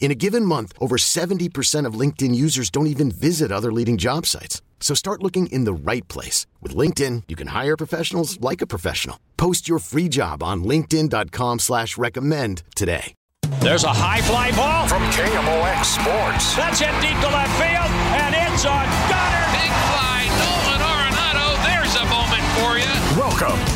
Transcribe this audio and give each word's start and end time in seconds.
In 0.00 0.10
a 0.10 0.14
given 0.14 0.44
month, 0.44 0.72
over 0.80 0.96
70% 0.96 1.84
of 1.84 1.98
LinkedIn 2.00 2.34
users 2.34 2.70
don't 2.70 2.86
even 2.86 3.10
visit 3.10 3.52
other 3.52 3.70
leading 3.72 3.98
job 3.98 4.24
sites. 4.24 4.62
So 4.80 4.94
start 4.94 5.22
looking 5.22 5.48
in 5.48 5.64
the 5.64 5.72
right 5.74 6.06
place. 6.08 6.46
With 6.62 6.74
LinkedIn, 6.74 7.24
you 7.28 7.36
can 7.36 7.48
hire 7.48 7.76
professionals 7.76 8.40
like 8.40 8.62
a 8.62 8.66
professional. 8.66 9.18
Post 9.36 9.68
your 9.68 9.80
free 9.80 10.08
job 10.08 10.42
on 10.42 10.64
linkedin.com 10.64 11.58
slash 11.58 11.98
recommend 11.98 12.62
today. 12.74 13.12
There's 13.60 13.82
a 13.82 13.92
high 13.92 14.20
fly 14.22 14.52
ball 14.52 14.86
from 14.86 15.02
KMOX 15.10 15.84
Sports. 15.98 16.54
That's 16.54 16.78
hit 16.78 16.94
deep 17.02 17.18
to 17.18 17.30
left 17.34 17.54
field, 17.58 17.90
and 18.22 18.34
it's 18.38 18.64
on 18.64 18.86
Goddard. 19.10 19.50
Big 19.50 19.72
fly, 19.90 20.17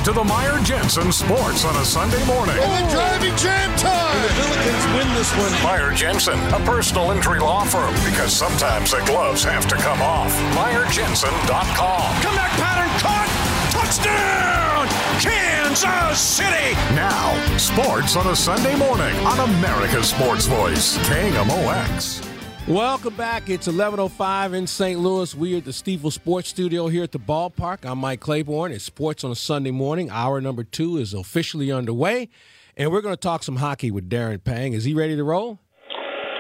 to 0.05 0.13
the 0.13 0.25
Meyer 0.25 0.59
Jensen 0.65 1.13
Sports 1.13 1.65
on 1.65 1.77
a 1.77 1.85
Sunday 1.85 2.25
morning. 2.27 2.57
And 2.59 2.89
the 2.89 2.93
driving 2.93 3.37
jam 3.37 3.77
time. 3.79 4.17
And 4.17 4.25
the 4.25 4.35
Billikens 4.35 4.97
win 4.97 5.15
this 5.15 5.31
one. 5.37 5.53
Meyer 5.63 5.95
Jensen, 5.95 6.39
a 6.53 6.59
personal 6.67 7.13
injury 7.13 7.39
law 7.39 7.63
firm, 7.65 7.95
because 8.05 8.33
sometimes 8.33 8.91
the 8.91 9.01
gloves 9.07 9.45
have 9.45 9.69
to 9.69 9.77
come 9.77 10.03
off. 10.03 10.35
MeyerJensen.com. 10.57 12.23
Comeback 12.23 12.51
pattern 12.59 12.91
caught. 12.99 13.31
Touchdown, 13.71 14.89
Kansas 15.21 16.21
City. 16.21 16.75
Now, 16.97 17.57
sports 17.57 18.17
on 18.17 18.27
a 18.27 18.35
Sunday 18.35 18.75
morning 18.75 19.15
on 19.25 19.39
America's 19.51 20.09
Sports 20.09 20.47
Voice, 20.47 20.99
KMOX. 20.99 22.32
Welcome 22.69 23.17
back. 23.17 23.51
It's 23.51 23.67
11:05 23.67 24.55
in 24.55 24.69
St. 24.69 25.01
Louis. 25.01 25.35
We 25.35 25.55
are 25.55 25.59
at 25.59 25.65
the 25.65 25.73
Stifel 25.73 26.13
Sports 26.13 26.49
Studio 26.49 26.87
here 26.87 27.03
at 27.03 27.11
the 27.11 27.19
ballpark. 27.19 27.85
I'm 27.85 27.99
Mike 27.99 28.21
Claiborne. 28.21 28.71
It's 28.71 28.85
Sports 28.85 29.25
on 29.25 29.33
a 29.33 29.35
Sunday 29.35 29.73
morning. 29.73 30.11
Hour 30.11 30.41
number 30.41 30.63
two 30.63 30.97
is 30.97 31.13
officially 31.13 31.73
underway, 31.73 32.29
and 32.77 32.93
we're 32.93 33.01
going 33.01 33.17
to 33.17 33.21
talk 33.21 33.43
some 33.43 33.57
hockey 33.57 33.91
with 33.91 34.09
Darren 34.09 34.43
Pang. 34.43 34.75
Is 34.75 34.85
he 34.85 34.95
ready 34.95 35.17
to 35.17 35.25
roll? 35.25 35.59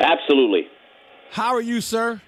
Absolutely. 0.00 0.68
How 1.32 1.54
are 1.56 1.60
you, 1.60 1.80
sir? 1.80 2.22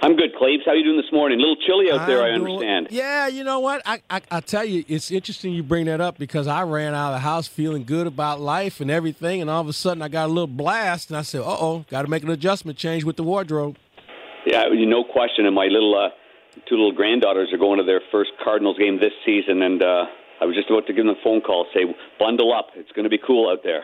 I'm 0.00 0.14
good, 0.16 0.34
Claves. 0.38 0.62
How 0.64 0.72
are 0.72 0.76
you 0.76 0.84
doing 0.84 0.96
this 0.96 1.10
morning? 1.12 1.38
A 1.38 1.42
little 1.42 1.56
chilly 1.66 1.90
out 1.90 2.06
there, 2.06 2.22
I 2.22 2.28
I'm 2.28 2.40
doing- 2.44 2.52
understand. 2.56 2.88
Yeah, 2.90 3.26
you 3.26 3.42
know 3.42 3.58
what? 3.58 3.82
I, 3.84 4.00
I 4.08 4.20
I 4.30 4.40
tell 4.40 4.64
you, 4.64 4.84
it's 4.86 5.10
interesting 5.10 5.52
you 5.52 5.62
bring 5.64 5.86
that 5.86 6.00
up 6.00 6.18
because 6.18 6.46
I 6.46 6.62
ran 6.62 6.94
out 6.94 7.08
of 7.08 7.14
the 7.16 7.20
house 7.20 7.48
feeling 7.48 7.84
good 7.84 8.06
about 8.06 8.40
life 8.40 8.80
and 8.80 8.90
everything, 8.90 9.40
and 9.40 9.50
all 9.50 9.60
of 9.60 9.68
a 9.68 9.72
sudden 9.72 10.00
I 10.02 10.08
got 10.08 10.26
a 10.26 10.32
little 10.32 10.46
blast, 10.46 11.10
and 11.10 11.16
I 11.16 11.22
said, 11.22 11.40
"Uh 11.40 11.56
oh, 11.58 11.84
got 11.90 12.02
to 12.02 12.08
make 12.08 12.22
an 12.22 12.30
adjustment 12.30 12.78
change 12.78 13.02
with 13.02 13.16
the 13.16 13.24
wardrobe." 13.24 13.76
Yeah, 14.46 14.64
no 14.72 15.02
question. 15.04 15.46
And 15.46 15.54
my 15.54 15.66
little 15.66 15.94
uh, 15.98 16.10
two 16.68 16.76
little 16.76 16.92
granddaughters 16.92 17.48
are 17.52 17.58
going 17.58 17.78
to 17.78 17.84
their 17.84 18.00
first 18.12 18.30
Cardinals 18.42 18.78
game 18.78 19.00
this 19.00 19.12
season, 19.26 19.62
and 19.62 19.82
uh, 19.82 20.04
I 20.40 20.44
was 20.44 20.54
just 20.54 20.70
about 20.70 20.86
to 20.86 20.92
give 20.92 21.06
them 21.06 21.14
a 21.18 21.22
phone 21.24 21.40
call, 21.40 21.66
say, 21.74 21.82
"Bundle 22.20 22.54
up. 22.54 22.68
It's 22.76 22.92
going 22.92 23.04
to 23.04 23.10
be 23.10 23.18
cool 23.18 23.50
out 23.50 23.64
there." 23.64 23.82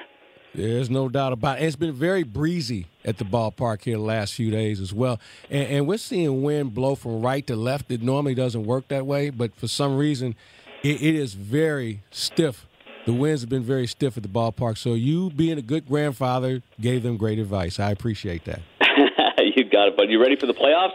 There's 0.54 0.88
no 0.88 1.09
doubt 1.09 1.32
about 1.32 1.60
it. 1.60 1.65
It's 1.65 1.76
been 1.76 1.92
very 1.92 2.22
breezy 2.22 2.87
at 3.04 3.19
the 3.19 3.25
ballpark 3.25 3.82
here 3.82 3.97
the 3.97 4.03
last 4.03 4.34
few 4.34 4.50
days 4.50 4.81
as 4.81 4.92
well. 4.92 5.19
And, 5.50 5.69
and 5.69 5.87
we're 5.88 5.98
seeing 5.98 6.42
wind 6.42 6.75
blow 6.75 6.94
from 6.94 7.22
right 7.22 7.44
to 7.48 7.56
left. 7.56 7.91
It 7.91 8.03
normally 8.03 8.34
doesn't 8.34 8.64
work 8.64 8.88
that 8.88 9.04
way, 9.04 9.31
but 9.31 9.56
for 9.56 9.66
some 9.66 9.97
reason, 9.97 10.37
it, 10.84 11.03
it 11.03 11.14
is 11.16 11.34
very 11.34 12.03
stiff. 12.12 12.66
The 13.04 13.12
winds 13.12 13.43
have 13.43 13.50
been 13.50 13.64
very 13.64 13.88
stiff 13.88 14.16
at 14.16 14.22
the 14.22 14.28
ballpark. 14.28 14.78
So 14.78 14.94
you, 14.94 15.31
being 15.31 15.59
a 15.59 15.62
good 15.62 15.87
grandfather, 15.88 16.62
gave 16.81 17.03
them 17.03 17.16
great 17.16 17.38
advice. 17.38 17.81
I 17.81 17.91
appreciate 17.91 18.44
that. 18.44 18.60
you 19.56 19.64
got 19.64 19.88
it, 19.88 19.97
bud. 19.97 20.09
You 20.09 20.20
ready 20.20 20.37
for 20.37 20.47
the 20.47 20.54
playoffs? 20.54 20.94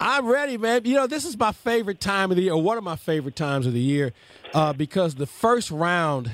I'm 0.00 0.26
ready, 0.26 0.56
man. 0.56 0.82
You 0.84 0.94
know, 0.94 1.06
this 1.06 1.24
is 1.24 1.36
my 1.38 1.52
favorite 1.52 2.00
time 2.00 2.30
of 2.30 2.36
the 2.36 2.44
year, 2.44 2.52
or 2.52 2.62
one 2.62 2.78
of 2.78 2.84
my 2.84 2.96
favorite 2.96 3.34
times 3.36 3.66
of 3.66 3.72
the 3.72 3.80
year, 3.80 4.12
uh, 4.54 4.72
because 4.72 5.16
the 5.16 5.26
first 5.26 5.70
round, 5.70 6.30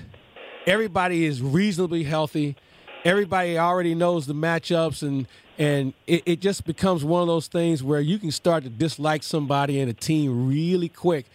everybody 0.67 1.25
is 1.25 1.43
reasonably 1.43 2.05
healthy. 2.05 2.57
Everybody 3.05 3.59
already 3.59 3.95
knows 3.95 4.27
the 4.27 4.35
matchups, 4.35 5.03
and 5.03 5.27
and 5.59 5.93
it, 6.07 6.23
it 6.27 6.41
just 6.41 6.65
becomes 6.65 7.05
one 7.05 7.23
of 7.23 7.29
those 7.29 7.47
things 7.47 7.83
where 7.83 8.01
you 8.01 8.19
can 8.19 8.31
start 8.31 8.65
to 8.65 8.71
dislike 8.71 9.23
somebody 9.23 9.81
and 9.81 9.91
a 9.91 9.95
team 9.95 10.49
really 10.49 10.89
quick. 10.89 11.27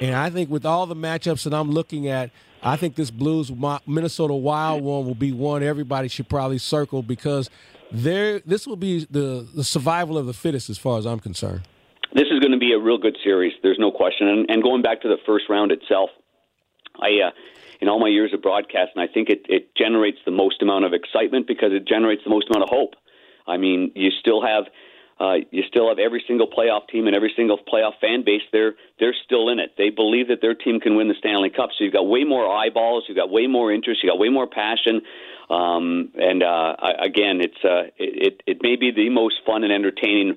And 0.00 0.14
I 0.14 0.30
think 0.30 0.50
with 0.50 0.66
all 0.66 0.86
the 0.86 0.94
matchups 0.94 1.44
that 1.44 1.54
I'm 1.54 1.70
looking 1.70 2.08
at, 2.08 2.30
I 2.62 2.76
think 2.76 2.94
this 2.94 3.10
Blues 3.10 3.50
Minnesota 3.86 4.34
Wild 4.34 4.82
one 4.82 5.06
will 5.06 5.14
be 5.14 5.32
one 5.32 5.62
everybody 5.62 6.08
should 6.08 6.28
probably 6.28 6.58
circle 6.58 7.02
because 7.02 7.50
there 7.90 8.40
this 8.40 8.66
will 8.66 8.76
be 8.76 9.06
the 9.10 9.46
the 9.54 9.64
survival 9.64 10.18
of 10.18 10.26
the 10.26 10.32
fittest 10.32 10.70
as 10.70 10.78
far 10.78 10.98
as 10.98 11.06
I'm 11.06 11.20
concerned. 11.20 11.62
This 12.14 12.28
is 12.30 12.38
going 12.38 12.52
to 12.52 12.58
be 12.58 12.72
a 12.72 12.78
real 12.78 12.98
good 12.98 13.16
series. 13.24 13.52
There's 13.62 13.78
no 13.78 13.90
question. 13.90 14.28
And, 14.28 14.46
and 14.48 14.62
going 14.62 14.82
back 14.82 15.02
to 15.02 15.08
the 15.08 15.16
first 15.26 15.46
round 15.50 15.72
itself, 15.72 16.10
I, 17.00 17.08
uh, 17.26 17.30
in 17.84 17.88
all 17.90 18.00
my 18.00 18.08
years 18.08 18.32
of 18.32 18.40
broadcasting, 18.40 18.96
I 18.96 19.06
think 19.12 19.28
it, 19.28 19.44
it 19.46 19.76
generates 19.76 20.16
the 20.24 20.30
most 20.30 20.62
amount 20.62 20.86
of 20.86 20.94
excitement 20.94 21.46
because 21.46 21.72
it 21.72 21.86
generates 21.86 22.22
the 22.24 22.30
most 22.30 22.48
amount 22.48 22.62
of 22.62 22.70
hope. 22.70 22.94
I 23.46 23.58
mean, 23.58 23.92
you 23.94 24.10
still 24.20 24.40
have. 24.42 24.64
Uh, 25.20 25.34
you 25.52 25.62
still 25.68 25.88
have 25.90 26.00
every 26.00 26.24
single 26.26 26.48
playoff 26.48 26.88
team 26.88 27.06
and 27.06 27.14
every 27.14 27.32
single 27.36 27.56
playoff 27.56 27.92
fan 28.00 28.24
base. 28.24 28.42
They're 28.52 28.74
they're 28.98 29.14
still 29.24 29.48
in 29.48 29.60
it. 29.60 29.74
They 29.78 29.90
believe 29.90 30.26
that 30.28 30.40
their 30.40 30.56
team 30.56 30.80
can 30.80 30.96
win 30.96 31.06
the 31.06 31.14
Stanley 31.18 31.50
Cup. 31.50 31.70
So 31.76 31.84
you've 31.84 31.92
got 31.92 32.08
way 32.08 32.24
more 32.24 32.44
eyeballs. 32.48 33.04
You've 33.06 33.16
got 33.16 33.30
way 33.30 33.46
more 33.46 33.72
interest. 33.72 34.02
You 34.02 34.10
got 34.10 34.18
way 34.18 34.30
more 34.30 34.48
passion. 34.48 35.02
Um, 35.50 36.10
and 36.16 36.42
uh, 36.42 36.72
I- 36.88 37.04
again, 37.10 37.36
it's 37.46 37.62
uh, 37.64 37.84
it 37.96 38.42
it 38.44 38.58
may 38.62 38.74
be 38.74 38.90
the 38.90 39.08
most 39.10 39.36
fun 39.46 39.62
and 39.62 39.72
entertaining 39.72 40.34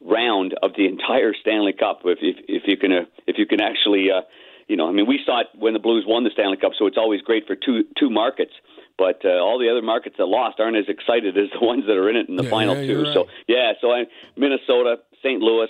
round 0.00 0.54
of 0.62 0.72
the 0.76 0.86
entire 0.86 1.32
Stanley 1.40 1.72
Cup. 1.72 2.00
If 2.04 2.18
if, 2.20 2.36
if 2.48 2.62
you 2.66 2.76
can 2.76 2.92
uh, 2.92 3.04
if 3.28 3.36
you 3.38 3.46
can 3.46 3.60
actually 3.60 4.10
uh, 4.10 4.22
you 4.68 4.76
know, 4.76 4.88
I 4.88 4.92
mean, 4.92 5.06
we 5.06 5.18
saw 5.24 5.40
it 5.40 5.46
when 5.58 5.72
the 5.72 5.78
Blues 5.78 6.04
won 6.06 6.24
the 6.24 6.30
Stanley 6.30 6.56
Cup, 6.58 6.72
so 6.78 6.86
it's 6.86 6.98
always 6.98 7.20
great 7.22 7.46
for 7.46 7.56
two 7.56 7.84
two 7.98 8.10
markets. 8.10 8.52
But 8.96 9.24
uh, 9.24 9.38
all 9.38 9.58
the 9.58 9.70
other 9.70 9.82
markets 9.82 10.16
that 10.18 10.26
lost 10.26 10.58
aren't 10.60 10.76
as 10.76 10.88
excited 10.88 11.36
as 11.38 11.48
the 11.58 11.64
ones 11.66 11.84
that 11.86 11.96
are 11.96 12.08
in 12.10 12.16
it 12.16 12.28
in 12.28 12.36
the 12.36 12.44
Yeah, 12.44 12.50
final 12.50 12.74
yeah, 12.76 12.82
two. 12.82 13.02
you're 13.04 13.12
So 13.14 13.26
yeah, 13.46 13.72
so 13.80 13.92
I, 13.92 14.04
Minnesota, 14.36 14.96
St. 15.22 15.40
Louis. 15.40 15.68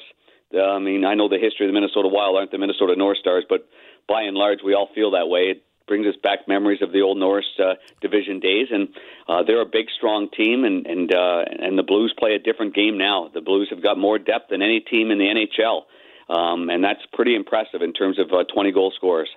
Uh, 0.53 0.63
I 0.63 0.79
mean, 0.79 1.05
I 1.05 1.15
know 1.15 1.29
the 1.29 1.39
history 1.39 1.67
of 1.67 1.71
the 1.73 1.79
Minnesota 1.79 2.09
Wild 2.09 2.37
aren't 2.37 2.51
the 2.51 2.59
Minnesota 2.59 2.97
North 2.97 3.19
Stars, 3.19 3.45
but 3.49 3.69
by 4.09 4.23
and 4.23 4.35
large, 4.37 4.61
we 4.65 4.73
all 4.75 4.89
feel 4.95 5.11
that 5.11 5.29
way. 5.29 5.51
It 5.51 5.63
brings 5.87 6.07
us 6.07 6.15
back 6.23 6.49
memories 6.49 6.81
of 6.81 6.93
the 6.93 7.03
old 7.03 7.19
Norris 7.19 7.47
uh, 7.59 7.75
division 8.01 8.41
days, 8.41 8.69
and 8.71 8.89
uh, 9.29 9.43
they're 9.43 9.61
a 9.61 9.67
big, 9.67 9.87
strong 9.97 10.29
team, 10.31 10.65
and 10.65 10.87
and 10.87 11.15
uh, 11.15 11.45
and 11.61 11.79
the 11.79 11.83
Blues 11.83 12.15
play 12.19 12.35
a 12.35 12.39
different 12.39 12.75
game 12.75 12.97
now. 12.97 13.31
The 13.33 13.41
Blues 13.43 13.69
have 13.71 13.83
got 13.83 13.99
more 13.99 14.19
depth 14.19 14.49
than 14.51 14.63
any 14.63 14.81
team 14.81 15.11
in 15.11 15.19
the 15.19 15.25
NHL, 15.27 15.83
um, 16.29 16.69
and 16.71 16.83
that's 16.83 17.01
pretty 17.13 17.35
impressive 17.35 17.83
in 17.83 17.93
terms 17.93 18.19
of 18.19 18.33
uh, 18.33 18.45
20 18.53 18.73
goal 18.73 18.93
scorers. 18.97 19.29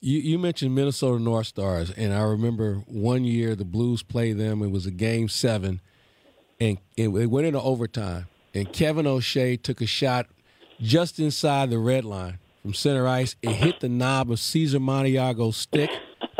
You, 0.00 0.18
you 0.18 0.38
mentioned 0.38 0.74
Minnesota 0.74 1.22
North 1.22 1.46
Stars, 1.48 1.90
and 1.90 2.14
I 2.14 2.22
remember 2.22 2.76
one 2.86 3.24
year 3.24 3.54
the 3.54 3.66
Blues 3.66 4.02
played 4.02 4.38
them. 4.38 4.62
It 4.62 4.70
was 4.70 4.86
a 4.86 4.90
game 4.90 5.28
seven, 5.28 5.80
and 6.58 6.78
it, 6.96 7.08
it 7.08 7.26
went 7.26 7.46
into 7.46 7.60
overtime. 7.60 8.26
And 8.54 8.72
Kevin 8.72 9.06
O'Shea 9.06 9.56
took 9.58 9.80
a 9.82 9.86
shot 9.86 10.26
just 10.80 11.18
inside 11.20 11.68
the 11.70 11.78
red 11.78 12.04
line 12.06 12.38
from 12.62 12.72
center 12.72 13.06
ice. 13.06 13.36
It 13.42 13.50
hit 13.52 13.80
the 13.80 13.88
knob 13.90 14.30
of 14.30 14.40
Cesar 14.40 14.80
Montiago's 14.80 15.56
stick, 15.58 15.90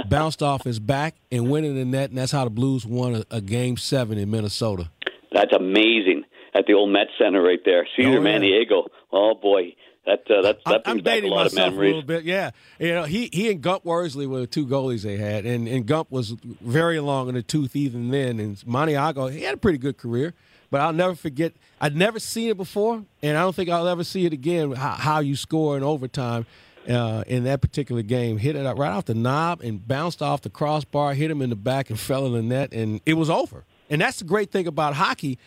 bounced 0.08 0.42
off 0.42 0.64
his 0.64 0.80
back, 0.80 1.16
and 1.30 1.50
went 1.50 1.66
in 1.66 1.74
the 1.76 1.84
net. 1.84 2.08
And 2.08 2.18
that's 2.18 2.32
how 2.32 2.44
the 2.44 2.50
Blues 2.50 2.86
won 2.86 3.14
a, 3.16 3.24
a 3.30 3.40
game 3.42 3.76
seven 3.76 4.16
in 4.16 4.30
Minnesota. 4.30 4.90
That's 5.32 5.52
amazing 5.52 6.24
at 6.54 6.66
the 6.66 6.72
old 6.72 6.90
Met 6.90 7.08
Center 7.18 7.42
right 7.42 7.60
there. 7.64 7.86
Cesar 7.94 8.08
Oh, 8.08 8.12
yeah. 8.12 8.18
Maniago. 8.38 8.86
Oh 9.12 9.34
boy, 9.34 9.74
that 10.06 10.30
uh, 10.30 10.42
that 10.42 10.60
that 10.66 10.82
I'm 10.86 10.98
brings 11.00 11.02
back 11.04 11.22
a 11.22 11.26
lot 11.26 11.46
of 11.46 11.52
myself 11.52 11.68
a 11.68 11.70
memories. 11.72 11.88
little 11.88 12.02
bit. 12.06 12.24
Yeah, 12.24 12.50
you 12.78 12.92
know, 12.92 13.04
he 13.04 13.28
he 13.32 13.50
and 13.50 13.60
Gump 13.60 13.84
Worsley 13.84 14.26
were 14.26 14.40
the 14.40 14.46
two 14.46 14.66
goalies 14.66 15.02
they 15.02 15.16
had, 15.16 15.44
and 15.46 15.66
and 15.66 15.84
Gump 15.86 16.10
was 16.10 16.30
very 16.60 17.00
long 17.00 17.28
in 17.28 17.34
the 17.34 17.42
tooth 17.42 17.74
even 17.74 18.10
then. 18.10 18.38
And 18.38 18.56
Montiago, 18.58 19.32
he 19.32 19.42
had 19.42 19.54
a 19.54 19.58
pretty 19.58 19.78
good 19.78 19.98
career, 19.98 20.32
but 20.70 20.80
I'll 20.80 20.92
never 20.92 21.14
forget. 21.14 21.54
I'd 21.80 21.96
never 21.96 22.18
seen 22.20 22.50
it 22.50 22.56
before, 22.56 23.02
and 23.22 23.36
I 23.36 23.42
don't 23.42 23.54
think 23.54 23.68
I'll 23.68 23.88
ever 23.88 24.04
see 24.04 24.26
it 24.26 24.32
again. 24.32 24.72
How, 24.72 24.90
how 24.90 25.20
you 25.20 25.34
score 25.34 25.76
in 25.76 25.82
overtime, 25.82 26.46
uh, 26.88 27.24
in 27.26 27.44
that 27.44 27.60
particular 27.60 28.02
game. 28.02 28.38
Hit 28.38 28.54
it 28.54 28.62
right 28.62 28.90
off 28.92 29.06
the 29.06 29.14
knob 29.14 29.60
and 29.60 29.86
bounced 29.86 30.22
off 30.22 30.42
the 30.42 30.50
crossbar, 30.50 31.14
hit 31.14 31.30
him 31.30 31.42
in 31.42 31.50
the 31.50 31.56
back, 31.56 31.90
and 31.90 31.98
fell 31.98 32.26
in 32.26 32.32
the 32.32 32.42
net, 32.42 32.72
and 32.72 33.00
it 33.06 33.14
was 33.14 33.28
over. 33.28 33.64
And 33.88 34.00
that's 34.00 34.18
the 34.20 34.24
great 34.24 34.52
thing 34.52 34.68
about 34.68 34.94
hockey. 34.94 35.38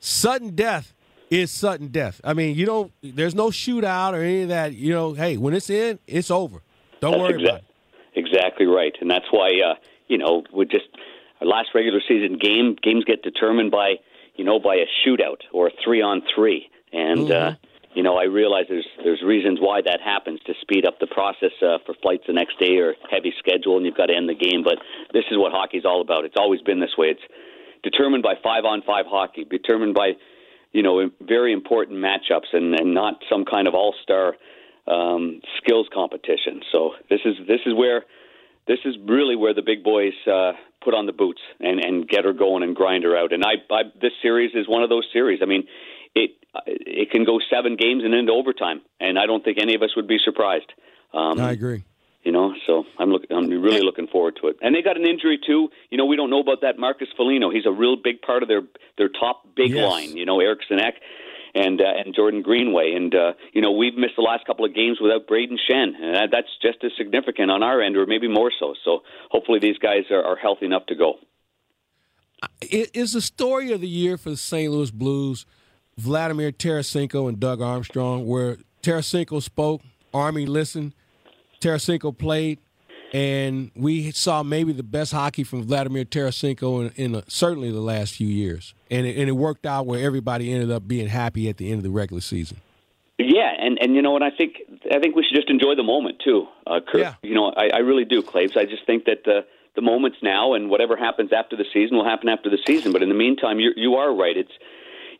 Sudden 0.00 0.54
death 0.54 0.92
is 1.30 1.50
sudden 1.50 1.88
death. 1.88 2.20
I 2.24 2.34
mean, 2.34 2.56
you 2.56 2.66
don't. 2.66 2.92
There's 3.02 3.34
no 3.34 3.48
shootout 3.48 4.12
or 4.12 4.22
any 4.22 4.42
of 4.42 4.48
that. 4.48 4.74
You 4.74 4.92
know, 4.92 5.12
hey, 5.14 5.36
when 5.36 5.54
it's 5.54 5.70
in, 5.70 5.98
it's 6.06 6.30
over. 6.30 6.62
Don't 7.00 7.12
That's 7.12 7.22
worry 7.22 7.34
exa- 7.34 7.44
about 7.44 7.58
it. 7.58 7.64
Exactly 8.14 8.66
right, 8.66 8.94
and 9.00 9.10
that's 9.10 9.26
why 9.30 9.48
uh, 9.48 9.74
you 10.08 10.18
know 10.18 10.44
we 10.52 10.64
just 10.66 10.86
our 11.40 11.46
last 11.46 11.68
regular 11.74 12.00
season 12.06 12.38
game 12.38 12.76
games 12.82 13.04
get 13.04 13.22
determined 13.22 13.70
by 13.70 13.96
you 14.36 14.44
know 14.44 14.58
by 14.58 14.76
a 14.76 14.86
shootout 15.04 15.40
or 15.52 15.68
a 15.68 15.70
three 15.84 16.00
on 16.00 16.22
three, 16.34 16.70
and 16.92 17.30
uh, 17.30 17.54
you 17.94 18.02
know 18.02 18.16
I 18.16 18.24
realize 18.24 18.64
there's 18.68 18.86
there's 19.04 19.22
reasons 19.22 19.58
why 19.60 19.82
that 19.82 20.00
happens 20.00 20.40
to 20.46 20.54
speed 20.62 20.86
up 20.86 20.98
the 20.98 21.08
process 21.08 21.52
uh, 21.60 21.78
for 21.84 21.94
flights 22.00 22.24
the 22.26 22.32
next 22.32 22.58
day 22.58 22.76
or 22.76 22.94
heavy 23.10 23.34
schedule, 23.38 23.76
and 23.76 23.84
you've 23.84 23.96
got 23.96 24.06
to 24.06 24.14
end 24.14 24.28
the 24.28 24.34
game. 24.34 24.62
But 24.64 24.78
this 25.12 25.24
is 25.30 25.36
what 25.36 25.52
hockey's 25.52 25.84
all 25.84 26.00
about. 26.00 26.24
It's 26.24 26.36
always 26.38 26.62
been 26.62 26.80
this 26.80 26.96
way. 26.96 27.08
It's 27.08 27.20
determined 27.82 28.22
by 28.22 28.34
five 28.42 28.64
on 28.64 28.82
five 28.86 29.04
hockey, 29.06 29.44
determined 29.44 29.94
by 29.94 30.12
you 30.72 30.82
know 30.82 31.10
very 31.20 31.52
important 31.52 31.98
matchups, 31.98 32.52
and 32.52 32.78
and 32.78 32.94
not 32.94 33.22
some 33.30 33.44
kind 33.44 33.68
of 33.68 33.74
all 33.74 33.94
star 34.02 34.36
um, 34.86 35.40
skills 35.58 35.88
competition. 35.92 36.60
So 36.72 36.92
this 37.10 37.20
is 37.24 37.36
this 37.46 37.60
is 37.66 37.74
where 37.74 38.04
this 38.66 38.78
is 38.84 38.96
really 39.06 39.36
where 39.36 39.54
the 39.54 39.62
big 39.62 39.84
boys 39.84 40.14
uh, 40.26 40.52
put 40.82 40.94
on 40.94 41.06
the 41.06 41.12
boots 41.12 41.40
and 41.60 41.84
and 41.84 42.08
get 42.08 42.24
her 42.24 42.32
going 42.32 42.62
and 42.62 42.74
grind 42.74 43.04
her 43.04 43.16
out. 43.16 43.32
And 43.32 43.44
I, 43.44 43.54
I 43.70 43.82
this 44.00 44.12
series 44.22 44.52
is 44.54 44.68
one 44.68 44.82
of 44.82 44.88
those 44.88 45.06
series. 45.12 45.40
I 45.42 45.46
mean, 45.46 45.66
it 46.14 46.30
it 46.66 47.10
can 47.10 47.24
go 47.24 47.38
seven 47.50 47.76
games 47.76 48.02
and 48.04 48.14
into 48.14 48.32
overtime, 48.32 48.82
and 49.00 49.18
I 49.18 49.26
don't 49.26 49.44
think 49.44 49.58
any 49.60 49.74
of 49.74 49.82
us 49.82 49.90
would 49.96 50.08
be 50.08 50.18
surprised. 50.24 50.72
Um, 51.12 51.40
I 51.40 51.52
agree. 51.52 51.84
You 52.26 52.32
know, 52.32 52.52
so 52.66 52.82
I'm 52.98 53.10
look, 53.10 53.22
I'm 53.30 53.48
really 53.48 53.82
looking 53.82 54.08
forward 54.08 54.36
to 54.42 54.48
it. 54.48 54.56
And 54.60 54.74
they 54.74 54.82
got 54.82 54.96
an 54.96 55.06
injury 55.06 55.38
too. 55.46 55.68
You 55.90 55.96
know, 55.96 56.06
we 56.06 56.16
don't 56.16 56.28
know 56.28 56.40
about 56.40 56.60
that 56.62 56.76
Marcus 56.76 57.06
Foligno. 57.16 57.50
He's 57.50 57.66
a 57.66 57.70
real 57.70 57.94
big 57.94 58.20
part 58.20 58.42
of 58.42 58.48
their 58.48 58.62
their 58.98 59.08
top 59.08 59.46
big 59.54 59.70
Yes. 59.70 59.88
line. 59.88 60.16
You 60.16 60.26
know, 60.26 60.40
Eriksson 60.40 60.80
Ek 60.80 60.94
and 61.54 61.80
uh, 61.80 61.84
and 62.04 62.14
Jordan 62.16 62.42
Greenway. 62.42 62.94
And 62.96 63.14
uh, 63.14 63.32
you 63.52 63.62
know, 63.62 63.70
we've 63.70 63.94
missed 63.94 64.16
the 64.16 64.22
last 64.22 64.44
couple 64.44 64.64
of 64.64 64.74
games 64.74 64.98
without 65.00 65.28
Brayden 65.28 65.56
Schenn, 65.70 65.94
and 66.02 66.14
that, 66.16 66.28
that's 66.32 66.48
just 66.60 66.82
as 66.82 66.90
significant 66.98 67.48
on 67.50 67.62
our 67.62 67.80
end, 67.80 67.96
or 67.96 68.06
maybe 68.06 68.26
more 68.26 68.50
so. 68.58 68.74
So 68.84 69.02
hopefully, 69.30 69.60
these 69.60 69.78
guys 69.78 70.02
are, 70.10 70.24
are 70.24 70.36
healthy 70.36 70.66
enough 70.66 70.86
to 70.86 70.96
go. 70.96 71.14
It 72.60 72.90
is 72.94 73.12
the 73.12 73.20
story 73.22 73.70
of 73.72 73.80
the 73.80 73.88
year 73.88 74.16
for 74.16 74.30
the 74.30 74.36
St. 74.36 74.70
Louis 74.72 74.90
Blues, 74.90 75.46
Vladimir 75.96 76.50
Tarasenko 76.52 77.28
and 77.28 77.40
Doug 77.40 77.60
Armstrong, 77.62 78.26
where 78.26 78.58
Tarasenko 78.82 79.40
spoke, 79.42 79.80
Army 80.12 80.44
listened, 80.44 80.92
Tarasenko 81.66 82.16
played, 82.16 82.58
and 83.12 83.70
we 83.74 84.12
saw 84.12 84.42
maybe 84.42 84.72
the 84.72 84.82
best 84.82 85.12
hockey 85.12 85.42
from 85.42 85.64
Vladimir 85.64 86.04
Tarasenko 86.04 86.86
in, 86.96 87.04
in 87.04 87.14
uh 87.16 87.22
certainly 87.28 87.70
the 87.70 87.80
last 87.80 88.14
few 88.14 88.28
years. 88.28 88.74
And 88.90 89.06
it, 89.06 89.16
and 89.16 89.28
it 89.28 89.32
worked 89.32 89.66
out 89.66 89.86
where 89.86 90.04
everybody 90.04 90.52
ended 90.52 90.70
up 90.70 90.86
being 90.86 91.08
happy 91.08 91.48
at 91.48 91.56
the 91.56 91.70
end 91.70 91.78
of 91.78 91.82
the 91.82 91.90
regular 91.90 92.20
season. 92.20 92.58
Yeah, 93.18 93.50
and 93.58 93.78
and 93.80 93.94
you 93.94 94.02
know, 94.02 94.14
and 94.14 94.24
I 94.24 94.30
think 94.30 94.56
I 94.92 94.98
think 95.00 95.16
we 95.16 95.24
should 95.24 95.36
just 95.36 95.50
enjoy 95.50 95.74
the 95.74 95.82
moment 95.82 96.20
too, 96.22 96.46
uh, 96.66 96.80
Kurt. 96.86 97.00
Yeah. 97.00 97.14
You 97.22 97.34
know, 97.34 97.52
I, 97.56 97.70
I 97.74 97.78
really 97.78 98.04
do, 98.04 98.22
Claves. 98.22 98.56
I 98.56 98.64
just 98.66 98.84
think 98.86 99.06
that 99.06 99.24
the 99.24 99.46
the 99.74 99.82
moment's 99.82 100.18
now, 100.22 100.54
and 100.54 100.70
whatever 100.70 100.96
happens 100.96 101.32
after 101.32 101.56
the 101.56 101.64
season 101.72 101.96
will 101.96 102.04
happen 102.04 102.28
after 102.28 102.50
the 102.50 102.58
season. 102.66 102.92
But 102.92 103.02
in 103.02 103.08
the 103.08 103.14
meantime, 103.14 103.58
you 103.58 103.72
you 103.74 103.94
are 103.94 104.14
right. 104.14 104.36
It's 104.36 104.52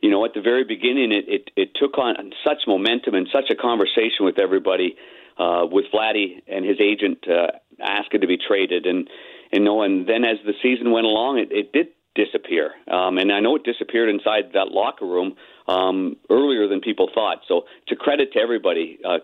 you 0.01 0.11
know, 0.11 0.23
at 0.25 0.33
the 0.33 0.41
very 0.41 0.63
beginning, 0.63 1.11
it 1.11 1.25
it, 1.27 1.51
it 1.55 1.69
took 1.75 1.97
on 1.97 2.15
such 2.45 2.67
momentum 2.67 3.15
and 3.15 3.27
such 3.33 3.49
a 3.49 3.55
conversation 3.55 4.25
with 4.25 4.37
everybody, 4.39 4.95
uh, 5.39 5.65
with 5.69 5.85
Vladdy 5.93 6.41
and 6.47 6.65
his 6.65 6.77
agent 6.79 7.25
uh, 7.27 7.47
asking 7.81 8.21
to 8.21 8.27
be 8.27 8.37
traded, 8.37 8.85
and 8.85 9.09
and 9.51 9.63
no, 9.63 9.81
and 9.81 10.07
then 10.07 10.23
as 10.23 10.37
the 10.45 10.53
season 10.61 10.91
went 10.91 11.05
along, 11.05 11.39
it, 11.39 11.49
it 11.51 11.71
did 11.71 11.87
disappear. 12.15 12.71
Um, 12.91 13.17
and 13.17 13.31
I 13.31 13.39
know 13.39 13.55
it 13.55 13.63
disappeared 13.63 14.09
inside 14.09 14.51
that 14.53 14.69
locker 14.69 15.05
room 15.05 15.35
um, 15.67 16.17
earlier 16.29 16.67
than 16.67 16.81
people 16.81 17.09
thought. 17.13 17.41
So 17.47 17.63
it's 17.83 17.91
a 17.91 17.95
credit 17.95 18.33
to 18.33 18.39
everybody. 18.39 18.99
Uh, 19.05 19.19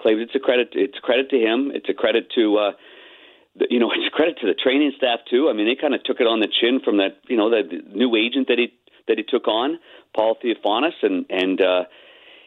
Claves, 0.00 0.20
it's 0.20 0.34
a 0.34 0.40
credit. 0.40 0.70
It's 0.72 0.98
a 0.98 1.00
credit 1.00 1.30
to 1.30 1.36
him. 1.36 1.70
It's 1.72 1.88
a 1.88 1.94
credit 1.94 2.26
to. 2.34 2.58
Uh, 2.58 2.72
you 3.70 3.78
know, 3.78 3.90
it's 3.94 4.06
a 4.06 4.10
credit 4.10 4.38
to 4.40 4.46
the 4.46 4.54
training 4.54 4.92
staff 4.96 5.20
too. 5.30 5.48
I 5.48 5.52
mean, 5.52 5.66
they 5.66 5.80
kind 5.80 5.94
of 5.94 6.02
took 6.02 6.20
it 6.20 6.26
on 6.26 6.40
the 6.40 6.48
chin 6.48 6.80
from 6.84 6.98
that, 6.98 7.18
you 7.28 7.36
know, 7.36 7.50
the 7.50 7.62
new 7.94 8.16
agent 8.16 8.48
that 8.48 8.58
he 8.58 8.72
that 9.08 9.18
he 9.18 9.24
took 9.24 9.48
on, 9.48 9.78
Paul 10.14 10.36
Theofanous, 10.42 10.94
and 11.02 11.26
and 11.30 11.60
uh, 11.60 11.84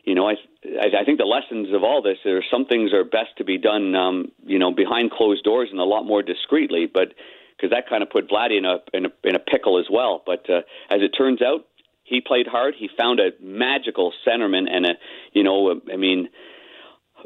you 0.05 0.15
know, 0.15 0.27
I, 0.29 0.33
I 0.63 1.03
think 1.03 1.17
the 1.17 1.25
lessons 1.25 1.73
of 1.73 1.83
all 1.83 2.01
this 2.01 2.17
are 2.25 2.43
some 2.51 2.65
things 2.65 2.93
are 2.93 3.03
best 3.03 3.37
to 3.37 3.43
be 3.43 3.57
done, 3.57 3.95
um, 3.95 4.31
you 4.45 4.59
know, 4.59 4.71
behind 4.71 5.11
closed 5.11 5.43
doors 5.43 5.69
and 5.71 5.79
a 5.79 5.83
lot 5.83 6.03
more 6.05 6.21
discreetly, 6.21 6.85
but 6.91 7.13
because 7.55 7.71
that 7.71 7.89
kind 7.89 8.03
of 8.03 8.09
put 8.09 8.29
Vladdy 8.29 8.57
in 8.57 8.65
a 8.65 8.77
in 8.93 9.05
a 9.05 9.09
in 9.23 9.35
a 9.35 9.39
pickle 9.39 9.79
as 9.79 9.85
well. 9.89 10.21
But 10.25 10.49
uh, 10.49 10.61
as 10.89 11.01
it 11.01 11.09
turns 11.17 11.41
out, 11.41 11.65
he 12.03 12.21
played 12.21 12.45
hard. 12.47 12.75
He 12.77 12.89
found 12.95 13.19
a 13.19 13.31
magical 13.41 14.13
centerman 14.27 14.69
and 14.69 14.85
a, 14.85 14.93
you 15.33 15.43
know, 15.43 15.81
I 15.91 15.97
mean 15.97 16.29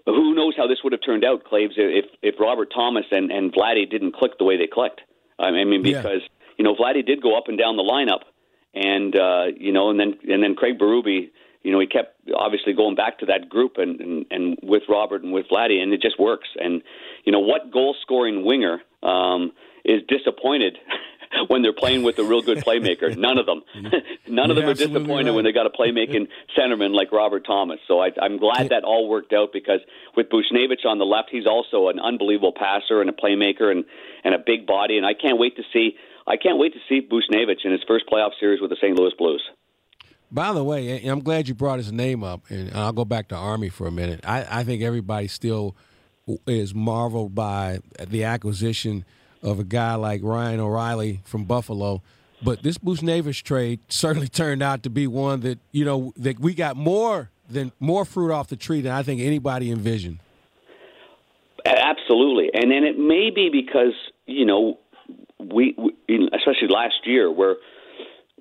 who 0.06 0.34
knows 0.34 0.54
how 0.56 0.68
this 0.68 0.80
would 0.84 0.94
have 0.94 1.02
turned 1.06 1.26
out, 1.26 1.44
Claves, 1.44 1.74
if 1.78 2.06
if 2.22 2.36
Robert 2.40 2.72
Thomas 2.74 3.06
and 3.12 3.32
and 3.32 3.54
Vladdy 3.54 3.90
didn't 3.90 4.14
click 4.14 4.38
the 4.38 4.46
way 4.46 4.58
they 4.58 4.68
clicked. 4.68 5.02
I 5.38 5.52
mean, 5.52 5.84
Yeah. 5.86 6.02
because 6.02 6.22
you 6.58 6.64
know 6.64 6.76
Vladdy 6.76 7.06
did 7.06 7.22
go 7.22 7.38
up 7.38 7.48
and 7.48 7.58
down 7.58 7.78
the 7.78 7.84
lineup, 7.84 8.22
and 8.74 9.16
uh, 9.16 9.46
you 9.58 9.72
know, 9.72 9.90
and 9.90 10.00
then 10.00 10.18
and 10.30 10.44
then 10.44 10.56
Craig 10.56 10.78
Berube, 10.80 11.30
you 11.64 11.72
know, 11.72 11.80
he 11.80 11.88
kept 11.88 12.16
obviously 12.36 12.74
going 12.74 12.96
back 12.96 13.20
to 13.20 13.26
that 13.28 13.50
group 13.50 13.74
and 13.78 14.00
and, 14.00 14.26
and 14.32 14.58
with 14.64 14.84
Robert 14.88 15.24
and 15.24 15.34
with 15.34 15.48
Vladdy, 15.52 15.82
and 15.82 15.94
it 15.94 16.02
just 16.02 16.20
works. 16.20 16.48
And 16.58 16.82
you 17.26 17.32
know, 17.32 17.40
what 17.40 17.72
goal 17.72 17.96
scoring 18.02 18.46
winger 18.46 18.82
um, 19.04 19.52
is 19.84 20.02
disappointed? 20.08 20.78
When 21.48 21.62
they're 21.62 21.74
playing 21.74 22.02
with 22.02 22.18
a 22.18 22.24
real 22.24 22.42
good 22.42 22.58
playmaker, 22.66 23.16
none 23.18 23.38
of 23.38 23.46
them, 23.46 23.62
none 24.28 24.50
of 24.50 24.58
You're 24.58 24.66
them 24.66 24.70
are 24.72 24.74
disappointed 24.74 25.28
right. 25.28 25.36
when 25.36 25.44
they 25.46 25.52
got 25.52 25.68
a 25.68 25.70
playmaking 25.70 26.28
centerman 26.58 26.96
like 26.96 27.12
Robert 27.12 27.46
Thomas. 27.46 27.78
So 27.88 28.00
I, 28.00 28.10
I'm 28.20 28.40
glad 28.40 28.70
that 28.70 28.84
all 28.84 29.08
worked 29.08 29.32
out 29.32 29.54
because 29.54 29.80
with 30.18 30.28
Buchnevich 30.30 30.88
on 30.88 30.98
the 30.98 31.06
left, 31.06 31.30
he's 31.32 31.46
also 31.46 31.90
an 31.90 32.00
unbelievable 32.00 32.52
passer 32.52 33.00
and 33.00 33.12
a 33.12 33.14
playmaker 33.14 33.72
and 33.72 33.86
and 34.24 34.34
a 34.34 34.40
big 34.44 34.66
body. 34.66 34.98
And 34.98 35.06
I 35.06 35.14
can't 35.14 35.38
wait 35.38 35.56
to 35.58 35.64
see 35.72 35.98
I 36.26 36.36
can't 36.38 36.58
wait 36.58 36.74
to 36.74 36.80
see 36.90 37.08
Buchnevich 37.08 37.64
in 37.64 37.72
his 37.74 37.82
first 37.88 38.06
playoff 38.12 38.32
series 38.40 38.60
with 38.60 38.72
the 38.72 38.78
St. 38.78 38.98
Louis 38.98 39.14
Blues. 39.16 39.44
By 40.32 40.54
the 40.54 40.64
way, 40.64 41.04
I'm 41.06 41.22
glad 41.22 41.48
you 41.48 41.56
brought 41.56 41.80
his 41.80 41.92
name 41.92 42.24
up, 42.24 42.42
and 42.50 42.72
I'll 42.76 42.94
go 42.94 43.06
back 43.06 43.30
to 43.30 43.36
Army 43.36 43.70
for 43.70 43.88
a 43.88 43.92
minute. 43.92 44.20
I, 44.24 44.60
I 44.60 44.64
think 44.64 44.84
everybody 44.84 45.28
still 45.28 45.76
is 46.46 46.76
marveled 46.76 47.34
by 47.34 47.80
the 47.98 48.24
acquisition 48.24 49.06
of 49.42 49.60
a 49.60 49.64
guy 49.64 49.96
like 49.96 50.22
Ryan 50.24 50.60
O'Reilly 50.60 51.22
from 51.26 51.46
Buffalo. 51.46 52.04
But 52.44 52.64
this 52.64 52.78
Buchnevich 52.78 53.44
trade 53.44 53.80
certainly 53.90 54.28
turned 54.30 54.62
out 54.62 54.84
to 54.84 54.90
be 54.90 55.08
one 55.08 55.42
that 55.42 55.60
you 55.72 55.86
know 55.86 56.14
that 56.18 56.40
we 56.40 56.54
got 56.54 56.78
more 56.78 57.32
than 57.50 57.72
more 57.80 58.06
fruit 58.06 58.32
off 58.32 58.48
the 58.48 58.56
tree 58.56 58.82
than 58.82 58.92
I 58.92 59.04
think 59.04 59.22
anybody 59.22 59.72
envisioned. 59.72 60.20
Absolutely, 61.66 62.52
and 62.54 62.72
then 62.72 62.84
it 62.84 62.98
may 62.98 63.32
be 63.32 63.50
because 63.50 63.94
you 64.26 64.46
know 64.46 64.80
we, 65.40 65.76
we 65.78 66.30
especially 66.34 66.68
last 66.70 67.06
year 67.06 67.32
where 67.32 67.56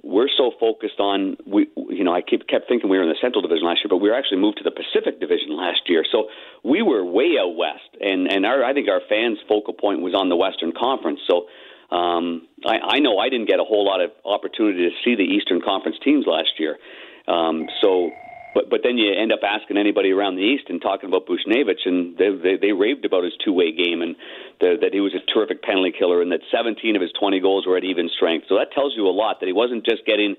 we're 0.02 0.28
so 0.36 0.52
focused 0.58 1.00
on 1.00 1.36
we 1.46 1.68
you 1.76 2.04
know 2.04 2.14
I 2.14 2.22
keep 2.22 2.46
kept 2.46 2.68
thinking 2.68 2.88
we 2.88 2.96
were 2.96 3.04
in 3.04 3.08
the 3.08 3.20
Central 3.20 3.42
Division 3.42 3.66
last 3.66 3.80
year, 3.82 3.88
but 3.88 3.98
we 3.98 4.08
were 4.08 4.14
actually 4.14 4.38
moved 4.38 4.58
to 4.58 4.64
the 4.64 4.70
Pacific 4.70 5.20
Division 5.20 5.56
last 5.56 5.80
year. 5.86 6.04
So 6.10 6.28
we 6.64 6.82
were 6.82 7.04
way 7.04 7.36
out 7.40 7.56
west, 7.56 7.90
and 8.00 8.30
and 8.30 8.46
our 8.46 8.64
I 8.64 8.72
think 8.74 8.88
our 8.88 9.00
fans' 9.08 9.38
focal 9.48 9.74
point 9.74 10.00
was 10.00 10.14
on 10.14 10.28
the 10.28 10.36
Western 10.36 10.72
Conference. 10.72 11.20
So 11.26 11.46
um, 11.94 12.46
I, 12.66 12.96
I 12.96 12.98
know 13.00 13.18
I 13.18 13.28
didn't 13.28 13.48
get 13.48 13.60
a 13.60 13.64
whole 13.64 13.84
lot 13.84 14.00
of 14.00 14.10
opportunity 14.24 14.88
to 14.88 14.94
see 15.04 15.14
the 15.14 15.24
Eastern 15.24 15.60
Conference 15.60 15.98
teams 16.04 16.26
last 16.26 16.58
year. 16.58 16.78
Um, 17.26 17.66
so. 17.80 18.10
But 18.58 18.70
but 18.70 18.80
then 18.82 18.98
you 18.98 19.14
end 19.14 19.30
up 19.30 19.46
asking 19.46 19.78
anybody 19.78 20.10
around 20.10 20.34
the 20.34 20.42
East 20.42 20.66
and 20.66 20.82
talking 20.82 21.06
about 21.06 21.30
Buchnevich, 21.30 21.86
and 21.86 22.18
they 22.18 22.34
they, 22.34 22.56
they 22.58 22.72
raved 22.72 23.04
about 23.04 23.22
his 23.22 23.34
two 23.38 23.52
way 23.52 23.70
game 23.70 24.02
and 24.02 24.16
the, 24.58 24.74
that 24.82 24.90
he 24.92 24.98
was 24.98 25.14
a 25.14 25.22
terrific 25.30 25.62
penalty 25.62 25.94
killer, 25.96 26.20
and 26.20 26.32
that 26.32 26.42
17 26.50 26.96
of 26.96 27.02
his 27.02 27.12
20 27.14 27.38
goals 27.38 27.68
were 27.68 27.76
at 27.76 27.84
even 27.84 28.10
strength. 28.10 28.46
So 28.48 28.58
that 28.58 28.72
tells 28.74 28.94
you 28.96 29.06
a 29.06 29.14
lot 29.14 29.38
that 29.38 29.46
he 29.46 29.52
wasn't 29.52 29.86
just 29.86 30.02
getting, 30.06 30.34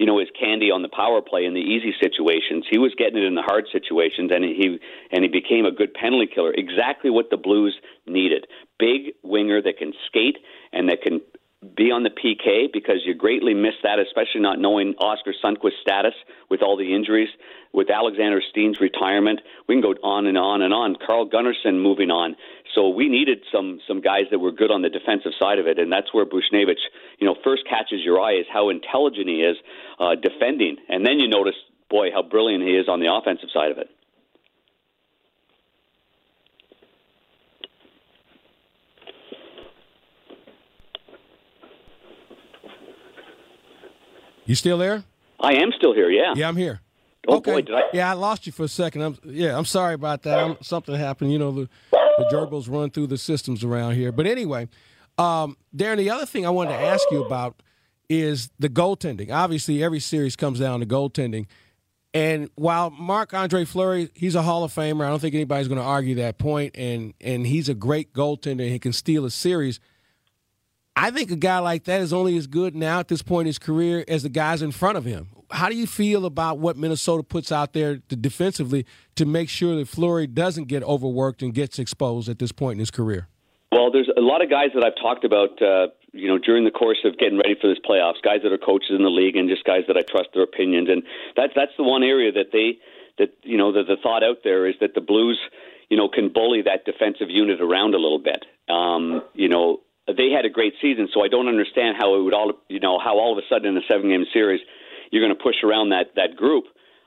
you 0.00 0.06
know, 0.06 0.18
his 0.18 0.26
candy 0.34 0.74
on 0.74 0.82
the 0.82 0.90
power 0.90 1.22
play 1.22 1.44
in 1.44 1.54
the 1.54 1.62
easy 1.62 1.94
situations. 2.02 2.66
He 2.66 2.78
was 2.78 2.90
getting 2.98 3.22
it 3.22 3.24
in 3.24 3.36
the 3.38 3.46
hard 3.46 3.70
situations, 3.70 4.34
and 4.34 4.42
he 4.42 4.82
and 5.14 5.22
he 5.22 5.30
became 5.30 5.62
a 5.62 5.70
good 5.70 5.94
penalty 5.94 6.26
killer. 6.26 6.50
Exactly 6.50 7.08
what 7.08 7.30
the 7.30 7.38
Blues 7.38 7.78
needed: 8.02 8.50
big 8.80 9.14
winger 9.22 9.62
that 9.62 9.78
can 9.78 9.92
skate 10.10 10.42
and 10.72 10.88
that 10.88 11.02
can 11.02 11.20
be 11.60 11.92
on 11.92 12.04
the 12.04 12.10
PK 12.10 12.72
because 12.72 13.04
you 13.04 13.14
greatly 13.14 13.52
miss 13.52 13.74
that, 13.82 13.98
especially 13.98 14.40
not 14.40 14.58
knowing 14.58 14.94
Oskar 14.96 15.34
Sundqvist's 15.44 15.80
status 15.82 16.14
with 16.48 16.62
all 16.62 16.76
the 16.76 16.94
injuries, 16.94 17.28
with 17.72 17.90
Alexander 17.90 18.40
Steen's 18.50 18.80
retirement. 18.80 19.40
We 19.68 19.74
can 19.74 19.82
go 19.82 19.92
on 20.02 20.26
and 20.26 20.38
on 20.38 20.62
and 20.62 20.72
on. 20.72 20.96
Carl 20.96 21.28
Gunnarsson 21.28 21.82
moving 21.82 22.10
on. 22.10 22.34
So 22.74 22.88
we 22.88 23.08
needed 23.08 23.44
some 23.52 23.80
some 23.86 24.00
guys 24.00 24.24
that 24.30 24.38
were 24.38 24.52
good 24.52 24.70
on 24.70 24.80
the 24.80 24.88
defensive 24.88 25.32
side 25.38 25.58
of 25.58 25.66
it, 25.66 25.78
and 25.78 25.92
that's 25.92 26.14
where 26.14 26.24
Buchnevich, 26.24 26.80
you 27.18 27.26
know, 27.26 27.36
first 27.44 27.64
catches 27.68 28.00
your 28.02 28.20
eye 28.20 28.34
is 28.40 28.46
how 28.50 28.70
intelligent 28.70 29.28
he 29.28 29.42
is 29.42 29.56
uh, 29.98 30.14
defending, 30.14 30.76
and 30.88 31.04
then 31.04 31.18
you 31.18 31.28
notice, 31.28 31.56
boy, 31.90 32.10
how 32.10 32.22
brilliant 32.22 32.64
he 32.64 32.70
is 32.70 32.88
on 32.88 33.00
the 33.00 33.12
offensive 33.12 33.50
side 33.52 33.70
of 33.70 33.78
it. 33.78 33.90
You 44.50 44.56
still 44.56 44.78
there? 44.78 45.04
I 45.38 45.52
am 45.52 45.70
still 45.76 45.94
here. 45.94 46.10
Yeah. 46.10 46.34
Yeah, 46.34 46.48
I'm 46.48 46.56
here. 46.56 46.80
Oh 47.28 47.36
okay. 47.36 47.52
boy, 47.52 47.60
did 47.62 47.76
I? 47.76 47.82
Yeah, 47.92 48.10
I 48.10 48.14
lost 48.14 48.46
you 48.46 48.52
for 48.52 48.64
a 48.64 48.68
second. 48.68 49.02
I'm 49.02 49.16
yeah, 49.22 49.56
I'm 49.56 49.64
sorry 49.64 49.94
about 49.94 50.22
that. 50.22 50.40
I'm, 50.40 50.56
something 50.60 50.92
happened. 50.92 51.30
You 51.30 51.38
know, 51.38 51.52
the 51.52 51.68
the 51.92 52.28
gerbils 52.32 52.68
run 52.68 52.90
through 52.90 53.06
the 53.06 53.16
systems 53.16 53.62
around 53.62 53.94
here. 53.94 54.10
But 54.10 54.26
anyway, 54.26 54.66
um, 55.18 55.56
Darren, 55.76 55.98
the 55.98 56.10
other 56.10 56.26
thing 56.26 56.46
I 56.46 56.50
wanted 56.50 56.70
to 56.70 56.80
ask 56.80 57.04
you 57.12 57.24
about 57.24 57.62
is 58.08 58.50
the 58.58 58.68
goaltending. 58.68 59.30
Obviously, 59.30 59.84
every 59.84 60.00
series 60.00 60.34
comes 60.34 60.58
down 60.58 60.80
to 60.80 60.86
goaltending. 60.86 61.46
And 62.12 62.50
while 62.56 62.90
Marc 62.90 63.32
Andre 63.32 63.64
Fleury, 63.64 64.10
he's 64.14 64.34
a 64.34 64.42
Hall 64.42 64.64
of 64.64 64.74
Famer, 64.74 65.06
I 65.06 65.10
don't 65.10 65.20
think 65.20 65.36
anybody's 65.36 65.68
going 65.68 65.78
to 65.78 65.86
argue 65.86 66.16
that 66.16 66.38
point, 66.38 66.74
and 66.76 67.14
and 67.20 67.46
he's 67.46 67.68
a 67.68 67.74
great 67.74 68.12
goaltender. 68.14 68.68
He 68.68 68.80
can 68.80 68.92
steal 68.92 69.24
a 69.24 69.30
series. 69.30 69.78
I 71.02 71.10
think 71.10 71.30
a 71.30 71.36
guy 71.36 71.60
like 71.60 71.84
that 71.84 72.02
is 72.02 72.12
only 72.12 72.36
as 72.36 72.46
good 72.46 72.76
now 72.76 73.00
at 73.00 73.08
this 73.08 73.22
point 73.22 73.44
in 73.44 73.46
his 73.46 73.58
career 73.58 74.04
as 74.06 74.22
the 74.22 74.28
guys 74.28 74.60
in 74.60 74.70
front 74.70 74.98
of 74.98 75.06
him. 75.06 75.28
How 75.50 75.70
do 75.70 75.74
you 75.74 75.86
feel 75.86 76.26
about 76.26 76.58
what 76.58 76.76
Minnesota 76.76 77.22
puts 77.22 77.50
out 77.50 77.72
there 77.72 78.00
to 78.10 78.16
defensively 78.16 78.84
to 79.16 79.24
make 79.24 79.48
sure 79.48 79.76
that 79.76 79.88
Fleury 79.88 80.26
doesn't 80.26 80.68
get 80.68 80.82
overworked 80.82 81.40
and 81.40 81.54
gets 81.54 81.78
exposed 81.78 82.28
at 82.28 82.38
this 82.38 82.52
point 82.52 82.74
in 82.74 82.80
his 82.80 82.90
career? 82.90 83.28
Well, 83.72 83.90
there's 83.90 84.10
a 84.14 84.20
lot 84.20 84.42
of 84.44 84.50
guys 84.50 84.72
that 84.74 84.84
I've 84.84 85.00
talked 85.00 85.24
about, 85.24 85.62
uh, 85.62 85.86
you 86.12 86.28
know, 86.28 86.36
during 86.36 86.64
the 86.64 86.70
course 86.70 86.98
of 87.06 87.16
getting 87.16 87.38
ready 87.38 87.54
for 87.58 87.68
this 87.68 87.78
playoffs. 87.78 88.20
Guys 88.22 88.40
that 88.42 88.52
are 88.52 88.58
coaches 88.58 88.90
in 88.90 89.02
the 89.02 89.08
league, 89.08 89.36
and 89.36 89.48
just 89.48 89.64
guys 89.64 89.84
that 89.88 89.96
I 89.96 90.02
trust 90.02 90.28
their 90.34 90.42
opinions. 90.42 90.90
And 90.90 91.02
that's 91.34 91.54
that's 91.56 91.72
the 91.78 91.84
one 91.84 92.02
area 92.02 92.30
that 92.32 92.52
they 92.52 92.76
that 93.16 93.32
you 93.42 93.56
know 93.56 93.72
the, 93.72 93.84
the 93.84 93.96
thought 94.02 94.22
out 94.22 94.44
there 94.44 94.68
is 94.68 94.74
that 94.82 94.92
the 94.94 95.00
Blues, 95.00 95.40
you 95.88 95.96
know, 95.96 96.10
can 96.10 96.30
bully 96.30 96.60
that 96.62 96.84
defensive 96.84 97.30
unit 97.30 97.62
around 97.62 97.94
a 97.94 97.98
little 97.98 98.20
bit. 98.22 98.44
Um, 98.68 99.22
you 99.32 99.48
know, 99.48 99.80
they 100.06 100.30
had 100.34 100.44
a 100.44 100.50
great 100.50 100.74
season, 100.80 101.08
so 101.12 101.24
I 101.24 101.28
don't 101.28 101.48
understand 101.48 101.96
how 101.98 102.18
it 102.18 102.22
would 102.22 102.34
all, 102.34 102.52
you 102.68 102.80
know, 102.80 102.98
how 102.98 103.18
all 103.18 103.32
of 103.32 103.38
a 103.38 103.46
sudden 103.48 103.68
in 103.68 103.76
a 103.76 103.86
seven 103.88 104.10
game 104.10 104.24
series 104.32 104.60
you're 105.10 105.24
going 105.24 105.36
to 105.36 105.42
push 105.42 105.56
around 105.62 105.90
that 105.90 106.14
that 106.16 106.36
group. 106.36 106.64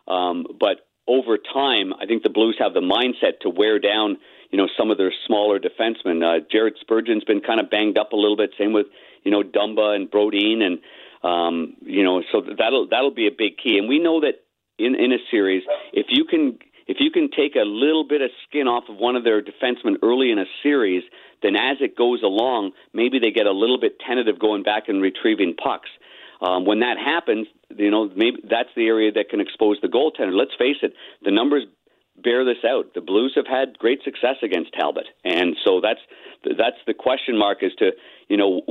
Um, 0.08 0.46
but 0.60 0.86
over 1.08 1.38
time, 1.38 1.94
I 1.94 2.06
think 2.06 2.24
the 2.24 2.30
Blues 2.30 2.56
have 2.60 2.74
the 2.74 2.82
mindset 2.82 3.40
to 3.42 3.50
wear 3.50 3.80
down, 3.80 4.18
you 4.52 4.58
know, 4.58 4.68
some 4.78 4.92
of 4.92 4.98
their 4.98 5.12
smaller 5.28 5.60
defensemen. 5.60 6.24
Uh, 6.24 6.46
Jared 6.52 6.76
Spurgeon's 6.82 7.24
been 7.24 7.42
kind 7.42 7.60
of 7.60 7.70
banged 7.70 7.98
up 7.98 8.14
a 8.14 8.16
little 8.16 8.38
bit. 8.38 8.52
Same 8.58 8.74
with, 8.74 8.88
you 9.24 9.32
know, 9.32 9.42
Dumba 9.42 9.96
and 9.96 10.10
Brodin, 10.10 10.62
and 10.62 10.80
um, 11.24 11.76
you 11.82 12.04
know, 12.04 12.22
so 12.32 12.42
that'll 12.42 12.88
that'll 12.90 13.14
be 13.14 13.28
a 13.28 13.32
big 13.32 13.58
key. 13.58 13.78
And 13.78 13.88
we 13.88 14.00
know 14.00 14.22
that 14.22 14.44
in 14.78 14.96
in 14.96 15.12
a 15.12 15.20
series, 15.32 15.64
if 15.94 16.08
you 16.10 16.26
can 16.26 16.60
if 16.88 16.98
you 17.00 17.12
can 17.12 17.30
take 17.30 17.56
a 17.56 17.66
little 17.66 18.04
bit 18.08 18.22
of 18.22 18.30
skin 18.48 18.68
off 18.68 18.86
of 18.90 18.98
one 18.98 19.16
of 19.16 19.24
their 19.24 19.42
defensemen 19.42 19.96
early 20.02 20.32
in 20.32 20.40
a 20.40 20.46
series, 20.62 21.04
then 21.42 21.56
as 21.56 21.78
it 21.82 21.96
goes 21.96 22.24
along, 22.24 22.72
maybe 22.94 23.20
they 23.20 23.32
get 23.32 23.46
a 23.46 23.52
little 23.52 23.80
bit 23.80 24.00
tentative 24.00 24.40
going 24.40 24.64
back 24.64 24.88
and 24.88 25.02
retrieving 25.02 25.56
pucks. 25.56 25.90
Um, 26.42 26.66
when 26.66 26.80
that 26.82 26.98
happens, 26.98 27.48
you 27.76 27.90
know, 27.90 28.10
maybe 28.16 28.44
that's 28.50 28.70
the 28.76 28.88
area 28.88 29.12
that 29.14 29.30
can 29.30 29.40
expose 29.40 29.78
the 29.82 29.88
goaltender. 29.88 30.34
Let's 30.34 30.56
face 30.58 30.78
it, 30.82 30.94
the 31.24 31.32
numbers 31.32 31.64
bear 32.22 32.46
this 32.46 32.64
out. 32.68 32.94
The 32.94 33.02
Blues 33.02 33.34
have 33.36 33.48
had 33.48 33.78
great 33.78 34.04
success 34.04 34.38
against 34.44 34.74
Talbot, 34.74 35.08
and 35.24 35.56
so 35.64 35.82
that's 35.82 36.00
that's 36.44 36.78
the 36.86 36.94
question 36.94 37.38
mark 37.38 37.64
as 37.64 37.74
to 37.80 37.92
you 38.28 38.38
know 38.38 38.62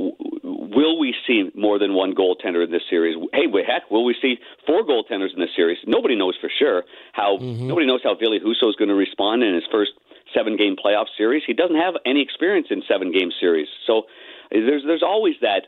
will 0.73 0.99
we 0.99 1.15
see 1.27 1.51
more 1.55 1.79
than 1.79 1.93
one 1.93 2.13
goaltender 2.15 2.63
in 2.63 2.71
this 2.71 2.83
series? 2.89 3.15
Hey, 3.33 3.45
heck, 3.65 3.89
will 3.91 4.05
we 4.05 4.15
see 4.21 4.37
four 4.65 4.83
goaltenders 4.83 5.33
in 5.33 5.39
this 5.39 5.55
series? 5.55 5.77
Nobody 5.85 6.15
knows 6.15 6.35
for 6.39 6.49
sure 6.49 6.83
how. 7.13 7.37
Mm-hmm. 7.37 7.67
Nobody 7.67 7.87
knows 7.87 8.01
how 8.03 8.15
Ville 8.15 8.39
Husso 8.39 8.69
is 8.69 8.75
going 8.75 8.89
to 8.89 8.95
respond 8.95 9.43
in 9.43 9.53
his 9.53 9.63
first 9.71 9.91
seven 10.33 10.57
game 10.57 10.75
playoff 10.75 11.05
series. 11.17 11.43
He 11.45 11.53
doesn't 11.53 11.75
have 11.75 11.95
any 12.05 12.21
experience 12.21 12.67
in 12.69 12.81
seven 12.87 13.11
game 13.11 13.31
series, 13.39 13.67
so 13.85 14.03
there's 14.51 14.83
there's 14.85 15.03
always 15.03 15.35
that 15.41 15.67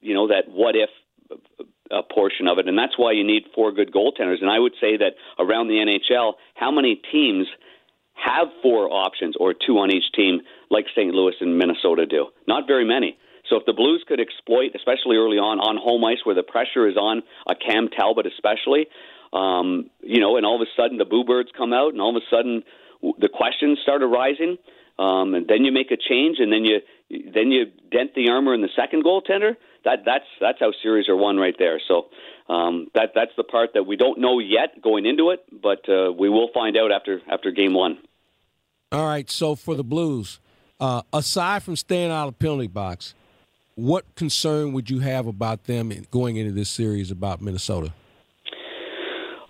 you 0.00 0.14
know 0.14 0.28
that 0.28 0.48
what 0.48 0.76
if 0.76 0.90
a 1.90 2.02
portion 2.02 2.48
of 2.48 2.58
it, 2.58 2.68
and 2.68 2.78
that's 2.78 2.96
why 2.96 3.12
you 3.12 3.24
need 3.24 3.44
four 3.54 3.72
good 3.72 3.92
goaltenders. 3.92 4.40
And 4.40 4.50
I 4.50 4.58
would 4.58 4.74
say 4.80 4.96
that 4.96 5.14
around 5.38 5.68
the 5.68 5.74
NHL, 5.74 6.34
how 6.54 6.70
many 6.70 7.00
teams 7.12 7.46
have 8.14 8.48
four 8.62 8.90
options 8.90 9.34
or 9.38 9.54
two 9.54 9.78
on 9.78 9.90
each 9.90 10.10
team, 10.14 10.40
like 10.70 10.86
St. 10.96 11.12
Louis 11.12 11.34
and 11.40 11.58
Minnesota 11.58 12.06
do? 12.06 12.28
Not 12.48 12.66
very 12.66 12.84
many. 12.84 13.18
So 13.50 13.56
if 13.56 13.66
the 13.66 13.74
Blues 13.74 14.04
could 14.08 14.20
exploit, 14.20 14.72
especially 14.74 15.16
early 15.16 15.36
on 15.36 15.60
on 15.60 15.76
home 15.76 16.04
ice 16.04 16.24
where 16.24 16.34
the 16.34 16.42
pressure 16.42 16.88
is 16.88 16.96
on 16.96 17.22
a 17.46 17.54
Cam 17.54 17.88
Talbot, 17.88 18.26
especially, 18.26 18.86
um, 19.32 19.90
you 20.00 20.20
know, 20.20 20.36
and 20.36 20.46
all 20.46 20.56
of 20.56 20.62
a 20.62 20.70
sudden 20.80 20.96
the 20.96 21.04
Boo 21.04 21.24
Birds 21.24 21.50
come 21.56 21.72
out, 21.72 21.92
and 21.92 22.00
all 22.00 22.16
of 22.16 22.22
a 22.22 22.26
sudden 22.34 22.62
the 23.18 23.28
questions 23.28 23.78
start 23.82 24.02
arising, 24.02 24.56
um, 24.98 25.34
and 25.34 25.46
then 25.48 25.64
you 25.64 25.72
make 25.72 25.90
a 25.90 25.96
change, 25.96 26.38
and 26.38 26.52
then 26.52 26.64
you 26.64 26.80
then 27.10 27.50
you 27.50 27.66
dent 27.90 28.14
the 28.14 28.30
armor 28.30 28.54
in 28.54 28.62
the 28.62 28.70
second 28.76 29.04
goaltender 29.04 29.56
that 29.84 30.00
that's 30.04 30.24
that's 30.40 30.58
how 30.60 30.72
series 30.82 31.08
are 31.08 31.16
won 31.16 31.36
right 31.36 31.54
there. 31.58 31.80
So 31.86 32.06
um, 32.48 32.88
that 32.94 33.10
that's 33.14 33.30
the 33.36 33.44
part 33.44 33.70
that 33.74 33.84
we 33.84 33.96
don't 33.96 34.18
know 34.18 34.38
yet 34.38 34.82
going 34.82 35.06
into 35.06 35.30
it, 35.30 35.44
but 35.52 35.88
uh, 35.88 36.12
we 36.12 36.28
will 36.28 36.48
find 36.52 36.76
out 36.76 36.90
after 36.90 37.20
after 37.30 37.50
game 37.50 37.74
one. 37.74 37.98
All 38.92 39.06
right. 39.06 39.30
So 39.30 39.54
for 39.54 39.74
the 39.74 39.84
Blues, 39.84 40.40
uh, 40.80 41.02
aside 41.12 41.62
from 41.62 41.76
staying 41.76 42.10
out 42.10 42.28
of 42.28 42.38
penalty 42.38 42.66
box, 42.66 43.14
what 43.74 44.14
concern 44.14 44.72
would 44.72 44.90
you 44.90 45.00
have 45.00 45.26
about 45.26 45.64
them 45.64 45.92
going 46.10 46.36
into 46.36 46.52
this 46.52 46.70
series 46.70 47.10
about 47.10 47.40
Minnesota? 47.40 47.92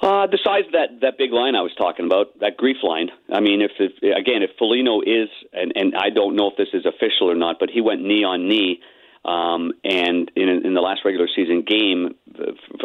Uh, 0.05 0.27
the 0.27 0.39
size 0.45 0.67
of 0.67 0.73
that, 0.73 1.01
that 1.01 1.17
big 1.17 1.33
line 1.33 1.57
I 1.57 1.63
was 1.63 1.73
talking 1.79 2.05
about, 2.05 2.39
that 2.41 2.59
grief 2.59 2.77
line. 2.83 3.09
I 3.33 3.41
mean, 3.41 3.63
if, 3.63 3.73
if 3.81 3.97
again, 4.03 4.43
if 4.43 4.51
Foligno 4.59 5.01
is, 5.01 5.31
and, 5.55 5.73
and 5.75 5.95
I 5.97 6.11
don't 6.11 6.37
know 6.37 6.51
if 6.51 6.59
this 6.59 6.69
is 6.75 6.85
official 6.85 7.31
or 7.31 7.35
not, 7.35 7.57
but 7.59 7.71
he 7.71 7.81
went 7.81 8.03
knee 8.03 8.23
on 8.23 8.47
knee 8.47 8.81
um, 9.25 9.73
and 9.83 10.31
in, 10.37 10.49
in 10.49 10.75
the 10.75 10.83
last 10.83 11.01
regular 11.05 11.29
season 11.35 11.65
game, 11.67 12.15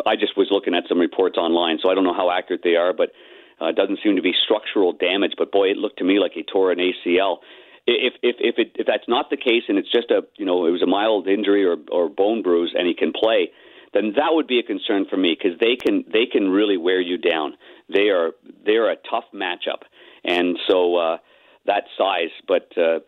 I 0.05 0.15
just 0.15 0.38
was 0.38 0.47
looking 0.49 0.73
at 0.73 0.83
some 0.88 0.99
reports 0.99 1.38
online, 1.38 1.79
so 1.81 1.89
I 1.91 1.95
don't 1.95 2.05
know 2.05 2.13
how 2.13 2.31
accurate 2.31 2.61
they 2.63 2.75
are, 2.75 2.93
but 2.93 3.11
uh, 3.59 3.73
doesn't 3.73 3.99
seem 4.01 4.15
to 4.15 4.21
be 4.21 4.33
structural 4.45 4.93
damage. 4.93 5.33
But 5.38 5.51
boy, 5.51 5.71
it 5.71 5.77
looked 5.77 5.99
to 5.99 6.05
me 6.05 6.19
like 6.19 6.31
he 6.33 6.43
tore 6.43 6.71
an 6.71 6.79
ACL. 6.79 7.39
If 7.85 8.13
if 8.23 8.38
if 8.39 8.55
it, 8.57 8.71
if 8.75 8.88
that's 8.88 9.07
not 9.07 9.29
the 9.29 9.35
case, 9.35 9.63
and 9.67 9.77
it's 9.77 9.91
just 9.91 10.11
a 10.11 10.21
you 10.38 10.45
know 10.45 10.65
it 10.65 10.71
was 10.71 10.81
a 10.81 10.88
mild 10.88 11.27
injury 11.27 11.65
or 11.65 11.75
or 11.91 12.07
bone 12.07 12.41
bruise, 12.41 12.73
and 12.77 12.88
he 12.88 12.93
can 12.93 13.11
play, 13.11 13.51
then 13.93 14.13
that 14.15 14.29
would 14.31 14.48
be 14.48 14.60
a 14.60 14.63
concern 14.63 15.05
for 15.10 15.17
me 15.17 15.36
because 15.38 15.60
they 15.60 15.75
can 15.75 16.05
they 16.12 16.25
can 16.25 16.50
really 16.50 16.77
wear 16.77 17.01
you 17.01 17.17
down. 17.17 17.53
They 17.93 18.10
are 18.10 18.31
they 18.65 18.74
are 18.74 18.89
a 18.89 18.96
tough 19.10 19.25
matchup, 19.34 19.84
and 20.24 20.58
so 20.67 20.96
uh, 20.96 21.17
that 21.65 21.84
size. 21.98 22.31
But 22.48 22.72
uh, 22.77 23.00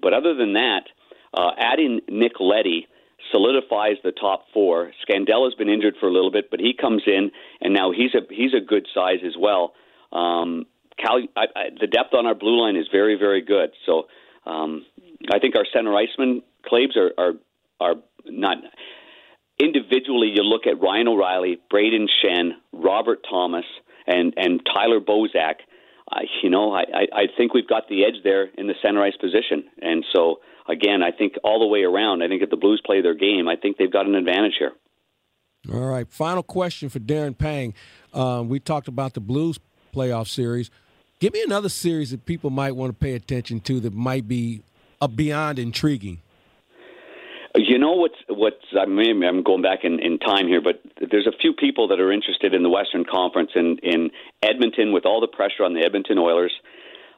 but 0.00 0.12
other 0.12 0.34
than 0.34 0.54
that, 0.54 0.82
uh, 1.34 1.50
adding 1.58 2.00
Nick 2.08 2.32
Leddy 2.40 2.86
solidifies 3.32 3.96
the 4.04 4.12
top 4.12 4.44
four. 4.52 4.92
Scandella's 5.06 5.54
been 5.54 5.68
injured 5.68 5.96
for 5.98 6.08
a 6.08 6.12
little 6.12 6.30
bit, 6.30 6.50
but 6.50 6.60
he 6.60 6.74
comes 6.78 7.02
in, 7.06 7.30
and 7.60 7.74
now 7.74 7.92
he's 7.92 8.14
a 8.14 8.20
he's 8.30 8.54
a 8.54 8.64
good 8.64 8.86
size 8.94 9.20
as 9.26 9.34
well. 9.38 9.74
Um, 10.12 10.66
Cal, 10.98 11.20
I, 11.36 11.44
I, 11.54 11.62
the 11.78 11.86
depth 11.86 12.14
on 12.14 12.26
our 12.26 12.34
blue 12.34 12.60
line 12.60 12.76
is 12.76 12.86
very 12.92 13.16
very 13.16 13.42
good. 13.42 13.70
So 13.86 14.06
um, 14.44 14.84
I 15.32 15.38
think 15.38 15.56
our 15.56 15.66
center 15.72 15.94
iceman 15.94 16.42
Claves 16.64 16.96
are 16.96 17.12
are 17.18 17.32
are 17.80 17.94
not 18.26 18.58
individually. 19.58 20.32
You 20.34 20.42
look 20.42 20.66
at 20.66 20.80
Ryan 20.80 21.08
O'Reilly, 21.08 21.58
Brayden 21.72 22.06
Schenn, 22.22 22.50
Robert 22.72 23.20
Thomas, 23.28 23.64
and 24.06 24.34
and 24.36 24.60
Tyler 24.74 25.00
Bozak. 25.00 25.56
Uh, 26.10 26.20
you 26.42 26.50
know, 26.50 26.72
I, 26.72 26.82
I, 26.82 27.02
I 27.12 27.22
think 27.36 27.52
we've 27.52 27.66
got 27.66 27.88
the 27.88 28.04
edge 28.04 28.22
there 28.22 28.46
in 28.56 28.68
the 28.68 28.74
center 28.80 29.02
ice 29.02 29.16
position, 29.20 29.64
and 29.82 30.04
so 30.14 30.36
again, 30.68 31.02
I 31.02 31.10
think 31.10 31.34
all 31.42 31.58
the 31.60 31.66
way 31.66 31.82
around, 31.82 32.22
I 32.22 32.28
think 32.28 32.42
if 32.42 32.50
the 32.50 32.56
Blues 32.56 32.80
play 32.84 33.02
their 33.02 33.14
game, 33.14 33.48
I 33.48 33.56
think 33.56 33.76
they've 33.76 33.92
got 33.92 34.06
an 34.06 34.14
advantage 34.14 34.54
here. 34.58 34.72
All 35.72 35.86
right. 35.86 36.06
Final 36.08 36.42
question 36.42 36.88
for 36.88 37.00
Darren 37.00 37.36
Pang. 37.36 37.74
Um, 38.14 38.48
we 38.48 38.60
talked 38.60 38.88
about 38.88 39.14
the 39.14 39.20
Blues 39.20 39.58
playoff 39.92 40.28
series. 40.28 40.70
Give 41.18 41.32
me 41.32 41.42
another 41.42 41.68
series 41.68 42.10
that 42.10 42.24
people 42.26 42.50
might 42.50 42.76
want 42.76 42.90
to 42.90 43.04
pay 43.04 43.14
attention 43.14 43.60
to 43.60 43.80
that 43.80 43.94
might 43.94 44.28
be 44.28 44.62
uh, 45.00 45.08
beyond 45.08 45.58
intriguing. 45.58 46.20
You 47.56 47.78
know 47.78 47.92
what's 47.92 48.18
what's 48.28 48.64
I 48.78 48.84
mean 48.86 49.22
I'm 49.24 49.42
going 49.42 49.62
back 49.62 49.80
in, 49.82 49.98
in 50.00 50.18
time 50.18 50.46
here, 50.46 50.60
but 50.60 50.82
there's 51.10 51.26
a 51.26 51.36
few 51.40 51.54
people 51.54 51.88
that 51.88 52.00
are 52.00 52.12
interested 52.12 52.52
in 52.52 52.62
the 52.62 52.68
Western 52.68 53.04
Conference 53.04 53.50
in 53.54 53.78
in 53.82 54.10
Edmonton 54.42 54.92
with 54.92 55.06
all 55.06 55.20
the 55.20 55.28
pressure 55.28 55.64
on 55.64 55.72
the 55.72 55.80
Edmonton 55.84 56.18
Oilers. 56.18 56.52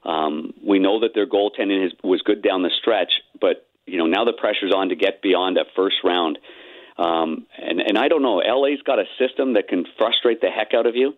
Um, 0.05 0.55
we 0.65 0.79
know 0.79 1.01
that 1.01 1.11
their 1.15 1.27
goaltending 1.27 1.85
is, 1.87 1.93
was 2.05 2.23
good 2.23 2.41
down 2.41 2.63
the 2.63 2.71
stretch, 2.81 3.11
but 3.41 3.67
you 3.87 3.99
know 3.99 4.07
now 4.07 4.25
the 4.25 4.33
pressure's 4.33 4.73
on 4.75 4.91
to 4.91 4.97
get 4.97 5.23
beyond 5.23 5.59
a 5.59 5.65
first 5.75 5.97
round. 6.05 6.39
Um, 6.99 7.47
and 7.57 7.81
and 7.81 7.99
I 7.99 8.07
don't 8.07 8.23
know. 8.23 8.37
LA's 8.37 8.83
got 8.83 8.99
a 9.01 9.05
system 9.19 9.55
that 9.55 9.69
can 9.69 9.87
frustrate 9.97 10.41
the 10.41 10.51
heck 10.51 10.73
out 10.73 10.87
of 10.87 10.95
you, 10.95 11.15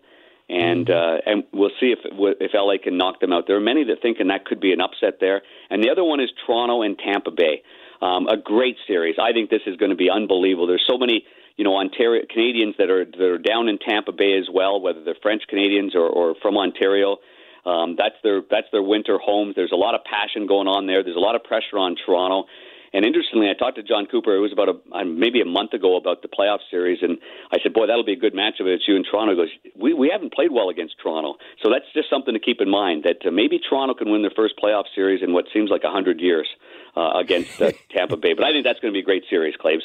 and 0.49 0.87
mm-hmm. 0.87 1.29
uh, 1.29 1.31
and 1.31 1.43
we'll 1.53 1.71
see 1.79 1.93
if 1.93 1.99
if 2.39 2.51
LA 2.55 2.75
can 2.83 2.97
knock 2.97 3.19
them 3.19 3.33
out. 3.33 3.45
There 3.45 3.55
are 3.55 3.61
many 3.61 3.83
that 3.85 4.01
think 4.01 4.19
and 4.19 4.31
that 4.31 4.45
could 4.45 4.59
be 4.59 4.73
an 4.73 4.81
upset 4.81 5.19
there. 5.19 5.41
And 5.69 5.83
the 5.83 5.91
other 5.91 6.03
one 6.03 6.19
is 6.19 6.29
Toronto 6.45 6.81
and 6.81 6.97
Tampa 6.97 7.31
Bay. 7.31 7.61
Um, 8.01 8.27
a 8.27 8.37
great 8.37 8.77
series. 8.87 9.15
I 9.21 9.31
think 9.31 9.49
this 9.49 9.61
is 9.67 9.77
going 9.77 9.91
to 9.91 9.95
be 9.95 10.09
unbelievable. 10.09 10.65
There's 10.67 10.85
so 10.89 10.97
many 10.97 11.23
you 11.57 11.63
know 11.63 11.77
Ontario 11.77 12.23
Canadians 12.29 12.75
that 12.77 12.89
are 12.89 13.05
that 13.05 13.21
are 13.21 13.37
down 13.37 13.67
in 13.69 13.77
Tampa 13.77 14.11
Bay 14.11 14.37
as 14.39 14.47
well, 14.51 14.81
whether 14.81 15.03
they're 15.03 15.21
French 15.21 15.43
Canadians 15.47 15.93
or, 15.95 16.07
or 16.09 16.35
from 16.41 16.57
Ontario. 16.57 17.17
Um, 17.65 17.95
that's 17.97 18.15
their 18.23 18.41
that's 18.49 18.67
their 18.71 18.81
winter 18.81 19.19
homes. 19.23 19.53
There's 19.55 19.71
a 19.71 19.77
lot 19.77 19.93
of 19.93 20.01
passion 20.03 20.47
going 20.47 20.67
on 20.67 20.87
there. 20.87 21.03
There's 21.03 21.15
a 21.15 21.19
lot 21.19 21.35
of 21.35 21.43
pressure 21.43 21.77
on 21.77 21.95
Toronto, 21.95 22.47
And 22.93 23.05
interestingly, 23.05 23.49
I 23.49 23.53
talked 23.53 23.77
to 23.77 23.83
Jon 23.83 24.07
Cooper. 24.09 24.35
It 24.35 24.39
was 24.39 24.51
about 24.51 24.69
a 24.69 25.05
maybe 25.05 25.39
a 25.41 25.45
month 25.45 25.73
ago 25.73 25.95
about 25.95 26.21
the 26.23 26.27
playoff 26.27 26.59
series, 26.69 26.99
and 27.01 27.19
I 27.53 27.57
said, 27.61 27.73
"Boy, 27.73 27.87
that'll 27.87 28.03
be 28.03 28.13
a 28.13 28.19
good 28.19 28.33
matchup. 28.33 28.65
It's 28.65 28.87
you 28.87 28.95
and 28.95 29.05
Toronto." 29.05 29.31
He 29.33 29.37
goes, 29.37 29.53
"We 29.79 29.93
we 29.93 30.09
haven't 30.11 30.33
played 30.33 30.51
well 30.51 30.69
against 30.69 30.95
Toronto, 31.01 31.37
so 31.61 31.69
that's 31.69 31.85
just 31.93 32.09
something 32.09 32.33
to 32.33 32.39
keep 32.39 32.59
in 32.59 32.69
mind. 32.69 33.03
That 33.03 33.25
uh, 33.25 33.31
maybe 33.31 33.59
Toronto 33.59 33.93
can 33.93 34.11
win 34.11 34.23
their 34.23 34.35
first 34.35 34.55
playoff 34.57 34.85
series 34.95 35.21
in 35.21 35.31
what 35.31 35.45
seems 35.53 35.69
like 35.69 35.83
a 35.83 35.91
hundred 35.91 36.19
years 36.19 36.49
uh, 36.95 37.13
against 37.15 37.61
uh, 37.61 37.71
Tampa 37.89 38.17
Bay. 38.17 38.33
But 38.33 38.45
I 38.45 38.51
think 38.51 38.65
that's 38.65 38.79
going 38.79 38.93
to 38.93 38.95
be 38.95 39.01
a 39.01 39.05
great 39.05 39.23
series, 39.29 39.55
Claves." 39.55 39.83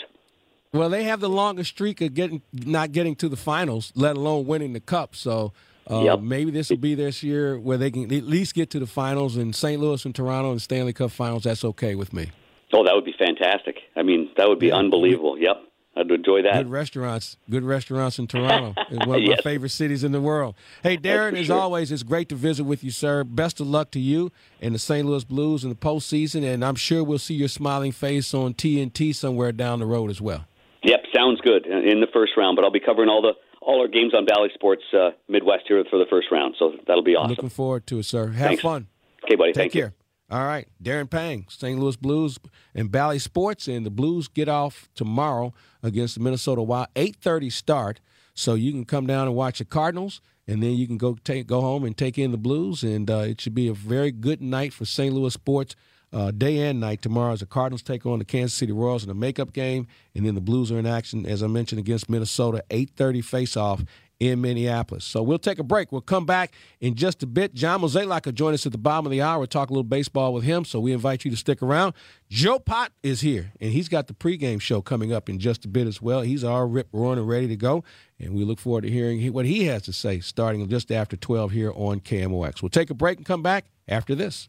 Well, 0.72 0.90
they 0.90 1.04
have 1.04 1.20
the 1.20 1.28
longest 1.28 1.70
streak 1.70 2.00
of 2.00 2.14
getting 2.14 2.42
not 2.52 2.92
getting 2.92 3.14
to 3.16 3.28
the 3.28 3.36
finals, 3.36 3.92
let 3.94 4.16
alone 4.16 4.46
winning 4.46 4.72
the 4.72 4.80
cup. 4.80 5.14
So 5.14 5.52
uh, 5.90 6.00
yep. 6.00 6.20
maybe 6.20 6.50
this 6.50 6.70
will 6.70 6.76
be 6.76 6.94
this 6.94 7.22
year 7.22 7.58
where 7.58 7.78
they 7.78 7.90
can 7.90 8.12
at 8.12 8.25
least 8.25 8.54
get 8.54 8.70
to 8.70 8.78
the 8.78 8.86
finals. 8.86 9.36
And 9.36 9.54
St. 9.54 9.80
Louis 9.80 10.04
and 10.04 10.14
Toronto 10.14 10.50
and 10.50 10.60
Stanley 10.60 10.92
Cup 10.92 11.10
finals, 11.12 11.44
that's 11.44 11.64
okay 11.64 11.94
with 11.94 12.12
me. 12.12 12.30
Oh, 12.72 12.84
that 12.84 12.94
would 12.94 13.04
be 13.04 13.14
fantastic. 13.16 13.76
I 13.94 14.02
mean, 14.02 14.30
that 14.36 14.48
would 14.48 14.58
be 14.58 14.68
yeah. 14.68 14.76
unbelievable. 14.76 15.38
Yep. 15.38 15.62
I'd 15.96 16.10
enjoy 16.10 16.42
that. 16.42 16.54
Good 16.54 16.70
restaurants, 16.70 17.38
good 17.48 17.64
restaurants 17.64 18.18
in 18.18 18.26
Toronto. 18.26 18.74
one 19.06 19.18
of 19.18 19.22
yes. 19.22 19.38
my 19.38 19.50
favorite 19.50 19.70
cities 19.70 20.04
in 20.04 20.12
the 20.12 20.20
world. 20.20 20.54
Hey, 20.82 20.98
Darren, 20.98 21.38
as 21.38 21.46
sure. 21.46 21.58
always, 21.58 21.90
it's 21.90 22.02
great 22.02 22.28
to 22.28 22.34
visit 22.34 22.64
with 22.64 22.84
you, 22.84 22.90
sir. 22.90 23.24
Best 23.24 23.60
of 23.60 23.66
luck 23.66 23.90
to 23.92 24.00
you 24.00 24.30
and 24.60 24.74
the 24.74 24.78
St. 24.78 25.06
Louis 25.06 25.24
Blues 25.24 25.64
in 25.64 25.70
the 25.70 25.76
postseason, 25.76 26.44
and 26.44 26.62
I'm 26.62 26.74
sure 26.74 27.02
we'll 27.02 27.18
see 27.18 27.34
your 27.34 27.48
smiling 27.48 27.92
face 27.92 28.34
on 28.34 28.52
TNT 28.52 29.14
somewhere 29.14 29.52
down 29.52 29.78
the 29.78 29.86
road 29.86 30.10
as 30.10 30.20
well. 30.20 30.44
Yep, 30.82 31.00
sounds 31.14 31.40
good 31.40 31.66
in 31.66 32.00
the 32.00 32.06
first 32.12 32.32
round. 32.36 32.56
But 32.56 32.64
I'll 32.64 32.70
be 32.70 32.80
covering 32.80 33.08
all 33.08 33.22
the 33.22 33.32
all 33.60 33.80
our 33.80 33.88
games 33.88 34.14
on 34.14 34.24
Bally 34.26 34.50
Sports 34.54 34.82
uh, 34.92 35.10
Midwest 35.28 35.64
here 35.66 35.82
for 35.90 35.98
the 35.98 36.06
first 36.08 36.28
round, 36.30 36.54
so 36.58 36.74
that'll 36.86 37.02
be 37.02 37.16
awesome. 37.16 37.30
Looking 37.30 37.48
forward 37.48 37.86
to 37.88 37.98
it, 37.98 38.04
sir. 38.04 38.28
Have 38.28 38.48
Thanks. 38.48 38.62
fun. 38.62 38.86
Okay, 39.24 39.34
buddy. 39.34 39.52
Take 39.52 39.62
Thank 39.62 39.72
care. 39.72 39.86
You. 39.86 40.05
All 40.28 40.45
right, 40.45 40.66
Darren 40.83 41.09
Pang, 41.09 41.47
St. 41.49 41.78
Louis 41.78 41.95
Blues 41.95 42.38
and 42.75 42.90
Bally 42.90 43.21
Sports, 43.21 43.68
and 43.68 43.87
the 43.87 43.90
Blues 43.90 44.26
get 44.26 44.49
off 44.49 44.88
tomorrow 44.97 45.54
against 45.85 46.16
the 46.16 46.21
Minnesota 46.21 46.62
Wild. 46.62 46.88
Eight 46.97 47.16
thirty 47.16 47.49
start, 47.49 48.00
so 48.35 48.54
you 48.54 48.73
can 48.73 48.85
come 48.85 49.06
down 49.06 49.28
and 49.28 49.37
watch 49.37 49.61
the 49.61 49.64
Cardinals, 49.64 50.21
and 50.49 50.61
then 50.61 50.73
you 50.73 50.88
can 50.88 50.99
go 50.99 51.16
take 51.23 51.47
go 51.47 51.61
home 51.61 51.85
and 51.85 51.97
take 51.97 52.18
in 52.18 52.33
the 52.33 52.38
Blues, 52.38 52.83
and 52.83 53.09
uh, 53.09 53.18
it 53.18 53.40
should 53.40 53.54
be 53.54 53.68
a 53.68 53.73
very 53.73 54.11
good 54.11 54.42
night 54.42 54.73
for 54.73 54.85
St. 54.85 55.14
Louis 55.14 55.33
sports 55.33 55.76
uh, 56.12 56.30
day 56.30 56.59
and 56.68 56.80
night 56.80 57.02
tomorrow 57.02 57.33
as 57.33 57.40
the 57.40 57.47
Cardinals 57.47 57.83
take 57.83 58.04
on 58.06 58.18
the 58.18 58.25
Kansas 58.25 58.54
City 58.54 58.73
Royals 58.73 59.04
in 59.04 59.11
a 59.11 59.14
makeup 59.14 59.52
game, 59.52 59.87
and 60.14 60.26
then 60.26 60.35
the 60.35 60.40
Blues 60.40 60.73
are 60.73 60.78
in 60.78 60.87
action, 60.87 61.26
as 61.26 61.42
I 61.42 61.47
mentioned, 61.47 61.78
against 61.78 62.09
Minnesota, 62.09 62.64
8.30 62.71 63.25
face-off 63.25 63.85
in 64.18 64.40
Minneapolis. 64.40 65.04
So 65.04 65.23
we'll 65.23 65.38
take 65.38 65.58
a 65.58 65.64
break. 65.64 65.92
We'll 65.92 66.00
come 66.00 66.25
back 66.25 66.54
in 66.80 66.94
just 66.94 67.23
a 67.23 67.26
bit. 67.26 67.54
John 67.54 67.82
Mozeliak 67.82 68.25
will 68.25 68.32
join 68.32 68.54
us 68.54 68.64
at 68.64 68.73
the 68.73 68.78
bottom 68.78 69.06
of 69.06 69.12
the 69.12 69.23
hour. 69.23 69.38
We'll 69.38 69.46
talk 69.46 69.70
a 69.70 69.73
little 69.73 69.85
baseball 69.85 70.32
with 70.32 70.44
him, 70.44 70.64
so 70.64 70.80
we 70.80 70.92
invite 70.92 71.25
you 71.25 71.30
to 71.30 71.37
stick 71.37 71.62
around. 71.62 71.94
Joe 72.30 72.58
Pott 72.58 72.92
is 73.02 73.20
here, 73.20 73.52
and 73.61 73.73
he's 73.73 73.88
got 73.88 74.06
the 74.06 74.14
pregame 74.14 74.61
show 74.61 74.80
coming 74.80 75.12
up 75.12 75.28
in 75.28 75.38
just 75.38 75.64
a 75.64 75.68
bit 75.68 75.87
as 75.87 76.00
well. 76.00 76.23
He's 76.23 76.44
all 76.44 76.66
rip, 76.66 76.88
roaring, 76.92 77.18
and 77.18 77.28
ready 77.28 77.49
to 77.49 77.56
go, 77.56 77.85
and 78.18 78.35
we 78.35 78.44
look 78.44 78.58
forward 78.58 78.82
to 78.82 78.90
hearing 78.90 79.32
what 79.32 79.44
he 79.44 79.64
has 79.64 79.82
to 79.82 79.92
say 79.92 80.20
starting 80.20 80.66
just 80.68 80.90
after 80.90 81.16
12 81.16 81.52
here 81.52 81.73
on 81.75 82.00
KMOX. 82.00 82.62
We'll 82.62 82.70
take 82.70 82.90
a 82.90 82.94
break 82.94 83.18
and 83.18 83.26
come 83.26 83.42
back 83.42 83.66
after 83.87 84.14
this. 84.14 84.49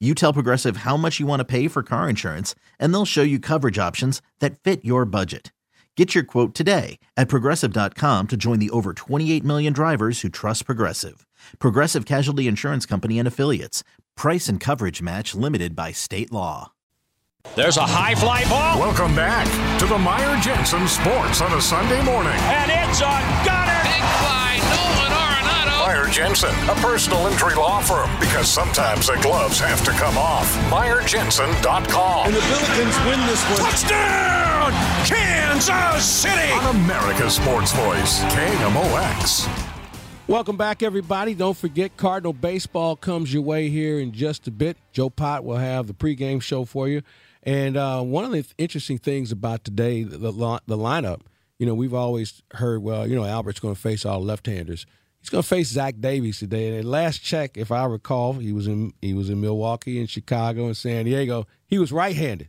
you 0.00 0.14
tell 0.14 0.32
Progressive 0.32 0.78
how 0.78 0.96
much 0.96 1.20
you 1.20 1.26
want 1.26 1.40
to 1.40 1.44
pay 1.44 1.68
for 1.68 1.82
car 1.82 2.08
insurance, 2.08 2.54
and 2.78 2.92
they'll 2.94 3.04
show 3.04 3.22
you 3.22 3.38
coverage 3.38 3.78
options 3.78 4.22
that 4.38 4.58
fit 4.58 4.82
your 4.84 5.04
budget. 5.04 5.52
Get 5.96 6.14
your 6.14 6.24
quote 6.24 6.54
today 6.54 6.98
at 7.18 7.28
progressive.com 7.28 8.28
to 8.28 8.36
join 8.38 8.58
the 8.58 8.70
over 8.70 8.94
28 8.94 9.44
million 9.44 9.74
drivers 9.74 10.22
who 10.22 10.30
trust 10.30 10.64
Progressive. 10.64 11.26
Progressive 11.58 12.06
Casualty 12.06 12.48
Insurance 12.48 12.86
Company 12.86 13.18
and 13.18 13.28
Affiliates. 13.28 13.84
Price 14.16 14.48
and 14.48 14.58
coverage 14.58 15.02
match 15.02 15.34
limited 15.34 15.76
by 15.76 15.92
state 15.92 16.32
law. 16.32 16.72
There's 17.54 17.76
a 17.76 17.86
high 17.86 18.14
fly 18.14 18.44
ball. 18.44 18.78
Welcome 18.80 19.14
back 19.14 19.46
to 19.78 19.86
the 19.86 19.98
Meyer 19.98 20.40
Jensen 20.40 20.86
Sports 20.88 21.40
on 21.40 21.52
a 21.52 21.60
Sunday 21.60 22.02
morning. 22.04 22.32
And 22.32 22.70
it's 22.70 23.00
a 23.00 23.16
gunner. 23.44 23.80
Big 23.84 24.00
fly, 24.00 24.56
Nolan 24.56 24.78
Arenado. 24.78 24.89
Meyer 25.90 26.06
Jensen, 26.06 26.54
a 26.68 26.74
personal 26.76 27.26
injury 27.26 27.56
law 27.56 27.80
firm, 27.80 28.08
because 28.20 28.48
sometimes 28.48 29.08
the 29.08 29.18
gloves 29.22 29.58
have 29.58 29.84
to 29.84 29.90
come 29.90 30.16
off. 30.16 30.48
MeyerJensen.com. 30.70 32.26
And 32.26 32.36
the 32.36 32.38
Billikens 32.38 33.10
win 33.10 33.26
this 33.26 33.42
one. 33.50 33.72
Touchdown! 33.72 34.70
Kansas 35.04 36.04
City! 36.04 36.52
On 36.52 36.76
America's 36.76 37.34
Sports 37.34 37.72
Voice, 37.72 38.22
KMOX. 38.22 39.48
Welcome 40.28 40.56
back, 40.56 40.84
everybody. 40.84 41.34
Don't 41.34 41.56
forget, 41.56 41.96
Cardinal 41.96 42.34
Baseball 42.34 42.94
comes 42.94 43.34
your 43.34 43.42
way 43.42 43.68
here 43.68 43.98
in 43.98 44.12
just 44.12 44.46
a 44.46 44.52
bit. 44.52 44.76
Joe 44.92 45.10
Pott 45.10 45.42
will 45.42 45.56
have 45.56 45.88
the 45.88 45.92
pregame 45.92 46.40
show 46.40 46.64
for 46.64 46.86
you. 46.86 47.02
And 47.42 47.76
uh, 47.76 48.00
one 48.02 48.24
of 48.24 48.30
the 48.30 48.46
interesting 48.58 48.98
things 48.98 49.32
about 49.32 49.64
today, 49.64 50.04
the, 50.04 50.18
the, 50.18 50.60
the 50.66 50.78
lineup, 50.78 51.22
you 51.58 51.66
know, 51.66 51.74
we've 51.74 51.94
always 51.94 52.44
heard, 52.52 52.80
well, 52.80 53.08
you 53.08 53.16
know, 53.16 53.24
Albert's 53.24 53.58
going 53.58 53.74
to 53.74 53.80
face 53.80 54.06
all 54.06 54.22
left-handers. 54.22 54.86
He's 55.20 55.28
going 55.28 55.42
to 55.42 55.48
face 55.48 55.68
Zach 55.68 55.96
Davies 56.00 56.38
today. 56.38 56.68
And 56.68 56.78
at 56.78 56.84
last 56.84 57.18
check, 57.18 57.56
if 57.56 57.70
I 57.70 57.84
recall, 57.84 58.34
he 58.34 58.52
was 58.52 58.66
in 58.66 58.94
he 59.02 59.14
was 59.14 59.28
in 59.28 59.40
Milwaukee 59.40 60.00
and 60.00 60.08
Chicago 60.08 60.66
and 60.66 60.76
San 60.76 61.04
Diego. 61.04 61.46
He 61.66 61.78
was 61.78 61.92
right-handed, 61.92 62.48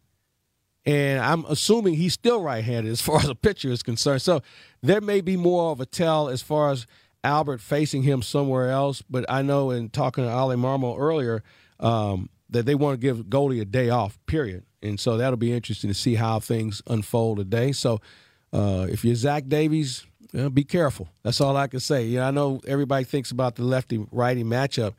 and 0.85 1.19
I'm 1.19 1.45
assuming 1.45 1.95
he's 1.95 2.13
still 2.13 2.41
right-handed 2.41 2.89
as 2.91 3.01
far 3.01 3.17
as 3.17 3.29
a 3.29 3.35
pitcher 3.35 3.69
is 3.71 3.83
concerned. 3.83 4.21
So 4.21 4.41
there 4.81 5.01
may 5.01 5.21
be 5.21 5.35
more 5.37 5.71
of 5.71 5.81
a 5.81 5.85
tell 5.85 6.29
as 6.29 6.41
far 6.41 6.71
as 6.71 6.87
Albert 7.23 7.61
facing 7.61 8.03
him 8.03 8.21
somewhere 8.21 8.71
else. 8.71 9.01
But 9.09 9.25
I 9.29 9.41
know 9.41 9.71
in 9.71 9.89
talking 9.89 10.23
to 10.23 10.33
Oli 10.33 10.55
Marmol 10.55 10.97
earlier 10.97 11.43
um, 11.79 12.29
that 12.49 12.65
they 12.65 12.75
want 12.75 12.99
to 12.99 13.01
give 13.01 13.29
Goldie 13.29 13.59
a 13.59 13.65
day 13.65 13.89
off, 13.89 14.17
period. 14.25 14.65
And 14.81 14.99
so 14.99 15.17
that'll 15.17 15.37
be 15.37 15.53
interesting 15.53 15.89
to 15.89 15.93
see 15.93 16.15
how 16.15 16.39
things 16.39 16.81
unfold 16.87 17.37
today. 17.37 17.71
So 17.71 18.01
uh, 18.51 18.87
if 18.89 19.05
you're 19.05 19.15
Zach 19.15 19.47
Davies, 19.47 20.05
you 20.31 20.41
know, 20.41 20.49
be 20.49 20.63
careful. 20.63 21.09
That's 21.23 21.41
all 21.41 21.57
I 21.57 21.67
can 21.67 21.79
say. 21.79 22.05
You 22.05 22.17
know, 22.19 22.27
I 22.27 22.31
know 22.31 22.61
everybody 22.67 23.03
thinks 23.03 23.31
about 23.31 23.55
the 23.55 23.63
lefty 23.63 24.05
righty 24.11 24.43
matchup, 24.43 24.93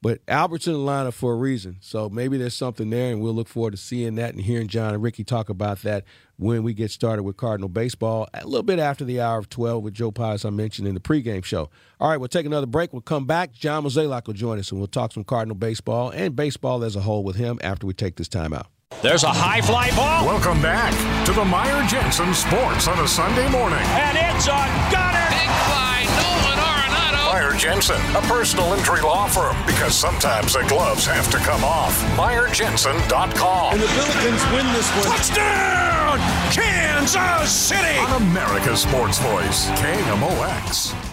But 0.00 0.20
Albert's 0.28 0.68
in 0.68 0.74
the 0.74 0.78
lineup 0.78 1.12
for 1.12 1.32
a 1.32 1.36
reason. 1.36 1.78
So 1.80 2.08
maybe 2.08 2.38
there's 2.38 2.54
something 2.54 2.88
there, 2.88 3.10
and 3.10 3.20
we'll 3.20 3.34
look 3.34 3.48
forward 3.48 3.72
to 3.72 3.76
seeing 3.76 4.14
that 4.14 4.32
and 4.32 4.40
hearing 4.40 4.68
John 4.68 4.94
and 4.94 5.02
Ricky 5.02 5.24
talk 5.24 5.48
about 5.48 5.82
that 5.82 6.04
when 6.36 6.62
we 6.62 6.72
get 6.72 6.92
started 6.92 7.24
with 7.24 7.36
Cardinal 7.36 7.68
Baseball 7.68 8.28
a 8.32 8.46
little 8.46 8.62
bit 8.62 8.78
after 8.78 9.04
the 9.04 9.20
hour 9.20 9.38
of 9.38 9.48
12 9.48 9.82
with 9.82 9.94
Joe 9.94 10.12
as 10.20 10.44
I 10.44 10.50
mentioned 10.50 10.86
in 10.86 10.94
the 10.94 11.00
pregame 11.00 11.44
show. 11.44 11.68
All 11.98 12.10
right, 12.10 12.16
we'll 12.16 12.28
take 12.28 12.46
another 12.46 12.66
break. 12.66 12.92
We'll 12.92 13.02
come 13.02 13.26
back. 13.26 13.52
John 13.52 13.82
Mozeliak 13.82 14.26
will 14.28 14.34
join 14.34 14.60
us, 14.60 14.70
and 14.70 14.80
we'll 14.80 14.86
talk 14.86 15.12
some 15.12 15.24
Cardinal 15.24 15.56
baseball 15.56 16.10
and 16.10 16.36
baseball 16.36 16.84
as 16.84 16.94
a 16.94 17.00
whole 17.00 17.24
with 17.24 17.36
him 17.36 17.58
after 17.60 17.84
we 17.84 17.92
take 17.92 18.16
this 18.16 18.28
time 18.28 18.52
out. 18.54 18.68
There's 19.00 19.22
a 19.22 19.30
high 19.30 19.60
fly 19.60 19.94
ball. 19.94 20.26
Welcome 20.26 20.60
back 20.60 20.90
to 21.24 21.32
the 21.32 21.44
Meyer 21.44 21.86
Jensen 21.86 22.34
Sports 22.34 22.88
on 22.88 22.98
a 22.98 23.06
Sunday 23.06 23.46
morning. 23.46 23.78
And 23.94 24.18
it's 24.18 24.50
a 24.50 24.58
gunner. 24.90 25.22
Big 25.30 25.50
fly, 25.70 26.02
Nolan 26.18 26.58
Arenado. 26.58 27.30
Meyer 27.30 27.54
Jensen, 27.54 28.02
a 28.18 28.22
personal 28.26 28.74
injury 28.74 29.00
law 29.00 29.28
firm, 29.28 29.54
because 29.66 29.94
sometimes 29.94 30.54
the 30.54 30.66
gloves 30.66 31.06
have 31.06 31.30
to 31.30 31.38
come 31.38 31.62
off. 31.62 31.94
MeyerJensen.com. 32.18 33.74
And 33.74 33.82
the 33.82 33.86
Billikens 33.86 34.42
win 34.50 34.66
this 34.74 34.90
one. 34.98 35.14
Touchdown! 35.14 36.18
Kansas 36.50 37.52
City! 37.54 37.98
On 38.02 38.20
America's 38.20 38.82
Sports 38.82 39.20
Voice, 39.20 39.70
KMOX. 39.78 41.07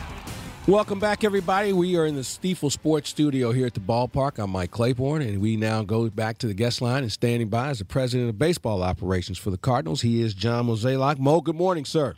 Welcome 0.68 0.98
back, 0.98 1.24
everybody. 1.24 1.74
We 1.74 1.96
are 1.96 2.08
in 2.08 2.16
the 2.16 2.22
Stifel 2.22 2.72
Sports 2.72 3.12
Studio 3.12 3.52
here 3.52 3.68
at 3.68 3.76
the 3.76 3.80
ballpark. 3.80 4.40
I'm 4.40 4.50
Mike 4.50 4.72
Claiborne, 4.72 5.22
and 5.22 5.40
we 5.40 5.58
now 5.58 5.84
go 5.84 6.10
back 6.10 6.40
to 6.40 6.48
the 6.48 6.56
guest 6.56 6.82
line. 6.82 7.04
And 7.04 7.12
standing 7.12 7.50
by 7.50 7.70
is 7.70 7.78
the 7.78 7.86
president 7.86 8.30
of 8.30 8.40
baseball 8.40 8.82
operations 8.82 9.38
for 9.38 9.52
the 9.52 9.60
Cardinals. 9.60 10.02
He 10.02 10.24
is 10.24 10.34
John 10.34 10.66
Mozeliak. 10.66 11.20
Mo, 11.20 11.40
good 11.42 11.56
morning, 11.56 11.86
sir. 11.86 12.16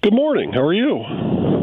Good 0.00 0.14
morning. 0.14 0.54
How 0.54 0.62
are 0.62 0.72
you? 0.72 1.02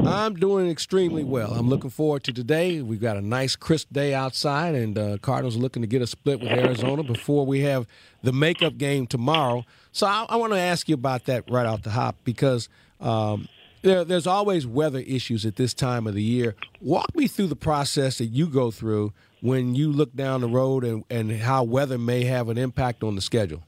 I'm 0.05 0.35
doing 0.35 0.69
extremely 0.69 1.23
well. 1.23 1.53
I'm 1.53 1.69
looking 1.69 1.89
forward 1.89 2.23
to 2.25 2.33
today. 2.33 2.83
We've 2.83 3.01
got 3.01 3.17
a 3.17 3.21
nice, 3.21 3.55
crisp 3.55 3.87
day 3.91 4.13
outside, 4.13 4.75
and 4.75 4.95
uh, 4.95 5.17
Cardinals 5.23 5.55
are 5.55 5.59
looking 5.59 5.81
to 5.81 5.87
get 5.87 6.03
a 6.03 6.07
split 6.07 6.39
with 6.39 6.49
Arizona 6.49 7.01
before 7.01 7.47
we 7.47 7.61
have 7.61 7.87
the 8.21 8.31
makeup 8.31 8.77
game 8.77 9.07
tomorrow. 9.07 9.65
So 9.91 10.05
I, 10.05 10.27
I 10.29 10.35
want 10.35 10.53
to 10.53 10.59
ask 10.59 10.87
you 10.87 10.93
about 10.93 11.25
that 11.25 11.49
right 11.49 11.65
off 11.65 11.81
the 11.81 11.89
hop 11.89 12.15
because 12.23 12.69
um, 13.01 13.47
there, 13.83 14.03
there's 14.03 14.25
always 14.25 14.65
weather 14.65 14.99
issues 14.99 15.45
at 15.45 15.57
this 15.57 15.73
time 15.73 16.07
of 16.07 16.15
the 16.15 16.23
year. 16.23 16.55
Walk 16.81 17.15
me 17.15 17.27
through 17.27 17.47
the 17.47 17.55
process 17.55 18.17
that 18.17 18.27
you 18.27 18.47
go 18.47 18.71
through 18.71 19.13
when 19.41 19.75
you 19.75 19.91
look 19.91 20.15
down 20.15 20.41
the 20.41 20.47
road 20.47 20.83
and, 20.83 21.03
and 21.09 21.31
how 21.31 21.63
weather 21.63 21.97
may 21.97 22.23
have 22.23 22.49
an 22.49 22.57
impact 22.57 23.03
on 23.03 23.15
the 23.15 23.21
schedule. 23.21 23.61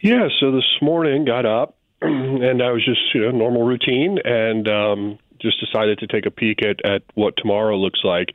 Yeah, 0.00 0.28
so 0.40 0.52
this 0.52 0.64
morning 0.82 1.24
got 1.24 1.46
up 1.46 1.76
and 2.02 2.62
I 2.62 2.72
was 2.72 2.84
just, 2.84 3.00
you 3.14 3.22
know, 3.22 3.30
normal 3.30 3.64
routine 3.64 4.18
and 4.24 4.68
um, 4.68 5.18
just 5.40 5.58
decided 5.60 5.98
to 6.00 6.06
take 6.06 6.26
a 6.26 6.30
peek 6.30 6.62
at, 6.62 6.84
at 6.84 7.02
what 7.14 7.34
tomorrow 7.36 7.76
looks 7.76 8.00
like. 8.02 8.28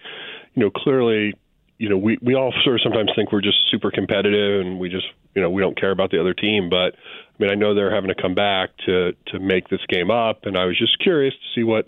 You 0.55 0.63
know, 0.63 0.69
clearly, 0.69 1.33
you 1.77 1.89
know, 1.89 1.97
we, 1.97 2.17
we 2.21 2.36
all 2.36 2.53
sort 2.63 2.75
of 2.75 2.81
sometimes 2.81 3.12
think 3.15 3.31
we're 3.31 3.41
just 3.41 3.57
super 3.71 3.91
competitive 3.91 4.65
and 4.65 4.79
we 4.79 4.89
just, 4.89 5.07
you 5.36 5.41
know, 5.41 5.49
we 5.49 5.62
don't 5.62 5.79
care 5.79 5.91
about 5.91 6.12
the 6.12 6.19
other 6.19 6.33
team. 6.33 6.69
But 6.69 6.95
mean, 7.43 7.51
I 7.51 7.56
know 7.56 7.75
they're 7.75 7.93
having 7.93 8.10
to 8.10 8.21
come 8.21 8.36
back 8.36 8.69
to, 8.86 9.13
to 9.27 9.39
make 9.39 9.69
this 9.69 9.82
game 9.89 10.10
up. 10.10 10.45
And 10.45 10.58
I 10.58 10.65
was 10.65 10.77
just 10.77 10.99
curious 10.99 11.34
to 11.34 11.60
see 11.60 11.63
what 11.63 11.88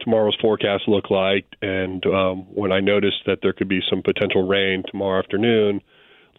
tomorrow's 0.00 0.36
forecast 0.40 0.84
looked 0.86 1.10
like. 1.10 1.46
And 1.62 2.04
um, 2.06 2.46
when 2.54 2.72
I 2.72 2.80
noticed 2.80 3.22
that 3.26 3.38
there 3.42 3.52
could 3.52 3.68
be 3.68 3.80
some 3.88 4.02
potential 4.02 4.46
rain 4.46 4.82
tomorrow 4.90 5.18
afternoon, 5.18 5.80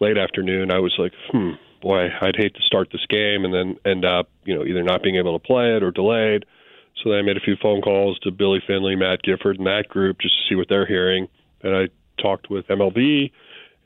late 0.00 0.18
afternoon, 0.18 0.70
I 0.70 0.78
was 0.78 0.94
like, 0.98 1.12
hmm, 1.30 1.52
boy, 1.82 2.08
I'd 2.20 2.36
hate 2.36 2.54
to 2.54 2.62
start 2.62 2.88
this 2.92 3.04
game 3.08 3.44
and 3.44 3.52
then 3.52 3.76
end 3.84 4.04
up, 4.04 4.30
you 4.44 4.54
know, 4.54 4.64
either 4.64 4.82
not 4.82 5.02
being 5.02 5.16
able 5.16 5.38
to 5.38 5.44
play 5.44 5.76
it 5.76 5.82
or 5.82 5.90
delayed. 5.90 6.44
So 7.02 7.10
then 7.10 7.18
I 7.18 7.22
made 7.22 7.36
a 7.36 7.40
few 7.40 7.56
phone 7.60 7.82
calls 7.82 8.18
to 8.20 8.30
Billy 8.30 8.60
Finley, 8.66 8.96
Matt 8.96 9.22
Gifford, 9.22 9.58
and 9.58 9.66
that 9.66 9.88
group 9.88 10.18
just 10.20 10.34
to 10.34 10.48
see 10.48 10.54
what 10.54 10.68
they're 10.68 10.86
hearing. 10.86 11.28
And 11.62 11.76
I 11.76 11.88
talked 12.22 12.48
with 12.48 12.66
MLB, 12.68 13.30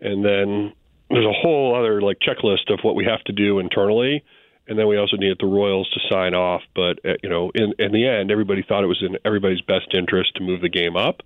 and 0.00 0.24
then 0.24 0.72
there's 1.10 1.26
a 1.26 1.32
whole 1.32 1.74
other 1.74 2.00
like 2.00 2.18
checklist 2.20 2.72
of 2.72 2.80
what 2.82 2.94
we 2.94 3.04
have 3.04 3.22
to 3.24 3.32
do 3.32 3.58
internally. 3.58 4.22
And 4.70 4.78
then 4.78 4.86
we 4.86 4.96
also 4.96 5.16
needed 5.16 5.38
the 5.40 5.46
Royals 5.46 5.90
to 5.90 6.00
sign 6.08 6.32
off. 6.32 6.62
But 6.76 7.04
uh, 7.04 7.14
you 7.24 7.28
know, 7.28 7.50
in 7.56 7.74
in 7.80 7.90
the 7.90 8.06
end, 8.06 8.30
everybody 8.30 8.62
thought 8.66 8.84
it 8.84 8.86
was 8.86 9.02
in 9.02 9.18
everybody's 9.24 9.60
best 9.60 9.92
interest 9.92 10.36
to 10.36 10.42
move 10.44 10.62
the 10.62 10.68
game 10.68 10.96
up. 10.96 11.22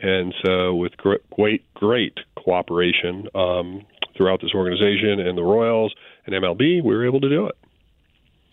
And 0.00 0.34
so, 0.44 0.74
with 0.74 0.96
great, 0.96 1.62
great 1.74 2.18
cooperation 2.36 3.28
um, 3.34 3.86
throughout 4.16 4.40
this 4.40 4.52
organization 4.54 5.20
and 5.20 5.38
the 5.38 5.42
Royals 5.42 5.94
and 6.26 6.34
MLB, 6.34 6.82
we 6.82 6.94
were 6.94 7.06
able 7.06 7.20
to 7.20 7.28
do 7.28 7.46
it. 7.46 7.56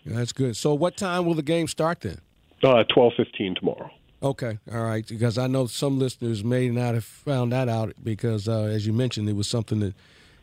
Yeah, 0.04 0.16
that's 0.16 0.32
good. 0.32 0.56
So, 0.56 0.74
what 0.74 0.96
time 0.96 1.26
will 1.26 1.34
the 1.34 1.42
game 1.42 1.66
start 1.66 2.00
then? 2.00 2.20
Uh, 2.62 2.84
twelve 2.84 3.14
fifteen 3.16 3.56
tomorrow. 3.56 3.90
Okay, 4.22 4.58
all 4.72 4.84
right. 4.84 5.06
Because 5.06 5.38
I 5.38 5.48
know 5.48 5.66
some 5.66 5.98
listeners 5.98 6.44
may 6.44 6.68
not 6.68 6.94
have 6.94 7.04
found 7.04 7.52
that 7.52 7.68
out 7.68 7.94
because, 8.02 8.48
uh, 8.48 8.62
as 8.62 8.86
you 8.86 8.92
mentioned, 8.92 9.28
it 9.28 9.34
was 9.34 9.48
something 9.48 9.80
that 9.80 9.94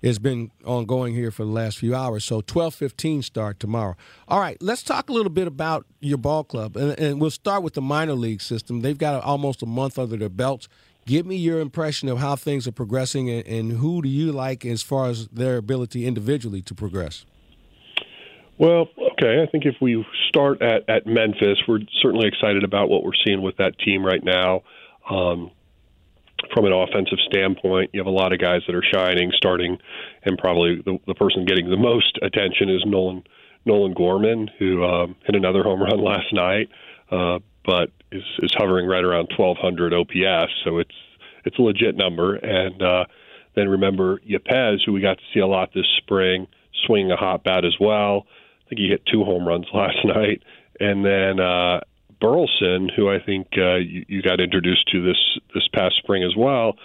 has 0.03 0.19
been 0.19 0.51
ongoing 0.65 1.13
here 1.13 1.31
for 1.31 1.45
the 1.45 1.51
last 1.51 1.77
few 1.77 1.95
hours. 1.95 2.25
So, 2.25 2.41
twelve 2.41 2.75
fifteen 2.75 3.21
start 3.21 3.59
tomorrow. 3.59 3.95
All 4.27 4.39
right, 4.39 4.57
let's 4.61 4.83
talk 4.83 5.09
a 5.09 5.13
little 5.13 5.31
bit 5.31 5.47
about 5.47 5.85
your 5.99 6.17
ball 6.17 6.43
club, 6.43 6.75
and, 6.75 6.99
and 6.99 7.21
we'll 7.21 7.31
start 7.31 7.63
with 7.63 7.73
the 7.73 7.81
minor 7.81 8.13
league 8.13 8.41
system. 8.41 8.81
They've 8.81 8.97
got 8.97 9.23
almost 9.23 9.63
a 9.63 9.65
month 9.65 9.97
under 9.97 10.17
their 10.17 10.29
belts. 10.29 10.67
Give 11.05 11.25
me 11.25 11.35
your 11.35 11.59
impression 11.59 12.07
of 12.07 12.19
how 12.19 12.35
things 12.35 12.67
are 12.67 12.71
progressing, 12.71 13.29
and, 13.29 13.45
and 13.45 13.71
who 13.73 14.01
do 14.01 14.09
you 14.09 14.31
like 14.31 14.65
as 14.65 14.81
far 14.81 15.07
as 15.07 15.27
their 15.27 15.57
ability 15.57 16.05
individually 16.05 16.61
to 16.61 16.73
progress. 16.73 17.25
Well, 18.57 18.87
okay. 19.13 19.41
I 19.41 19.47
think 19.51 19.65
if 19.65 19.75
we 19.81 20.05
start 20.29 20.61
at, 20.61 20.87
at 20.87 21.07
Memphis, 21.07 21.57
we're 21.67 21.79
certainly 22.01 22.27
excited 22.27 22.63
about 22.63 22.87
what 22.87 23.03
we're 23.03 23.11
seeing 23.25 23.41
with 23.41 23.57
that 23.57 23.77
team 23.79 24.05
right 24.05 24.23
now. 24.23 24.61
Um, 25.09 25.51
from 26.53 26.65
an 26.65 26.73
offensive 26.73 27.19
standpoint, 27.27 27.91
you 27.93 27.99
have 27.99 28.07
a 28.07 28.11
lot 28.11 28.33
of 28.33 28.39
guys 28.39 28.61
that 28.67 28.75
are 28.75 28.83
shining, 28.83 29.31
starting, 29.35 29.77
and 30.23 30.37
probably 30.37 30.81
the, 30.83 30.97
the 31.07 31.15
person 31.15 31.45
getting 31.45 31.69
the 31.69 31.77
most 31.77 32.17
attention 32.21 32.69
is 32.69 32.83
Nolan 32.85 33.23
Nolan 33.65 33.93
Gorman, 33.93 34.49
who 34.59 34.83
um, 34.83 35.15
hit 35.25 35.35
another 35.35 35.63
home 35.63 35.81
run 35.81 35.99
last 36.03 36.33
night, 36.33 36.69
uh, 37.11 37.39
but 37.65 37.91
is, 38.11 38.23
is 38.39 38.51
hovering 38.55 38.87
right 38.87 39.03
around 39.03 39.29
1,200 39.37 39.93
OPS, 39.93 40.51
so 40.63 40.79
it's 40.79 40.95
it's 41.45 41.57
a 41.57 41.61
legit 41.61 41.95
number. 41.95 42.35
And 42.35 42.81
uh, 42.81 43.05
then 43.55 43.69
remember 43.69 44.19
Yepez, 44.19 44.79
who 44.85 44.93
we 44.93 45.01
got 45.01 45.17
to 45.17 45.23
see 45.33 45.39
a 45.39 45.47
lot 45.47 45.69
this 45.73 45.85
spring, 45.97 46.47
swinging 46.85 47.11
a 47.11 47.17
hot 47.17 47.43
bat 47.43 47.65
as 47.65 47.75
well. 47.79 48.27
I 48.65 48.69
think 48.69 48.79
he 48.79 48.87
hit 48.87 49.05
two 49.05 49.23
home 49.23 49.47
runs 49.47 49.65
last 49.73 49.97
night, 50.03 50.43
and 50.79 51.05
then 51.05 51.39
uh, 51.39 51.81
Burleson, 52.23 52.89
who 52.95 53.09
I 53.09 53.19
think 53.19 53.47
uh, 53.57 53.75
you, 53.75 54.05
you 54.07 54.21
got 54.21 54.39
introduced 54.39 54.89
to 54.93 55.03
this 55.03 55.17
this 55.53 55.67
past 55.73 55.95
spring 55.97 56.23
as 56.23 56.33
well, 56.37 56.77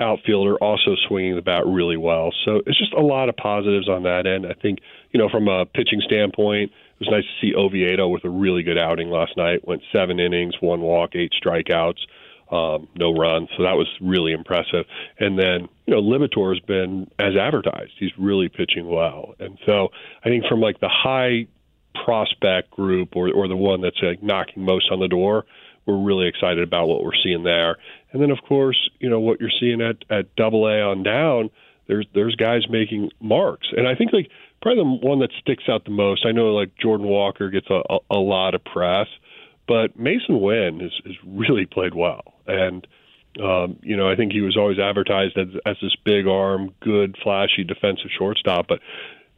outfielder, 0.00 0.56
also 0.56 0.96
swinging 1.06 1.36
the 1.36 1.42
bat 1.42 1.62
really 1.64 1.96
well. 1.96 2.32
So 2.44 2.60
it's 2.66 2.76
just 2.76 2.92
a 2.92 3.00
lot 3.00 3.28
of 3.28 3.36
positives 3.36 3.88
on 3.88 4.02
that 4.02 4.26
end. 4.26 4.44
I 4.44 4.54
think 4.60 4.80
you 5.12 5.18
know 5.20 5.28
from 5.28 5.46
a 5.46 5.64
pitching 5.64 6.02
standpoint, 6.04 6.72
it 6.72 7.06
was 7.06 7.08
nice 7.08 7.22
to 7.22 7.40
see 7.40 7.54
Oviedo 7.54 8.08
with 8.08 8.24
a 8.24 8.28
really 8.28 8.64
good 8.64 8.78
outing 8.78 9.10
last 9.10 9.36
night. 9.36 9.66
Went 9.66 9.82
seven 9.92 10.18
innings, 10.18 10.54
one 10.60 10.80
walk, 10.80 11.14
eight 11.14 11.32
strikeouts. 11.40 12.00
Um, 12.50 12.88
no 12.96 13.14
runs, 13.14 13.48
so 13.56 13.62
that 13.62 13.76
was 13.76 13.86
really 14.00 14.32
impressive. 14.32 14.84
And 15.20 15.38
then, 15.38 15.68
you 15.86 15.94
know, 15.94 16.02
Liberatore 16.02 16.52
has 16.52 16.60
been 16.66 17.08
as 17.20 17.36
advertised. 17.40 17.92
He's 17.96 18.10
really 18.18 18.48
pitching 18.48 18.88
well, 18.88 19.36
and 19.38 19.56
so 19.64 19.90
I 20.24 20.30
think 20.30 20.46
from 20.46 20.60
like 20.60 20.80
the 20.80 20.88
high 20.88 21.46
prospect 22.04 22.70
group 22.70 23.16
or 23.16 23.30
or 23.32 23.48
the 23.48 23.56
one 23.56 23.80
that's 23.80 24.00
like 24.02 24.22
knocking 24.22 24.64
most 24.64 24.90
on 24.90 25.00
the 25.00 25.08
door, 25.08 25.44
we're 25.86 26.02
really 26.02 26.28
excited 26.28 26.62
about 26.62 26.86
what 26.86 27.02
we're 27.02 27.16
seeing 27.22 27.42
there. 27.42 27.76
And 28.12 28.22
then 28.22 28.30
of 28.30 28.38
course, 28.46 28.90
you 28.98 29.08
know 29.08 29.20
what 29.20 29.40
you're 29.40 29.50
seeing 29.60 29.80
at 29.80 29.96
at 30.10 30.34
Double 30.36 30.66
A 30.66 30.80
on 30.80 31.02
down. 31.02 31.50
There's 31.86 32.06
there's 32.14 32.36
guys 32.36 32.62
making 32.68 33.10
marks, 33.20 33.68
and 33.76 33.88
I 33.88 33.94
think 33.94 34.12
like 34.12 34.30
probably 34.62 34.82
the 34.82 35.06
one 35.06 35.20
that 35.20 35.30
sticks 35.40 35.64
out 35.68 35.84
the 35.84 35.90
most. 35.90 36.24
I 36.26 36.32
know 36.32 36.54
like 36.54 36.76
Jordan 36.76 37.06
Walker 37.06 37.50
gets 37.50 37.66
a, 37.70 37.82
a, 37.90 37.98
a 38.10 38.18
lot 38.18 38.54
of 38.54 38.64
press, 38.64 39.08
but 39.66 39.98
Masyn 39.98 40.40
Winn 40.40 40.80
has, 40.80 40.92
has 41.04 41.16
really 41.26 41.66
played 41.66 41.94
well, 41.94 42.34
and 42.46 42.86
um, 43.42 43.78
you 43.82 43.96
know 43.96 44.08
I 44.08 44.16
think 44.16 44.32
he 44.32 44.40
was 44.40 44.56
always 44.56 44.78
advertised 44.78 45.36
as, 45.36 45.48
as 45.66 45.76
this 45.82 45.96
big 46.04 46.26
arm, 46.26 46.74
good, 46.80 47.16
flashy 47.22 47.64
defensive 47.64 48.10
shortstop, 48.16 48.68
but 48.68 48.80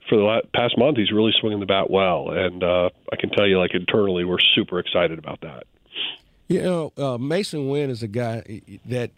for 0.08 0.16
the 0.16 0.42
past 0.54 0.76
month, 0.76 0.96
he's 0.96 1.12
really 1.12 1.32
swinging 1.40 1.60
the 1.60 1.66
bat 1.66 1.90
well, 1.90 2.30
and 2.30 2.62
uh, 2.62 2.90
I 3.12 3.16
can 3.16 3.30
tell 3.30 3.46
you, 3.46 3.58
like 3.58 3.74
internally, 3.74 4.24
we're 4.24 4.40
super 4.54 4.78
excited 4.78 5.18
about 5.18 5.40
that. 5.42 5.64
You 6.48 6.62
know, 6.62 6.92
uh, 6.96 7.18
Masyn 7.18 7.70
Winn 7.70 7.88
is 7.88 8.02
a 8.02 8.08
guy 8.08 8.60
that 8.86 9.10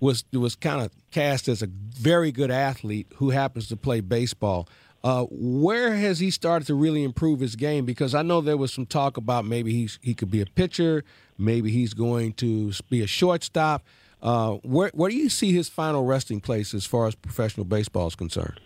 was 0.00 0.24
was 0.32 0.56
kind 0.56 0.80
of 0.80 0.90
cast 1.10 1.46
as 1.48 1.62
a 1.62 1.66
very 1.66 2.32
good 2.32 2.50
athlete 2.50 3.06
who 3.16 3.30
happens 3.30 3.68
to 3.68 3.76
play 3.76 4.00
baseball. 4.00 4.68
Uh, 5.02 5.24
where 5.30 5.94
has 5.94 6.18
he 6.18 6.30
started 6.30 6.66
to 6.66 6.74
really 6.74 7.04
improve 7.04 7.40
his 7.40 7.56
game? 7.56 7.86
Because 7.86 8.14
I 8.14 8.22
know 8.22 8.40
there 8.40 8.56
was 8.56 8.72
some 8.72 8.86
talk 8.86 9.16
about 9.16 9.44
maybe 9.44 9.72
he's 9.72 9.98
he 10.02 10.14
could 10.14 10.30
be 10.30 10.40
a 10.40 10.46
pitcher, 10.46 11.04
maybe 11.38 11.70
he's 11.70 11.94
going 11.94 12.32
to 12.34 12.72
be 12.88 13.02
a 13.02 13.06
shortstop. 13.06 13.84
Uh, 14.22 14.54
where 14.62 14.90
where 14.94 15.10
do 15.10 15.16
you 15.16 15.28
see 15.28 15.52
his 15.52 15.68
final 15.68 16.04
resting 16.04 16.40
place 16.40 16.74
as 16.74 16.84
far 16.84 17.06
as 17.06 17.14
professional 17.14 17.64
baseball 17.64 18.08
is 18.08 18.14
concerned? 18.14 18.58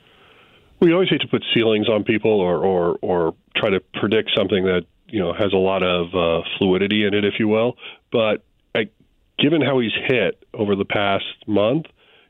We 0.84 0.92
always 0.92 1.08
hate 1.08 1.22
to 1.22 1.28
put 1.28 1.42
ceilings 1.54 1.88
on 1.88 2.04
people 2.04 2.40
or 2.40 2.58
or 2.58 2.98
or 3.00 3.34
try 3.56 3.70
to 3.70 3.80
predict 3.94 4.30
something 4.36 4.64
that 4.64 4.82
you 5.08 5.18
know 5.18 5.32
has 5.32 5.52
a 5.52 5.56
lot 5.56 5.82
of 5.82 6.14
uh, 6.14 6.46
fluidity 6.58 7.04
in 7.06 7.14
it, 7.14 7.24
if 7.24 7.34
you 7.38 7.48
will. 7.48 7.76
But 8.12 8.44
I, 8.74 8.88
given 9.38 9.62
how 9.62 9.78
he's 9.80 9.94
hit 10.06 10.44
over 10.52 10.76
the 10.76 10.84
past 10.84 11.24
month, 11.46 11.86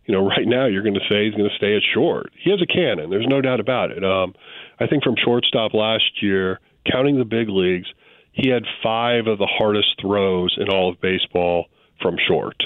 you 0.07 0.15
know, 0.15 0.25
right 0.25 0.47
now 0.47 0.67
you're 0.67 0.83
going 0.83 0.95
to 0.95 1.09
say 1.11 1.25
he's 1.25 1.35
going 1.35 1.51
to 1.51 1.57
stay 1.57 1.77
at 1.77 1.83
short. 1.93 2.33
He 2.43 2.51
has 2.51 2.63
a 2.63 2.67
cannon. 2.67 3.11
There's 3.11 3.27
no 3.29 3.41
doubt 3.41 3.59
about 3.59 3.91
it. 3.91 4.05
Um, 4.05 4.35
I 4.79 4.87
think 4.87 5.03
from 5.03 5.17
shortstop 5.23 5.75
last 5.75 6.23
year, 6.23 6.61
counting 6.91 7.19
the 7.19 7.25
big 7.25 7.49
leagues, 7.49 7.89
he 8.33 8.51
had 8.51 8.65
five 8.83 9.27
of 9.27 9.39
the 9.39 9.51
hardest 9.51 10.01
throws 10.01 10.57
in 10.59 10.69
all 10.69 10.91
of 10.91 11.01
baseball 11.01 11.67
from 12.01 12.17
short. 12.29 12.57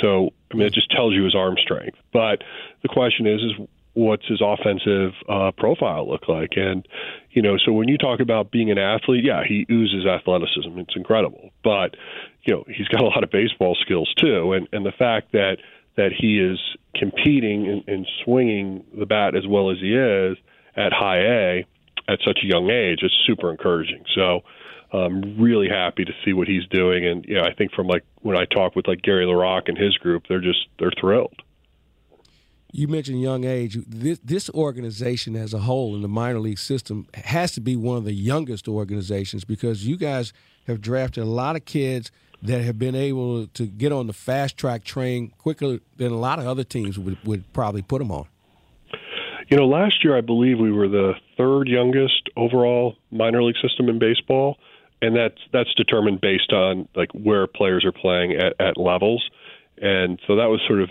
So, 0.00 0.30
I 0.50 0.56
mean, 0.56 0.66
it 0.66 0.72
just 0.72 0.90
tells 0.90 1.12
you 1.12 1.24
his 1.24 1.34
arm 1.34 1.56
strength. 1.60 1.98
But 2.12 2.42
the 2.82 2.88
question 2.88 3.26
is, 3.26 3.40
is 3.42 3.68
what's 3.94 4.26
his 4.26 4.40
offensive 4.40 5.12
uh, 5.28 5.50
profile 5.56 6.08
look 6.08 6.28
like? 6.28 6.52
And 6.56 6.86
you 7.30 7.42
know, 7.42 7.56
so 7.58 7.72
when 7.72 7.88
you 7.88 7.98
talk 7.98 8.20
about 8.20 8.50
being 8.50 8.70
an 8.70 8.78
athlete, 8.78 9.24
yeah, 9.24 9.42
he 9.46 9.66
oozes 9.70 10.06
athleticism. 10.06 10.78
It's 10.78 10.96
incredible. 10.96 11.50
But 11.62 11.96
you 12.42 12.54
know, 12.54 12.64
he's 12.66 12.88
got 12.88 13.02
a 13.02 13.06
lot 13.06 13.22
of 13.22 13.30
baseball 13.30 13.76
skills 13.80 14.12
too, 14.16 14.52
and 14.52 14.68
and 14.72 14.84
the 14.84 14.92
fact 14.92 15.32
that 15.32 15.58
that 15.96 16.10
he 16.16 16.38
is 16.38 16.58
competing 16.94 17.68
and, 17.68 17.84
and 17.86 18.08
swinging 18.24 18.84
the 18.98 19.06
bat 19.06 19.34
as 19.36 19.46
well 19.46 19.70
as 19.70 19.78
he 19.78 19.94
is 19.94 20.38
at 20.76 20.92
high 20.92 21.18
A 21.18 21.66
at 22.08 22.18
such 22.24 22.40
a 22.42 22.46
young 22.46 22.70
age 22.70 23.00
is 23.02 23.12
super 23.26 23.50
encouraging. 23.50 24.04
So. 24.14 24.40
I'm 24.94 25.40
really 25.40 25.70
happy 25.70 26.04
to 26.04 26.12
see 26.22 26.34
what 26.34 26.48
he's 26.48 26.66
doing, 26.66 27.06
and 27.06 27.24
you 27.24 27.36
know, 27.36 27.44
I 27.44 27.54
think 27.54 27.72
from 27.72 27.86
like 27.86 28.04
when 28.20 28.36
I 28.36 28.44
talk 28.44 28.76
with 28.76 28.86
like 28.86 29.00
Gary 29.00 29.24
LaRocque 29.24 29.70
and 29.70 29.78
his 29.78 29.96
group, 29.96 30.24
they're 30.28 30.38
just 30.38 30.66
they're 30.78 30.92
thrilled 31.00 31.32
you 32.72 32.88
mentioned 32.88 33.20
young 33.20 33.44
age. 33.44 33.78
This, 33.86 34.18
this 34.24 34.50
organization 34.50 35.36
as 35.36 35.52
a 35.54 35.58
whole 35.58 35.94
in 35.94 36.02
the 36.02 36.08
minor 36.08 36.40
league 36.40 36.58
system 36.58 37.06
has 37.14 37.52
to 37.52 37.60
be 37.60 37.76
one 37.76 37.98
of 37.98 38.04
the 38.04 38.14
youngest 38.14 38.66
organizations 38.66 39.44
because 39.44 39.86
you 39.86 39.96
guys 39.96 40.32
have 40.66 40.80
drafted 40.80 41.22
a 41.22 41.26
lot 41.26 41.54
of 41.54 41.64
kids 41.66 42.10
that 42.42 42.62
have 42.62 42.78
been 42.78 42.94
able 42.94 43.46
to 43.48 43.66
get 43.66 43.92
on 43.92 44.06
the 44.06 44.12
fast 44.12 44.56
track 44.56 44.84
train 44.84 45.32
quicker 45.38 45.78
than 45.98 46.10
a 46.10 46.18
lot 46.18 46.38
of 46.38 46.46
other 46.46 46.64
teams 46.64 46.98
would, 46.98 47.18
would 47.24 47.52
probably 47.52 47.82
put 47.82 47.98
them 47.98 48.10
on. 48.10 48.26
You 49.48 49.58
know, 49.58 49.66
last 49.66 50.02
year 50.02 50.16
I 50.16 50.22
believe 50.22 50.58
we 50.58 50.72
were 50.72 50.88
the 50.88 51.12
third 51.36 51.68
youngest 51.68 52.30
overall 52.36 52.96
minor 53.10 53.42
league 53.42 53.56
system 53.60 53.88
in 53.88 53.98
baseball, 53.98 54.56
and 55.02 55.14
that's 55.14 55.38
that's 55.52 55.72
determined 55.74 56.20
based 56.20 56.52
on 56.52 56.88
like 56.94 57.10
where 57.12 57.46
players 57.46 57.84
are 57.84 57.92
playing 57.92 58.32
at, 58.32 58.54
at 58.58 58.78
levels, 58.78 59.28
and 59.76 60.18
so 60.26 60.36
that 60.36 60.46
was 60.46 60.60
sort 60.66 60.80
of 60.80 60.88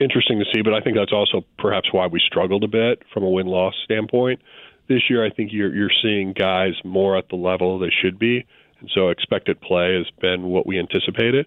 interesting 0.00 0.38
to 0.38 0.44
see, 0.52 0.62
but 0.62 0.74
I 0.74 0.80
think 0.80 0.96
that's 0.96 1.12
also 1.12 1.44
perhaps 1.58 1.92
why 1.92 2.06
we 2.06 2.20
struggled 2.20 2.64
a 2.64 2.68
bit 2.68 3.02
from 3.12 3.22
a 3.22 3.28
win 3.30 3.46
loss 3.46 3.74
standpoint. 3.84 4.40
This 4.88 5.08
year, 5.08 5.24
I 5.24 5.30
think 5.30 5.52
you're 5.52 5.74
you're 5.74 5.90
seeing 6.02 6.32
guys 6.32 6.74
more 6.84 7.16
at 7.16 7.28
the 7.28 7.36
level 7.36 7.78
they 7.78 7.92
should 8.02 8.18
be, 8.18 8.44
and 8.80 8.90
so 8.92 9.08
expected 9.08 9.60
play 9.60 9.94
has 9.94 10.06
been 10.20 10.44
what 10.44 10.66
we 10.66 10.78
anticipated. 10.78 11.46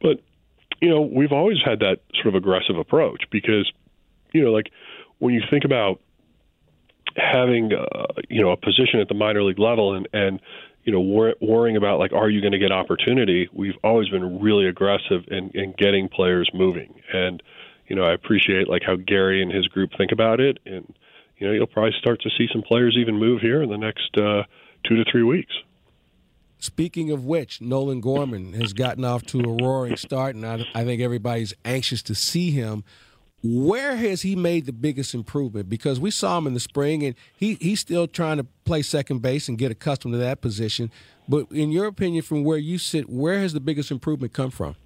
But 0.00 0.20
you 0.80 0.90
know, 0.90 1.00
we've 1.00 1.32
always 1.32 1.58
had 1.64 1.80
that 1.80 2.00
sort 2.14 2.26
of 2.26 2.34
aggressive 2.34 2.76
approach 2.76 3.24
because 3.30 3.70
you 4.32 4.44
know, 4.44 4.50
like 4.50 4.70
when 5.18 5.32
you 5.32 5.42
think 5.48 5.64
about 5.64 6.00
having 7.16 7.72
uh, 7.72 8.06
you 8.28 8.42
know 8.42 8.50
a 8.50 8.56
position 8.56 9.00
at 9.00 9.08
the 9.08 9.14
minor 9.14 9.42
league 9.42 9.58
level 9.58 9.94
and 9.94 10.08
and 10.12 10.40
you 10.84 10.92
know 10.92 11.00
wor- 11.00 11.34
worrying 11.40 11.76
about 11.76 11.98
like 11.98 12.12
are 12.12 12.28
you 12.28 12.40
going 12.40 12.52
to 12.52 12.58
get 12.58 12.72
opportunity 12.72 13.48
we've 13.52 13.76
always 13.82 14.08
been 14.08 14.40
really 14.40 14.66
aggressive 14.66 15.24
in 15.28 15.50
in 15.54 15.74
getting 15.78 16.08
players 16.08 16.50
moving 16.52 17.00
and 17.12 17.42
you 17.88 17.96
know, 17.96 18.04
I 18.04 18.12
appreciate 18.12 18.68
like 18.68 18.82
how 18.84 18.96
Gary 18.96 19.42
and 19.42 19.52
his 19.52 19.66
group 19.68 19.90
think 19.96 20.12
about 20.12 20.40
it, 20.40 20.58
and 20.66 20.92
you 21.38 21.46
know, 21.46 21.52
you'll 21.52 21.66
probably 21.66 21.94
start 21.98 22.20
to 22.22 22.30
see 22.36 22.48
some 22.52 22.62
players 22.62 22.96
even 22.98 23.18
move 23.18 23.40
here 23.40 23.62
in 23.62 23.70
the 23.70 23.78
next 23.78 24.16
uh, 24.16 24.42
two 24.84 24.96
to 24.96 25.04
three 25.10 25.22
weeks. 25.22 25.52
Speaking 26.58 27.10
of 27.10 27.24
which, 27.24 27.60
Nolan 27.60 28.00
Gorman 28.00 28.54
has 28.54 28.72
gotten 28.72 29.04
off 29.04 29.24
to 29.26 29.40
a 29.40 29.62
roaring 29.62 29.96
start, 29.96 30.34
and 30.34 30.46
I, 30.46 30.64
I 30.74 30.84
think 30.84 31.02
everybody's 31.02 31.52
anxious 31.64 32.02
to 32.04 32.14
see 32.14 32.50
him. 32.50 32.82
Where 33.42 33.96
has 33.96 34.22
he 34.22 34.34
made 34.34 34.64
the 34.64 34.72
biggest 34.72 35.14
improvement? 35.14 35.68
Because 35.68 36.00
we 36.00 36.10
saw 36.10 36.38
him 36.38 36.46
in 36.46 36.54
the 36.54 36.60
spring, 36.60 37.04
and 37.04 37.14
he, 37.36 37.54
he's 37.60 37.80
still 37.80 38.08
trying 38.08 38.38
to 38.38 38.46
play 38.64 38.80
second 38.80 39.20
base 39.20 39.48
and 39.48 39.58
get 39.58 39.70
accustomed 39.70 40.14
to 40.14 40.18
that 40.18 40.40
position. 40.40 40.90
But 41.28 41.52
in 41.52 41.70
your 41.70 41.86
opinion, 41.86 42.22
from 42.22 42.42
where 42.42 42.58
you 42.58 42.78
sit, 42.78 43.10
where 43.10 43.38
has 43.40 43.52
the 43.52 43.60
biggest 43.60 43.90
improvement 43.90 44.32
come 44.32 44.50
from? 44.50 44.76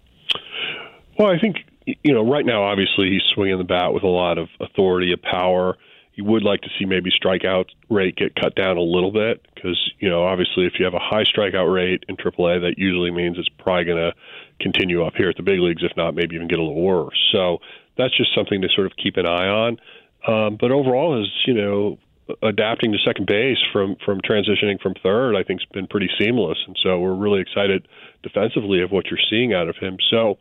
Well, 1.19 1.31
I 1.31 1.39
think 1.39 1.57
you 2.03 2.13
know, 2.15 2.29
right 2.29 2.45
now, 2.45 2.65
obviously, 2.65 3.11
he's 3.11 3.23
swinging 3.35 3.59
the 3.59 3.65
bat 3.65 3.93
with 3.93 4.03
a 4.03 4.09
lot 4.09 4.39
of 4.39 4.49
authority 4.61 5.13
of 5.13 5.23
power. 5.23 5.77
You 6.15 6.25
would 6.25 6.43
like 6.43 6.61
to 6.63 6.69
see 6.79 6.85
maybe 6.85 7.11
strikeout 7.11 7.67
rate 7.89 8.17
get 8.17 8.35
cut 8.35 8.55
down 8.55 8.77
a 8.77 8.83
little 8.83 9.13
bit 9.13 9.47
because, 9.55 9.79
you 10.01 10.09
know, 10.09 10.25
obviously, 10.25 10.67
if 10.67 10.75
you 10.79 10.85
have 10.85 10.95
a 10.95 10.99
high 10.99 11.25
strikeout 11.25 11.73
rate 11.73 12.05
in 12.09 12.17
AAA, 12.17 12.61
that 12.63 12.75
usually 12.77 13.11
means 13.11 13.39
it's 13.39 13.49
probably 13.59 13.85
going 13.85 14.11
to 14.11 14.13
continue 14.61 15.05
up 15.05 15.15
here 15.17 15.31
at 15.31 15.37
the 15.37 15.43
big 15.43 15.61
leagues, 15.61 15.83
if 15.83 15.97
not, 15.97 16.15
maybe 16.15 16.35
even 16.35 16.49
get 16.49 16.59
a 16.59 16.63
little 16.63 16.83
worse. 16.83 17.19
So 17.33 17.59
that's 17.97 18.17
just 18.17 18.35
something 18.35 18.61
to 18.63 18.69
sort 18.75 18.87
of 18.87 18.93
keep 19.03 19.17
an 19.17 19.27
eye 19.27 19.49
on. 19.49 19.79
Um, 20.27 20.59
but 20.61 20.71
overall, 20.71 21.23
is 21.23 21.29
you 21.47 21.55
know, 21.55 21.99
adapting 22.43 22.93
to 22.93 22.99
second 22.99 23.27
base 23.27 23.59
from 23.73 23.97
from 24.05 24.21
transitioning 24.21 24.81
from 24.81 24.95
third, 25.03 25.37
I 25.37 25.43
think, 25.43 25.61
has 25.61 25.69
been 25.73 25.87
pretty 25.87 26.11
seamless, 26.19 26.59
and 26.67 26.77
so 26.83 26.99
we're 26.99 27.15
really 27.15 27.41
excited 27.41 27.87
defensively 28.23 28.83
of 28.83 28.91
what 28.91 29.07
you're 29.07 29.21
seeing 29.31 29.55
out 29.55 29.69
of 29.69 29.77
him. 29.77 29.97
So 30.11 30.39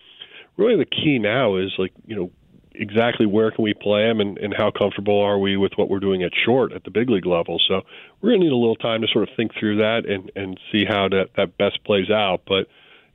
really 0.60 0.78
the 0.78 0.86
key 0.86 1.18
now 1.20 1.56
is 1.56 1.72
like 1.78 1.94
you 2.06 2.16
know 2.16 2.32
exactly 2.80 3.26
where 3.26 3.52
can 3.52 3.64
we 3.64 3.74
play 3.74 4.10
him 4.10 4.22
and, 4.22 4.38
and 4.38 4.54
how 4.56 4.72
comfortable 4.72 5.20
are 5.20 5.38
we 5.38 5.58
with 5.58 5.74
what 5.76 5.90
we're 5.90 6.00
doing 6.00 6.24
at 6.24 6.32
short 6.46 6.72
at 6.72 6.84
the 6.86 6.92
big 6.92 7.10
league 7.10 7.26
level. 7.26 7.60
So 7.68 7.82
we're 8.22 8.30
going 8.30 8.40
to 8.40 8.46
need 8.46 8.54
a 8.54 8.56
little 8.56 8.76
time 8.76 9.02
to 9.02 9.08
sort 9.08 9.28
of 9.28 9.36
think 9.36 9.52
through 9.60 9.78
that 9.78 10.06
and, 10.06 10.32
and 10.36 10.60
see 10.72 10.86
how 10.86 11.10
that, 11.10 11.32
that 11.36 11.58
best 11.58 11.84
plays 11.84 12.10
out. 12.10 12.44
But, 12.48 12.68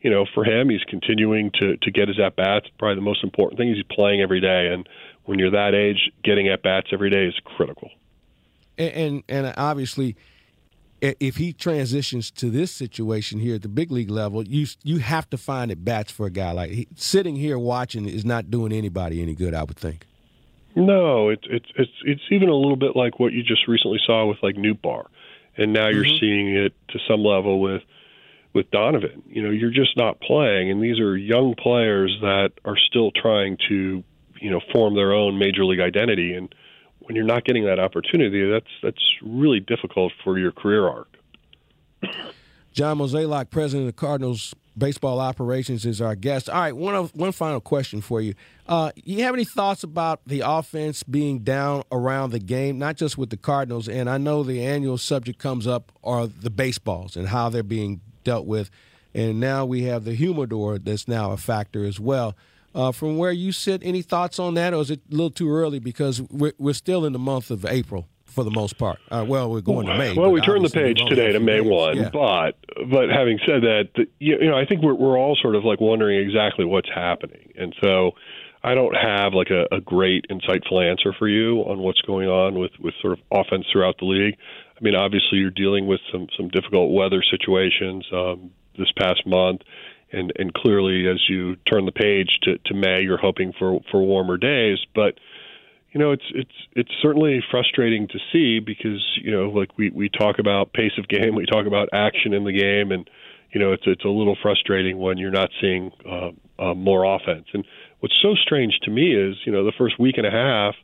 you 0.02 0.10
know, 0.10 0.26
for 0.34 0.44
him, 0.44 0.68
he's 0.68 0.84
continuing 0.84 1.50
to, 1.60 1.78
to 1.78 1.90
get 1.90 2.08
his 2.08 2.20
at 2.20 2.36
bats. 2.36 2.66
Probably 2.78 2.96
the 2.96 3.00
most 3.00 3.24
important 3.24 3.58
thing 3.58 3.70
is 3.70 3.76
he's 3.76 3.96
playing 3.96 4.20
every 4.20 4.40
day. 4.40 4.66
And 4.70 4.86
when 5.24 5.38
you're 5.38 5.52
that 5.52 5.74
age, 5.74 6.10
getting 6.22 6.48
at 6.48 6.62
bats 6.62 6.88
every 6.92 7.08
day 7.08 7.24
is 7.24 7.34
critical. 7.44 7.90
And, 8.76 8.92
and, 8.92 9.22
and 9.30 9.54
obviously, 9.56 10.14
if 11.04 11.36
he 11.36 11.52
transitions 11.52 12.30
to 12.32 12.50
this 12.50 12.70
situation 12.72 13.38
here 13.38 13.56
at 13.56 13.62
the 13.62 13.68
big 13.68 13.90
league 13.90 14.10
level, 14.10 14.46
you 14.46 14.66
you 14.82 14.98
have 14.98 15.28
to 15.30 15.38
find 15.38 15.70
it 15.70 15.84
bats 15.84 16.10
for 16.10 16.26
a 16.26 16.30
guy 16.30 16.52
like 16.52 16.70
he, 16.70 16.88
sitting 16.96 17.36
here 17.36 17.58
watching 17.58 18.06
is 18.06 18.24
not 18.24 18.50
doing 18.50 18.72
anybody 18.72 19.20
any 19.20 19.34
good. 19.34 19.54
I 19.54 19.64
would 19.64 19.76
think. 19.76 20.06
No, 20.74 21.28
it's 21.28 21.44
it's 21.48 21.68
it's 21.76 21.92
it's 22.04 22.22
even 22.30 22.48
a 22.48 22.54
little 22.54 22.76
bit 22.76 22.96
like 22.96 23.20
what 23.20 23.32
you 23.32 23.42
just 23.42 23.68
recently 23.68 24.00
saw 24.04 24.26
with 24.26 24.38
like 24.42 24.56
Nootbaar, 24.56 25.04
and 25.56 25.72
now 25.72 25.88
you're 25.88 26.04
mm-hmm. 26.04 26.18
seeing 26.20 26.56
it 26.56 26.72
to 26.88 26.98
some 27.08 27.22
level 27.22 27.60
with 27.60 27.82
with 28.54 28.70
Donovan. 28.70 29.22
You 29.28 29.42
know, 29.42 29.50
you're 29.50 29.70
just 29.70 29.96
not 29.96 30.20
playing, 30.20 30.70
and 30.70 30.82
these 30.82 30.98
are 30.98 31.16
young 31.16 31.54
players 31.54 32.16
that 32.22 32.52
are 32.64 32.76
still 32.76 33.10
trying 33.10 33.58
to 33.68 34.02
you 34.40 34.50
know 34.50 34.60
form 34.72 34.94
their 34.94 35.12
own 35.12 35.38
major 35.38 35.64
league 35.64 35.80
identity 35.80 36.34
and 36.34 36.52
when 37.06 37.16
you're 37.16 37.24
not 37.24 37.44
getting 37.44 37.64
that 37.64 37.78
opportunity, 37.78 38.48
that's 38.50 38.70
that's 38.82 39.02
really 39.22 39.60
difficult 39.60 40.12
for 40.22 40.38
your 40.38 40.52
career 40.52 40.88
arc. 40.88 41.08
John 42.72 42.98
Mozeliak, 42.98 43.50
president 43.50 43.88
of 43.88 43.94
the 43.94 44.00
Cardinals 44.00 44.54
baseball 44.76 45.20
operations, 45.20 45.86
is 45.86 46.00
our 46.00 46.16
guest. 46.16 46.50
All 46.50 46.60
right, 46.60 46.76
one 46.76 46.94
of, 46.96 47.14
one 47.14 47.30
final 47.30 47.60
question 47.60 48.00
for 48.00 48.20
you. 48.20 48.34
Uh, 48.66 48.90
you 48.96 49.22
have 49.22 49.32
any 49.32 49.44
thoughts 49.44 49.84
about 49.84 50.20
the 50.26 50.40
offense 50.40 51.04
being 51.04 51.40
down 51.40 51.84
around 51.92 52.30
the 52.30 52.40
game, 52.40 52.78
not 52.78 52.96
just 52.96 53.16
with 53.16 53.30
the 53.30 53.36
Cardinals? 53.36 53.88
And 53.88 54.10
I 54.10 54.18
know 54.18 54.42
the 54.42 54.64
annual 54.64 54.98
subject 54.98 55.38
comes 55.38 55.68
up 55.68 55.92
are 56.02 56.26
the 56.26 56.50
baseballs 56.50 57.16
and 57.16 57.28
how 57.28 57.48
they're 57.48 57.62
being 57.62 58.00
dealt 58.24 58.46
with. 58.46 58.70
And 59.14 59.38
now 59.38 59.64
we 59.64 59.84
have 59.84 60.04
the 60.04 60.14
humidor 60.14 60.78
that's 60.78 61.06
now 61.06 61.30
a 61.30 61.36
factor 61.36 61.84
as 61.84 62.00
well. 62.00 62.34
Uh, 62.74 62.90
from 62.90 63.16
where 63.16 63.30
you 63.30 63.52
sit, 63.52 63.82
any 63.84 64.02
thoughts 64.02 64.38
on 64.40 64.54
that, 64.54 64.74
or 64.74 64.80
is 64.80 64.90
it 64.90 65.00
a 65.08 65.12
little 65.12 65.30
too 65.30 65.48
early 65.50 65.78
because 65.78 66.20
we're, 66.22 66.54
we're 66.58 66.72
still 66.72 67.04
in 67.04 67.12
the 67.12 67.18
month 67.20 67.50
of 67.50 67.64
April 67.64 68.08
for 68.24 68.42
the 68.42 68.50
most 68.50 68.76
part? 68.78 68.98
Uh, 69.10 69.24
well, 69.26 69.48
we're 69.48 69.60
going 69.60 69.86
to 69.86 69.96
May. 69.96 70.14
Well, 70.14 70.32
we 70.32 70.40
turned 70.40 70.64
the 70.64 70.70
page 70.70 71.00
today 71.08 71.32
to 71.32 71.40
May 71.40 71.60
one, 71.60 71.96
yeah. 71.96 72.10
but 72.12 72.56
but 72.90 73.10
having 73.10 73.38
said 73.46 73.62
that, 73.62 73.90
the, 73.94 74.06
you, 74.18 74.38
you 74.40 74.50
know, 74.50 74.58
I 74.58 74.66
think 74.66 74.82
we're 74.82 74.94
we're 74.94 75.16
all 75.16 75.36
sort 75.40 75.54
of 75.54 75.64
like 75.64 75.80
wondering 75.80 76.18
exactly 76.18 76.64
what's 76.64 76.90
happening, 76.92 77.52
and 77.56 77.74
so. 77.82 78.12
I 78.66 78.74
don't 78.74 78.94
have 78.94 79.34
like 79.34 79.50
a, 79.50 79.66
a 79.76 79.82
great 79.82 80.24
insightful 80.30 80.82
answer 80.82 81.12
for 81.18 81.28
you 81.28 81.58
on 81.68 81.80
what's 81.80 82.00
going 82.00 82.30
on 82.30 82.58
with, 82.58 82.70
with 82.80 82.94
sort 83.02 83.12
of 83.12 83.18
offense 83.30 83.66
throughout 83.70 83.96
the 83.98 84.06
league. 84.06 84.38
I 84.74 84.78
mean, 84.80 84.94
obviously 84.94 85.36
you're 85.36 85.50
dealing 85.50 85.86
with 85.86 86.00
some 86.10 86.28
some 86.34 86.48
difficult 86.48 86.90
weather 86.90 87.22
situations 87.30 88.06
um, 88.10 88.52
this 88.78 88.90
past 88.96 89.26
month 89.26 89.60
and 90.14 90.32
and 90.36 90.52
clearly 90.54 91.08
as 91.08 91.20
you 91.28 91.56
turn 91.70 91.86
the 91.86 91.92
page 91.92 92.38
to, 92.42 92.58
to 92.58 92.74
May, 92.74 93.02
you're 93.02 93.18
hoping 93.18 93.52
for 93.58 93.80
for 93.90 94.02
warmer 94.02 94.36
days. 94.36 94.78
But 94.94 95.14
you 95.92 96.00
know, 96.00 96.12
it's 96.12 96.24
it's 96.34 96.54
it's 96.72 96.90
certainly 97.02 97.40
frustrating 97.50 98.08
to 98.08 98.18
see 98.32 98.60
because 98.60 99.02
you 99.22 99.30
know, 99.30 99.50
like 99.50 99.76
we 99.76 99.90
we 99.90 100.08
talk 100.08 100.38
about 100.38 100.72
pace 100.72 100.92
of 100.98 101.08
game, 101.08 101.34
we 101.36 101.46
talk 101.46 101.66
about 101.66 101.88
action 101.92 102.32
in 102.32 102.44
the 102.44 102.52
game, 102.52 102.92
and 102.92 103.08
you 103.52 103.60
know, 103.60 103.72
it's 103.72 103.84
it's 103.86 104.04
a 104.04 104.08
little 104.08 104.36
frustrating 104.42 104.98
when 104.98 105.18
you're 105.18 105.30
not 105.30 105.50
seeing 105.60 105.92
uh, 106.08 106.30
uh, 106.58 106.74
more 106.74 107.04
offense. 107.04 107.46
And 107.52 107.64
what's 108.00 108.18
so 108.20 108.34
strange 108.34 108.78
to 108.82 108.90
me 108.90 109.14
is, 109.14 109.36
you 109.44 109.52
know, 109.52 109.64
the 109.64 109.72
first 109.76 109.98
week 109.98 110.18
and 110.18 110.26
a 110.26 110.30
half 110.30 110.74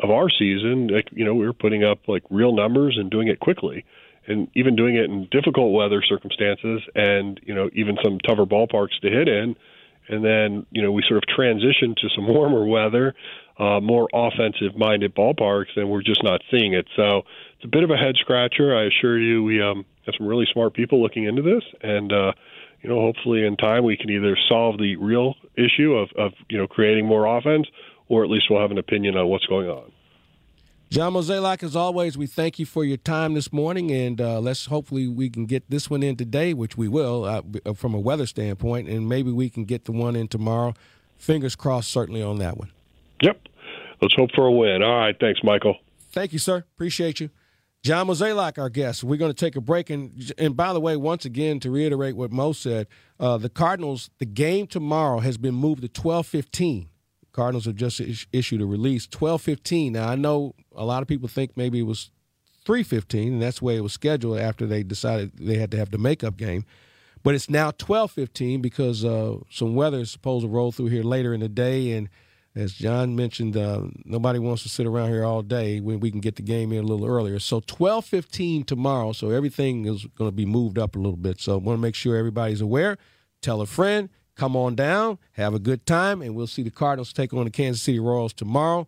of 0.00 0.10
our 0.10 0.28
season, 0.30 0.88
like, 0.88 1.08
you 1.12 1.24
know, 1.24 1.34
we 1.34 1.46
were 1.46 1.52
putting 1.52 1.84
up 1.84 2.08
like 2.08 2.22
real 2.30 2.54
numbers 2.54 2.96
and 2.98 3.10
doing 3.10 3.28
it 3.28 3.38
quickly 3.40 3.84
and 4.26 4.48
even 4.54 4.76
doing 4.76 4.96
it 4.96 5.04
in 5.04 5.28
difficult 5.30 5.72
weather 5.72 6.02
circumstances 6.08 6.82
and 6.94 7.40
you 7.44 7.54
know 7.54 7.68
even 7.72 7.96
some 8.04 8.18
tougher 8.20 8.46
ballparks 8.46 8.98
to 9.00 9.08
hit 9.08 9.28
in 9.28 9.56
and 10.08 10.24
then 10.24 10.66
you 10.70 10.82
know 10.82 10.92
we 10.92 11.02
sort 11.06 11.18
of 11.18 11.24
transition 11.26 11.94
to 12.00 12.08
some 12.14 12.26
warmer 12.32 12.64
weather, 12.64 13.14
uh, 13.58 13.80
more 13.80 14.08
offensive-minded 14.12 15.14
ballparks, 15.14 15.76
and 15.76 15.88
we're 15.88 16.02
just 16.02 16.22
not 16.22 16.40
seeing 16.50 16.74
it. 16.74 16.86
So 16.96 17.22
it's 17.56 17.64
a 17.64 17.68
bit 17.68 17.84
of 17.84 17.90
a 17.90 17.96
head 17.96 18.16
scratcher. 18.20 18.76
I 18.76 18.86
assure 18.86 19.18
you, 19.18 19.42
we 19.42 19.62
um, 19.62 19.84
have 20.06 20.14
some 20.18 20.26
really 20.26 20.46
smart 20.52 20.74
people 20.74 21.02
looking 21.02 21.24
into 21.24 21.42
this, 21.42 21.62
and 21.82 22.12
uh, 22.12 22.32
you 22.82 22.88
know 22.88 23.00
hopefully 23.00 23.44
in 23.44 23.56
time 23.56 23.84
we 23.84 23.96
can 23.96 24.10
either 24.10 24.36
solve 24.48 24.78
the 24.78 24.96
real 24.96 25.34
issue 25.56 25.94
of, 25.94 26.10
of 26.16 26.32
you 26.48 26.58
know 26.58 26.66
creating 26.66 27.06
more 27.06 27.26
offense, 27.26 27.66
or 28.08 28.24
at 28.24 28.30
least 28.30 28.46
we'll 28.50 28.60
have 28.60 28.70
an 28.70 28.78
opinion 28.78 29.16
on 29.16 29.26
what's 29.28 29.46
going 29.46 29.68
on. 29.68 29.92
John 30.92 31.14
Mozeliak, 31.14 31.62
as 31.62 31.74
always, 31.74 32.18
we 32.18 32.26
thank 32.26 32.58
you 32.58 32.66
for 32.66 32.84
your 32.84 32.98
time 32.98 33.32
this 33.32 33.50
morning, 33.50 33.90
and 33.90 34.20
uh, 34.20 34.38
let's 34.40 34.66
hopefully 34.66 35.08
we 35.08 35.30
can 35.30 35.46
get 35.46 35.70
this 35.70 35.88
one 35.88 36.02
in 36.02 36.16
today, 36.16 36.52
which 36.52 36.76
we 36.76 36.86
will 36.86 37.24
uh, 37.24 37.40
uh, 37.64 37.72
from 37.72 37.94
a 37.94 37.98
weather 37.98 38.26
standpoint, 38.26 38.90
and 38.90 39.08
maybe 39.08 39.32
we 39.32 39.48
can 39.48 39.64
get 39.64 39.86
the 39.86 39.92
one 39.92 40.14
in 40.14 40.28
tomorrow. 40.28 40.74
Fingers 41.16 41.56
crossed, 41.56 41.90
certainly 41.90 42.22
on 42.22 42.40
that 42.40 42.58
one. 42.58 42.70
Yep. 43.22 43.40
Let's 44.02 44.12
hope 44.12 44.32
for 44.34 44.44
a 44.44 44.52
win. 44.52 44.82
All 44.82 44.98
right. 44.98 45.16
Thanks, 45.18 45.40
Michael. 45.42 45.78
Thank 46.10 46.34
you, 46.34 46.38
sir. 46.38 46.58
Appreciate 46.58 47.20
you. 47.20 47.30
John 47.82 48.08
Mozeliak, 48.08 48.58
our 48.58 48.68
guest. 48.68 49.02
We're 49.02 49.16
going 49.16 49.32
to 49.32 49.44
take 49.46 49.56
a 49.56 49.62
break. 49.62 49.88
And, 49.88 50.30
and 50.36 50.54
by 50.54 50.74
the 50.74 50.80
way, 50.80 50.98
once 50.98 51.24
again, 51.24 51.58
to 51.60 51.70
reiterate 51.70 52.16
what 52.16 52.30
Mo 52.30 52.52
said, 52.52 52.86
uh, 53.18 53.38
the 53.38 53.48
Cardinals, 53.48 54.10
the 54.18 54.26
game 54.26 54.66
tomorrow 54.66 55.20
has 55.20 55.38
been 55.38 55.54
moved 55.54 55.80
to 55.80 55.88
1215. 55.88 56.90
Cardinals 57.32 57.64
have 57.64 57.76
just 57.76 58.00
is- 58.00 58.26
issued 58.32 58.60
a 58.60 58.66
release, 58.66 59.06
1215. 59.06 59.94
Now, 59.94 60.08
I 60.08 60.16
know 60.16 60.54
a 60.74 60.84
lot 60.84 61.02
of 61.02 61.08
people 61.08 61.28
think 61.28 61.56
maybe 61.56 61.80
it 61.80 61.86
was 61.86 62.10
315, 62.64 63.34
and 63.34 63.42
that's 63.42 63.58
the 63.58 63.64
way 63.64 63.76
it 63.76 63.82
was 63.82 63.92
scheduled 63.92 64.38
after 64.38 64.66
they 64.66 64.82
decided 64.82 65.32
they 65.36 65.56
had 65.56 65.70
to 65.72 65.76
have 65.76 65.90
the 65.90 65.98
makeup 65.98 66.36
game. 66.36 66.64
But 67.22 67.34
it's 67.34 67.48
now 67.48 67.66
1215 67.66 68.60
because 68.60 69.04
uh, 69.04 69.36
some 69.50 69.74
weather 69.74 70.00
is 70.00 70.10
supposed 70.10 70.44
to 70.44 70.48
roll 70.48 70.72
through 70.72 70.86
here 70.86 71.04
later 71.04 71.32
in 71.32 71.40
the 71.40 71.48
day. 71.48 71.92
And 71.92 72.08
as 72.54 72.72
John 72.74 73.14
mentioned, 73.14 73.56
uh, 73.56 73.82
nobody 74.04 74.38
wants 74.38 74.64
to 74.64 74.68
sit 74.68 74.86
around 74.86 75.10
here 75.10 75.24
all 75.24 75.42
day 75.42 75.80
when 75.80 76.00
we 76.00 76.10
can 76.10 76.20
get 76.20 76.36
the 76.36 76.42
game 76.42 76.72
in 76.72 76.78
a 76.78 76.86
little 76.86 77.06
earlier. 77.06 77.38
So 77.38 77.56
1215 77.56 78.64
tomorrow. 78.64 79.12
So 79.12 79.30
everything 79.30 79.86
is 79.86 80.04
going 80.18 80.28
to 80.28 80.36
be 80.36 80.46
moved 80.46 80.78
up 80.78 80.96
a 80.96 80.98
little 80.98 81.16
bit. 81.16 81.40
So 81.40 81.54
I 81.54 81.56
want 81.56 81.78
to 81.78 81.80
make 81.82 81.94
sure 81.94 82.16
everybody's 82.16 82.60
aware. 82.60 82.98
Tell 83.40 83.60
a 83.60 83.66
friend. 83.66 84.08
Come 84.34 84.56
on 84.56 84.74
down, 84.74 85.18
have 85.32 85.54
a 85.54 85.58
good 85.58 85.84
time, 85.86 86.22
and 86.22 86.34
we'll 86.34 86.46
see 86.46 86.62
the 86.62 86.70
Cardinals 86.70 87.12
take 87.12 87.34
on 87.34 87.44
the 87.44 87.50
Kansas 87.50 87.82
City 87.82 88.00
Royals 88.00 88.32
tomorrow. 88.32 88.86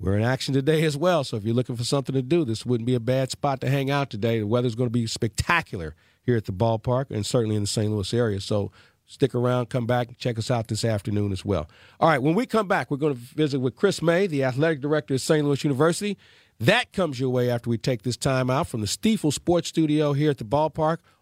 We're 0.00 0.16
in 0.16 0.24
action 0.24 0.54
today 0.54 0.84
as 0.84 0.96
well, 0.96 1.24
so 1.24 1.36
if 1.36 1.44
you're 1.44 1.54
looking 1.54 1.76
for 1.76 1.84
something 1.84 2.14
to 2.14 2.22
do, 2.22 2.46
this 2.46 2.64
wouldn't 2.64 2.86
be 2.86 2.94
a 2.94 3.00
bad 3.00 3.30
spot 3.30 3.60
to 3.60 3.68
hang 3.68 3.90
out 3.90 4.08
today. 4.08 4.38
The 4.38 4.46
weather's 4.46 4.74
going 4.74 4.86
to 4.86 4.92
be 4.92 5.06
spectacular 5.06 5.94
here 6.22 6.36
at 6.36 6.46
the 6.46 6.52
ballpark 6.52 7.10
and 7.10 7.26
certainly 7.26 7.56
in 7.56 7.62
the 7.62 7.68
St. 7.68 7.92
Louis 7.92 8.14
area. 8.14 8.40
So 8.40 8.72
stick 9.04 9.34
around, 9.34 9.68
come 9.68 9.86
back, 9.86 10.16
check 10.16 10.38
us 10.38 10.50
out 10.50 10.68
this 10.68 10.86
afternoon 10.86 11.32
as 11.32 11.44
well. 11.44 11.68
All 11.98 12.08
right, 12.08 12.22
when 12.22 12.34
we 12.34 12.46
come 12.46 12.66
back, 12.66 12.90
we're 12.90 12.96
going 12.96 13.14
to 13.14 13.20
visit 13.20 13.60
with 13.60 13.76
Chris 13.76 14.00
May, 14.00 14.26
the 14.26 14.44
athletic 14.44 14.80
director 14.80 15.12
at 15.12 15.20
St. 15.20 15.44
Louis 15.44 15.62
University. 15.62 16.16
That 16.58 16.94
comes 16.94 17.20
your 17.20 17.30
way 17.30 17.50
after 17.50 17.68
we 17.68 17.76
take 17.76 18.02
this 18.02 18.16
time 18.16 18.48
out 18.48 18.68
from 18.68 18.80
the 18.80 18.86
Stifel 18.86 19.32
Sports 19.32 19.68
Studio 19.68 20.14
here 20.14 20.30
at 20.30 20.38
the 20.38 20.44
ballpark 20.44 20.98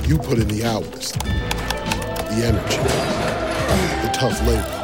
You 0.00 0.18
put 0.18 0.38
in 0.38 0.48
the 0.48 0.64
hours, 0.64 1.12
the 1.12 2.42
energy, 2.44 2.78
the 4.02 4.10
tough 4.12 4.40
labor. 4.46 4.78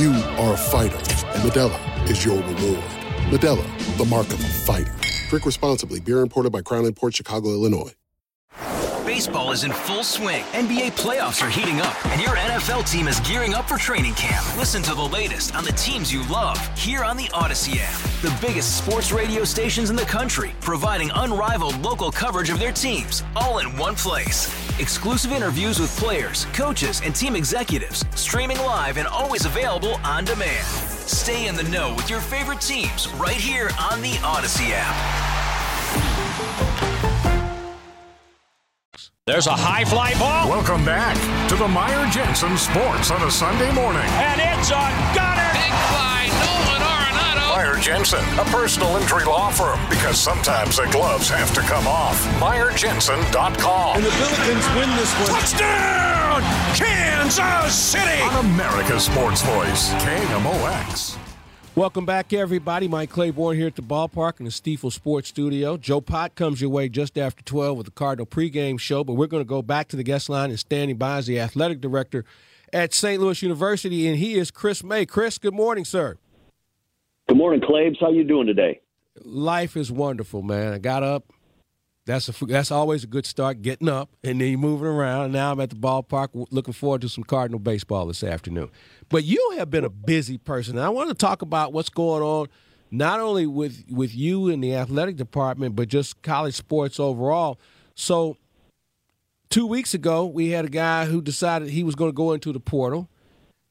You 0.00 0.12
are 0.38 0.54
a 0.54 0.56
fighter, 0.56 0.96
and 0.96 1.42
Modelo 1.42 2.10
is 2.10 2.24
your 2.24 2.36
reward. 2.36 2.84
Modelo, 3.30 3.96
the 3.96 4.04
mark 4.04 4.26
of 4.28 4.40
a 4.40 4.48
fighter. 4.48 4.94
Drink 5.28 5.46
responsibly. 5.46 6.00
Beer 6.00 6.20
imported 6.20 6.52
by 6.52 6.62
Crown 6.62 6.92
Port 6.92 7.16
Chicago, 7.16 7.50
Illinois. 7.50 7.92
Baseball 9.06 9.50
is 9.52 9.64
in 9.64 9.72
full 9.72 10.04
swing. 10.04 10.42
NBA 10.52 10.92
playoffs 10.92 11.46
are 11.46 11.50
heating 11.50 11.80
up, 11.80 12.06
and 12.06 12.20
your 12.20 12.36
NFL 12.36 12.90
team 12.90 13.08
is 13.08 13.18
gearing 13.20 13.54
up 13.54 13.68
for 13.68 13.76
training 13.76 14.14
camp. 14.14 14.44
Listen 14.56 14.82
to 14.82 14.94
the 14.94 15.02
latest 15.02 15.54
on 15.54 15.64
the 15.64 15.72
teams 15.72 16.12
you 16.12 16.26
love 16.28 16.58
here 16.78 17.02
on 17.02 17.16
the 17.16 17.24
Audacy 17.34 17.76
app. 17.80 18.11
The 18.22 18.38
biggest 18.40 18.78
sports 18.78 19.10
radio 19.10 19.42
stations 19.42 19.90
in 19.90 19.96
the 19.96 20.02
country, 20.02 20.52
providing 20.60 21.10
unrivaled 21.16 21.76
local 21.80 22.12
coverage 22.12 22.50
of 22.50 22.60
their 22.60 22.70
teams, 22.70 23.24
all 23.34 23.58
in 23.58 23.76
one 23.76 23.96
place. 23.96 24.46
Exclusive 24.78 25.32
interviews 25.32 25.80
with 25.80 25.90
players, 25.96 26.44
coaches, 26.52 27.00
and 27.02 27.16
team 27.16 27.34
executives, 27.34 28.04
streaming 28.14 28.58
live 28.58 28.96
and 28.96 29.08
always 29.08 29.44
available 29.44 29.96
on 30.04 30.24
demand. 30.24 30.64
Stay 30.68 31.48
in 31.48 31.56
the 31.56 31.64
know 31.64 31.96
with 31.96 32.08
your 32.08 32.20
favorite 32.20 32.60
teams 32.60 33.08
right 33.14 33.34
here 33.34 33.70
on 33.90 34.00
the 34.02 34.12
Audacy 34.22 34.70
app. 34.70 34.94
There's 39.26 39.48
a 39.48 39.56
high 39.56 39.84
fly 39.84 40.14
ball. 40.14 40.48
Welcome 40.48 40.84
back 40.84 41.16
to 41.48 41.56
the 41.56 41.66
Meyer 41.66 42.08
Jensen 42.12 42.56
Sports 42.56 43.10
on 43.10 43.20
a 43.26 43.30
Sunday 43.32 43.72
morning. 43.72 44.06
And 44.22 44.40
it's 44.40 44.70
on 44.70 44.92
Gunner. 45.12 45.50
Big 45.58 45.74
fly, 45.90 46.30
Nolan 46.30 46.30
Arenado. 46.30 46.52
Meyer 46.52 46.61
Jensen, 47.82 48.24
a 48.38 48.44
personal 48.44 48.96
injury 48.96 49.24
law 49.24 49.50
firm, 49.50 49.80
because 49.90 50.16
sometimes 50.16 50.76
the 50.76 50.86
gloves 50.92 51.28
have 51.28 51.52
to 51.52 51.60
come 51.62 51.88
off. 51.88 52.16
MeyerJensen.com. 52.38 53.96
And 53.96 54.04
the 54.04 54.10
Billikens 54.10 54.76
win 54.78 54.88
this 54.96 55.12
one. 55.18 55.40
Touchdown! 55.40 56.42
Kansas 56.76 57.74
City! 57.74 58.22
On 58.22 58.44
America's 58.44 59.06
Sports 59.06 59.42
Voice, 59.42 59.92
KMOX. 59.94 61.18
Welcome 61.74 62.06
back, 62.06 62.32
everybody. 62.32 62.86
Mike 62.86 63.10
Claiborne 63.10 63.56
here 63.56 63.66
at 63.66 63.74
the 63.74 63.82
ballpark 63.82 64.38
in 64.38 64.44
the 64.44 64.52
Stifel 64.52 64.92
Sports 64.92 65.30
Studio. 65.30 65.76
Joe 65.76 66.00
Pot 66.00 66.36
comes 66.36 66.60
your 66.60 66.70
way 66.70 66.88
just 66.88 67.18
after 67.18 67.42
12 67.42 67.76
with 67.76 67.86
the 67.86 67.92
Cardinal 67.92 68.26
pregame 68.26 68.78
show, 68.78 69.02
but 69.02 69.14
we're 69.14 69.26
going 69.26 69.42
to 69.42 69.48
go 69.48 69.60
back 69.60 69.88
to 69.88 69.96
the 69.96 70.04
guest 70.04 70.28
line 70.28 70.50
and 70.50 70.58
standing 70.60 70.98
by 70.98 71.18
is 71.18 71.26
the 71.26 71.40
athletic 71.40 71.80
director 71.80 72.24
at 72.72 72.94
St. 72.94 73.20
Louis 73.20 73.42
University, 73.42 74.06
and 74.06 74.18
he 74.18 74.34
is 74.34 74.52
Chris 74.52 74.84
May. 74.84 75.04
Chris, 75.04 75.36
good 75.36 75.54
morning, 75.54 75.84
sir. 75.84 76.16
Good 77.32 77.38
morning, 77.38 77.62
Claibs. 77.62 77.96
How 77.98 78.10
you 78.10 78.24
doing 78.24 78.46
today? 78.46 78.82
Life 79.24 79.74
is 79.74 79.90
wonderful, 79.90 80.42
man. 80.42 80.74
I 80.74 80.78
got 80.78 81.02
up. 81.02 81.32
That's 82.04 82.28
a 82.28 82.44
that's 82.44 82.70
always 82.70 83.04
a 83.04 83.06
good 83.06 83.24
start, 83.24 83.62
getting 83.62 83.88
up 83.88 84.10
and 84.22 84.38
then 84.38 84.48
you're 84.48 84.58
moving 84.58 84.86
around. 84.86 85.32
Now 85.32 85.50
I'm 85.50 85.58
at 85.60 85.70
the 85.70 85.76
ballpark, 85.76 86.28
looking 86.50 86.74
forward 86.74 87.00
to 87.00 87.08
some 87.08 87.24
Cardinal 87.24 87.58
baseball 87.58 88.04
this 88.04 88.22
afternoon. 88.22 88.68
But 89.08 89.24
you 89.24 89.54
have 89.56 89.70
been 89.70 89.82
a 89.82 89.88
busy 89.88 90.36
person. 90.36 90.76
And 90.76 90.84
I 90.84 90.90
want 90.90 91.08
to 91.08 91.14
talk 91.14 91.40
about 91.40 91.72
what's 91.72 91.88
going 91.88 92.22
on, 92.22 92.48
not 92.90 93.18
only 93.18 93.46
with 93.46 93.82
with 93.88 94.14
you 94.14 94.50
in 94.50 94.60
the 94.60 94.74
athletic 94.74 95.16
department, 95.16 95.74
but 95.74 95.88
just 95.88 96.20
college 96.20 96.54
sports 96.54 97.00
overall. 97.00 97.58
So, 97.94 98.36
two 99.48 99.66
weeks 99.66 99.94
ago, 99.94 100.26
we 100.26 100.50
had 100.50 100.66
a 100.66 100.68
guy 100.68 101.06
who 101.06 101.22
decided 101.22 101.70
he 101.70 101.82
was 101.82 101.94
going 101.94 102.10
to 102.10 102.14
go 102.14 102.32
into 102.32 102.52
the 102.52 102.60
portal. 102.60 103.08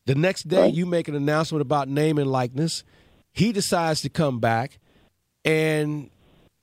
The 0.07 0.15
next 0.15 0.47
day, 0.47 0.67
you 0.67 0.87
make 0.87 1.07
an 1.07 1.13
announcement 1.13 1.61
about 1.61 1.89
name 1.89 2.17
and 2.17 2.31
likeness. 2.31 2.83
He 3.33 3.51
decides 3.51 4.01
to 4.01 4.09
come 4.09 4.39
back, 4.39 4.79
and 5.45 6.09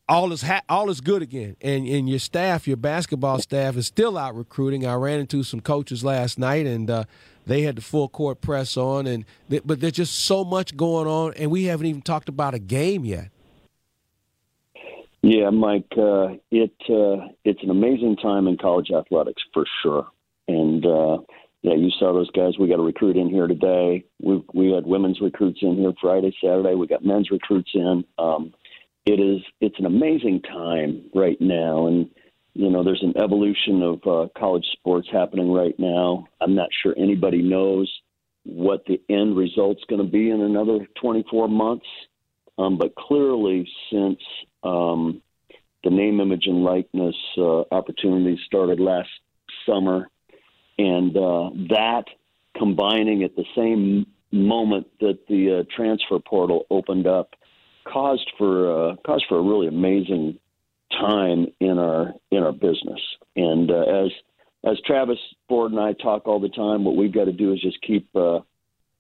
all 0.08 0.32
is 0.32 0.42
ha- 0.42 0.62
all 0.68 0.90
is 0.90 1.00
good 1.00 1.22
again. 1.22 1.56
And 1.60 1.86
and 1.86 2.08
your 2.08 2.18
staff, 2.18 2.66
your 2.66 2.76
basketball 2.76 3.38
staff, 3.40 3.76
is 3.76 3.86
still 3.86 4.18
out 4.18 4.36
recruiting. 4.36 4.86
I 4.86 4.94
ran 4.94 5.20
into 5.20 5.42
some 5.42 5.60
coaches 5.60 6.04
last 6.04 6.38
night, 6.38 6.66
and 6.66 6.90
uh, 6.90 7.04
they 7.46 7.62
had 7.62 7.76
the 7.76 7.82
full 7.82 8.08
court 8.08 8.40
press 8.40 8.76
on. 8.76 9.06
And 9.06 9.24
but 9.48 9.80
there's 9.80 9.92
just 9.92 10.18
so 10.18 10.44
much 10.44 10.76
going 10.76 11.06
on, 11.06 11.34
and 11.34 11.50
we 11.50 11.64
haven't 11.64 11.86
even 11.86 12.02
talked 12.02 12.28
about 12.28 12.54
a 12.54 12.58
game 12.58 13.04
yet. 13.04 13.30
Yeah, 15.22 15.50
Mike, 15.50 15.92
uh, 15.96 16.36
it 16.50 16.74
uh, 16.88 17.28
it's 17.44 17.62
an 17.62 17.70
amazing 17.70 18.16
time 18.16 18.46
in 18.46 18.56
college 18.56 18.90
athletics 18.90 19.42
for 19.52 19.64
sure. 19.82 20.06
And 20.46 20.86
uh, 20.86 21.18
yeah, 21.62 21.74
you 21.74 21.90
saw 21.98 22.12
those 22.12 22.30
guys. 22.30 22.59
We 22.59 22.68
got 22.68 22.78
a 22.78 22.82
recruit 22.82 23.16
in 23.16 23.28
here 23.28 23.46
today. 23.46 24.04
We 24.20 24.42
we 24.54 24.72
had 24.72 24.86
women's 24.86 25.20
recruits 25.20 25.59
in 25.62 25.76
here 25.76 25.92
Friday, 26.00 26.34
Saturday. 26.42 26.74
We 26.74 26.86
got 26.86 27.04
men's 27.04 27.30
recruits 27.30 27.70
in. 27.74 28.04
Um, 28.18 28.54
it 29.06 29.20
is 29.20 29.40
it's 29.61 29.78
an 29.78 29.86
amazing 29.86 30.42
time 30.42 31.11
right 31.14 31.40
now, 31.40 31.86
and 31.86 32.09
you 32.59 32.70
know, 32.70 32.82
there's 32.82 33.02
an 33.04 33.16
evolution 33.16 33.82
of 33.82 34.00
uh, 34.04 34.28
college 34.36 34.66
sports 34.72 35.09
happening 35.12 35.52
right 35.52 35.78
now. 35.78 36.26
I'm 36.40 36.56
not 36.56 36.68
sure 36.82 36.92
anybody 36.96 37.40
knows 37.40 37.88
what 38.44 38.84
the 38.86 39.00
end 39.09 39.36
result's 39.36 39.84
going 39.88 40.04
to 40.04 40.11
be 40.11 40.30
in 40.30 40.40
another 40.40 40.86
24 41.00 41.48
months. 41.48 41.86
Um, 42.59 42.76
but 42.76 42.96
clearly, 42.96 43.68
since 43.92 44.18
um, 44.64 45.22
the 45.84 45.90
name, 45.90 46.20
image, 46.20 46.46
and 46.46 46.64
likeness 46.64 47.14
uh, 47.36 47.61
opportunities 47.70 48.40
started 48.46 48.80
last 48.80 49.11
summer, 49.64 50.11
and 50.79 51.16
uh, 51.16 51.51
that 51.70 52.05
combining 52.57 53.22
at 53.22 53.37
the 53.37 53.45
same 53.57 54.07
moment 54.33 54.87
that 55.01 55.18
the 55.29 55.61
uh, 55.61 55.74
transfer 55.74 56.18
portal 56.18 56.66
opened 56.70 57.07
up 57.07 57.35
caused 57.85 58.31
for 58.37 58.91
uh, 58.91 58.97
caused 59.07 59.24
for 59.29 59.39
a 59.39 59.43
really 59.43 59.66
amazing 59.66 60.39
time 60.91 61.47
in 61.61 61.79
our 61.79 62.12
in 62.31 62.43
our 62.43 62.53
business. 62.53 63.01
And 63.37 63.70
uh, 63.70 64.05
as 64.05 64.11
as 64.64 64.81
Travis 64.87 65.18
Ford 65.49 65.72
and 65.72 65.81
I 65.81 65.93
talk 65.95 66.26
all 66.26 66.41
the 66.41 66.49
time, 66.49 66.85
what 66.85 66.97
we've 66.97 67.12
got 67.12 67.24
to 67.24 67.33
do 67.33 67.53
is 67.53 67.61
just 67.61 67.81
keep 67.83 68.09
uh, 68.14 68.41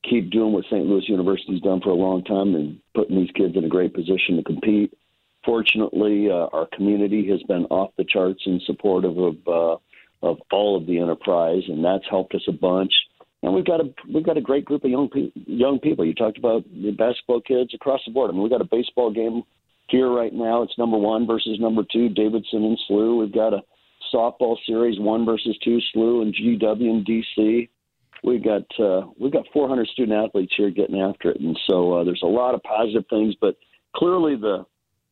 keep 0.08 0.30
doing 0.30 0.52
what 0.52 0.64
St. 0.64 0.86
Louis 0.86 1.08
University's 1.08 1.60
done 1.60 1.80
for 1.80 1.90
a 1.90 1.94
long 1.94 2.24
time 2.24 2.54
and 2.54 2.78
putting 2.94 3.16
these 3.16 3.30
kids 3.32 3.56
in 3.56 3.64
a 3.64 3.68
great 3.68 3.94
position 3.94 4.36
to 4.36 4.42
compete. 4.42 4.96
Fortunately, 5.44 6.30
uh, 6.30 6.46
our 6.52 6.68
community 6.72 7.28
has 7.30 7.42
been 7.44 7.64
off 7.66 7.90
the 7.96 8.04
charts 8.04 8.42
in 8.46 8.60
supportive 8.66 9.16
of 9.18 9.36
uh, 9.48 9.76
of 10.22 10.38
all 10.52 10.76
of 10.76 10.86
the 10.86 10.98
enterprise, 10.98 11.62
and 11.68 11.84
that's 11.84 12.04
helped 12.08 12.34
us 12.34 12.42
a 12.48 12.52
bunch. 12.52 12.92
And 13.42 13.54
we've 13.54 13.64
got 13.64 13.80
a 13.80 13.94
we've 14.12 14.26
got 14.26 14.36
a 14.36 14.40
great 14.40 14.64
group 14.64 14.84
of 14.84 14.90
young 14.90 15.08
pe- 15.08 15.30
young 15.34 15.78
people. 15.78 16.04
You 16.04 16.14
talked 16.14 16.38
about 16.38 16.64
the 16.72 16.90
basketball 16.90 17.40
kids 17.40 17.72
across 17.72 18.00
the 18.04 18.12
board. 18.12 18.30
I 18.30 18.32
mean, 18.32 18.42
we've 18.42 18.50
got 18.50 18.60
a 18.60 18.68
baseball 18.70 19.12
game 19.12 19.42
here 19.88 20.10
right 20.10 20.32
now. 20.32 20.62
It's 20.62 20.76
number 20.76 20.98
one 20.98 21.26
versus 21.26 21.58
number 21.60 21.82
two, 21.90 22.08
Davidson 22.08 22.64
and 22.64 22.78
SLU. 22.90 23.20
We've 23.20 23.32
got 23.32 23.54
a 23.54 23.62
softball 24.12 24.56
series, 24.66 24.98
one 24.98 25.24
versus 25.24 25.56
two, 25.62 25.78
SLU 25.94 26.22
and 26.22 26.34
GW 26.34 26.90
and 26.90 27.06
DC. 27.06 27.68
We've 28.24 28.42
got 28.42 28.64
uh, 28.80 29.06
we've 29.18 29.32
got 29.32 29.46
400 29.52 29.86
student 29.88 30.18
athletes 30.18 30.52
here 30.56 30.70
getting 30.70 31.00
after 31.00 31.30
it, 31.30 31.40
and 31.40 31.58
so 31.68 31.92
uh, 31.94 32.04
there's 32.04 32.22
a 32.24 32.26
lot 32.26 32.54
of 32.56 32.62
positive 32.64 33.04
things. 33.08 33.36
But 33.40 33.56
clearly, 33.94 34.34
the 34.34 34.66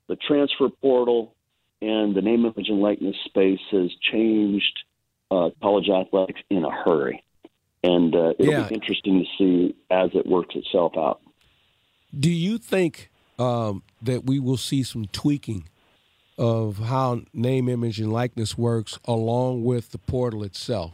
the 0.08 0.16
transfer 0.16 0.68
portal 0.68 1.34
and 1.80 2.14
the 2.14 2.22
name, 2.22 2.44
image, 2.44 2.68
and 2.68 2.80
likeness 2.80 3.16
space 3.26 3.60
has 3.70 3.90
changed 4.12 4.78
uh, 5.30 5.50
college 5.62 5.88
athletics 5.88 6.40
in 6.50 6.64
a 6.64 6.70
hurry 6.70 7.22
and 7.86 8.14
uh, 8.14 8.32
it'll 8.38 8.52
yeah. 8.52 8.68
be 8.68 8.74
interesting 8.74 9.24
to 9.24 9.26
see 9.38 9.76
as 9.90 10.10
it 10.14 10.26
works 10.26 10.54
itself 10.54 10.92
out. 10.96 11.20
Do 12.18 12.30
you 12.30 12.58
think 12.58 13.10
um, 13.38 13.82
that 14.02 14.24
we 14.24 14.38
will 14.38 14.56
see 14.56 14.82
some 14.82 15.06
tweaking 15.06 15.68
of 16.38 16.78
how 16.78 17.22
name, 17.32 17.68
image, 17.68 18.00
and 18.00 18.12
likeness 18.12 18.58
works 18.58 18.98
along 19.04 19.64
with 19.64 19.92
the 19.92 19.98
portal 19.98 20.42
itself? 20.42 20.92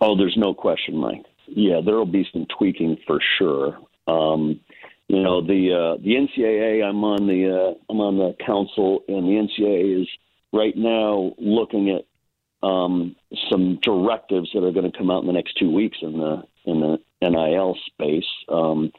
Oh, 0.00 0.16
there's 0.16 0.36
no 0.36 0.54
question, 0.54 0.96
Mike. 0.96 1.24
Yeah, 1.46 1.80
there 1.84 1.96
will 1.96 2.06
be 2.06 2.26
some 2.32 2.46
tweaking 2.58 2.96
for 3.06 3.20
sure. 3.38 3.78
Um, 4.06 4.60
you 5.08 5.22
know, 5.22 5.40
the 5.40 5.72
uh, 5.72 6.02
the 6.02 6.14
NCAA. 6.14 6.84
I'm 6.84 7.04
on 7.04 7.26
the 7.26 7.74
uh, 7.74 7.74
I'm 7.90 8.00
on 8.00 8.16
the 8.16 8.34
council, 8.44 9.02
and 9.08 9.26
the 9.26 9.48
NCAA 9.62 10.02
is 10.02 10.08
right 10.52 10.76
now 10.76 11.32
looking 11.38 11.90
at 11.90 12.04
um, 12.62 13.16
some 13.50 13.78
directives 13.82 14.50
that 14.52 14.64
are 14.64 14.72
going 14.72 14.90
to 14.90 14.96
come 14.96 15.10
out 15.10 15.22
in 15.22 15.26
the 15.26 15.32
next 15.32 15.56
two 15.58 15.70
weeks 15.70 15.98
in 16.02 16.18
the 16.18 16.42
in 16.64 16.80
the 16.80 16.98
NIL 17.22 17.76
space. 17.86 18.28
Um, 18.48 18.92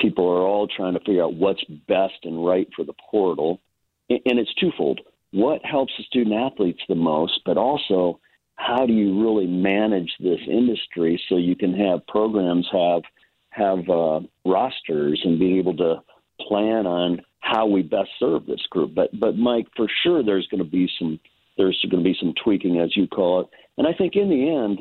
people 0.00 0.26
are 0.28 0.42
all 0.42 0.66
trying 0.66 0.94
to 0.94 1.00
figure 1.00 1.22
out 1.22 1.34
what's 1.34 1.62
best 1.64 2.24
and 2.24 2.44
right 2.44 2.68
for 2.74 2.84
the 2.84 2.94
portal, 3.10 3.60
and 4.08 4.38
it's 4.38 4.54
twofold: 4.54 5.00
what 5.32 5.64
helps 5.64 5.92
the 5.98 6.04
student 6.04 6.34
athletes 6.34 6.80
the 6.88 6.94
most, 6.94 7.40
but 7.44 7.56
also 7.56 8.20
how 8.56 8.86
do 8.86 8.92
you 8.92 9.22
really 9.22 9.46
manage 9.46 10.12
this 10.20 10.40
industry 10.46 11.20
so 11.28 11.36
you 11.36 11.56
can 11.56 11.74
have 11.74 12.06
programs 12.06 12.68
have 12.72 13.02
have 13.50 13.88
uh, 13.90 14.20
rosters 14.46 15.20
and 15.24 15.38
be 15.38 15.58
able 15.58 15.76
to 15.76 15.96
plan 16.40 16.86
on 16.86 17.20
how 17.40 17.66
we 17.66 17.82
best 17.82 18.08
serve 18.18 18.46
this 18.46 18.64
group. 18.70 18.94
But 18.94 19.18
but 19.18 19.36
Mike, 19.36 19.66
for 19.76 19.86
sure, 20.02 20.22
there's 20.22 20.46
going 20.48 20.62
to 20.62 20.70
be 20.70 20.88
some 20.98 21.20
there's 21.56 21.78
going 21.90 22.02
to 22.02 22.08
be 22.08 22.16
some 22.18 22.34
tweaking, 22.42 22.80
as 22.80 22.96
you 22.96 23.06
call 23.06 23.42
it. 23.42 23.46
And 23.78 23.86
I 23.86 23.92
think 23.92 24.16
in 24.16 24.28
the 24.28 24.48
end, 24.48 24.80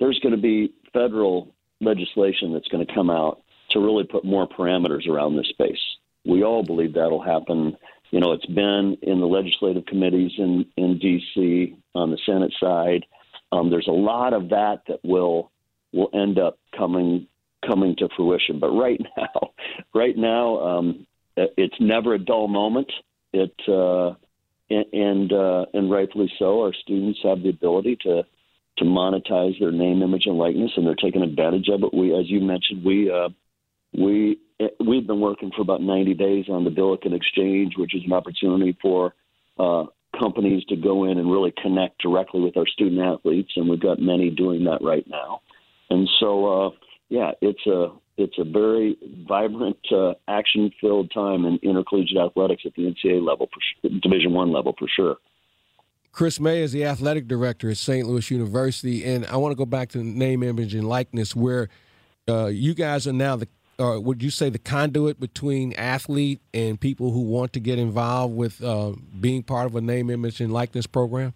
there's 0.00 0.18
going 0.20 0.34
to 0.34 0.40
be 0.40 0.72
federal 0.92 1.54
legislation 1.80 2.52
that's 2.52 2.68
going 2.68 2.86
to 2.86 2.94
come 2.94 3.10
out 3.10 3.42
to 3.70 3.80
really 3.80 4.04
put 4.04 4.24
more 4.24 4.48
parameters 4.48 5.06
around 5.08 5.36
this 5.36 5.48
space. 5.48 5.80
We 6.24 6.42
all 6.42 6.62
believe 6.62 6.94
that'll 6.94 7.22
happen. 7.22 7.76
You 8.10 8.20
know, 8.20 8.32
it's 8.32 8.46
been 8.46 8.96
in 9.02 9.20
the 9.20 9.26
legislative 9.26 9.86
committees 9.86 10.32
in, 10.38 10.66
in 10.76 10.98
D.C. 10.98 11.76
on 11.94 12.10
the 12.10 12.18
Senate 12.24 12.52
side. 12.58 13.04
Um, 13.52 13.70
there's 13.70 13.88
a 13.88 13.92
lot 13.92 14.32
of 14.32 14.48
that 14.50 14.82
that 14.88 15.00
will 15.02 15.50
will 15.92 16.10
end 16.12 16.38
up 16.38 16.58
coming 16.76 17.26
coming 17.66 17.96
to 17.96 18.08
fruition. 18.16 18.58
But 18.58 18.70
right 18.70 19.00
now, 19.16 19.50
right 19.94 20.16
now, 20.16 20.60
um, 20.60 21.06
it's 21.36 21.76
never 21.80 22.14
a 22.14 22.18
dull 22.18 22.48
moment. 22.48 22.90
It 23.32 23.54
uh, 23.68 24.14
and 24.70 24.84
and, 24.92 25.32
uh, 25.32 25.66
and 25.74 25.90
rightfully 25.90 26.30
so. 26.38 26.62
Our 26.62 26.72
students 26.74 27.20
have 27.22 27.42
the 27.42 27.50
ability 27.50 27.98
to 28.02 28.22
to 28.78 28.84
monetize 28.84 29.58
their 29.58 29.72
name, 29.72 30.02
image, 30.02 30.26
and 30.26 30.38
likeness, 30.38 30.70
and 30.76 30.86
they're 30.86 30.94
taking 30.94 31.22
advantage 31.22 31.68
of 31.68 31.82
it. 31.82 31.92
We, 31.92 32.14
as 32.14 32.30
you 32.30 32.40
mentioned, 32.40 32.84
we 32.84 33.10
uh, 33.10 33.28
we 33.92 34.38
we've 34.84 35.06
been 35.06 35.20
working 35.20 35.50
for 35.54 35.62
about 35.62 35.82
90 35.82 36.14
days 36.14 36.46
on 36.48 36.64
the 36.64 36.70
Billiken 36.70 37.12
Exchange, 37.12 37.74
which 37.76 37.94
is 37.94 38.02
an 38.04 38.12
opportunity 38.12 38.76
for 38.80 39.14
uh, 39.58 39.84
companies 40.18 40.64
to 40.64 40.76
go 40.76 41.04
in 41.04 41.18
and 41.18 41.30
really 41.30 41.52
connect 41.62 42.00
directly 42.00 42.40
with 42.40 42.56
our 42.56 42.66
student 42.66 43.00
athletes, 43.00 43.52
and 43.56 43.68
we've 43.68 43.80
got 43.80 44.00
many 44.00 44.30
doing 44.30 44.64
that 44.64 44.78
right 44.82 45.06
now. 45.08 45.40
And 45.90 46.08
so, 46.20 46.66
uh, 46.66 46.70
yeah, 47.08 47.32
it's 47.40 47.66
a 47.66 47.88
it's 48.18 48.36
a 48.38 48.44
very 48.44 48.96
vibrant, 49.26 49.78
uh, 49.92 50.14
action-filled 50.26 51.10
time 51.12 51.44
in 51.44 51.58
intercollegiate 51.62 52.18
athletics 52.18 52.62
at 52.66 52.74
the 52.74 52.82
NCAA 52.82 53.26
level, 53.26 53.48
for, 53.52 53.88
Division 53.88 54.32
One 54.32 54.52
level, 54.52 54.74
for 54.78 54.88
sure. 54.88 55.16
Chris 56.12 56.40
May 56.40 56.62
is 56.62 56.72
the 56.72 56.84
athletic 56.84 57.28
director 57.28 57.70
at 57.70 57.76
St. 57.76 58.06
Louis 58.06 58.30
University, 58.30 59.04
and 59.04 59.24
I 59.26 59.36
want 59.36 59.52
to 59.52 59.56
go 59.56 59.66
back 59.66 59.90
to 59.90 60.02
name, 60.02 60.42
image, 60.42 60.74
and 60.74 60.88
likeness, 60.88 61.36
where 61.36 61.68
uh, 62.28 62.46
you 62.46 62.74
guys 62.74 63.06
are 63.06 63.12
now 63.12 63.36
the, 63.36 63.48
uh, 63.78 64.00
would 64.00 64.22
you 64.22 64.30
say, 64.30 64.50
the 64.50 64.58
conduit 64.58 65.20
between 65.20 65.72
athlete 65.74 66.40
and 66.52 66.80
people 66.80 67.12
who 67.12 67.20
want 67.20 67.52
to 67.52 67.60
get 67.60 67.78
involved 67.78 68.34
with 68.34 68.62
uh, 68.64 68.92
being 69.20 69.44
part 69.44 69.66
of 69.66 69.76
a 69.76 69.80
name, 69.80 70.10
image, 70.10 70.40
and 70.40 70.52
likeness 70.52 70.86
program? 70.86 71.34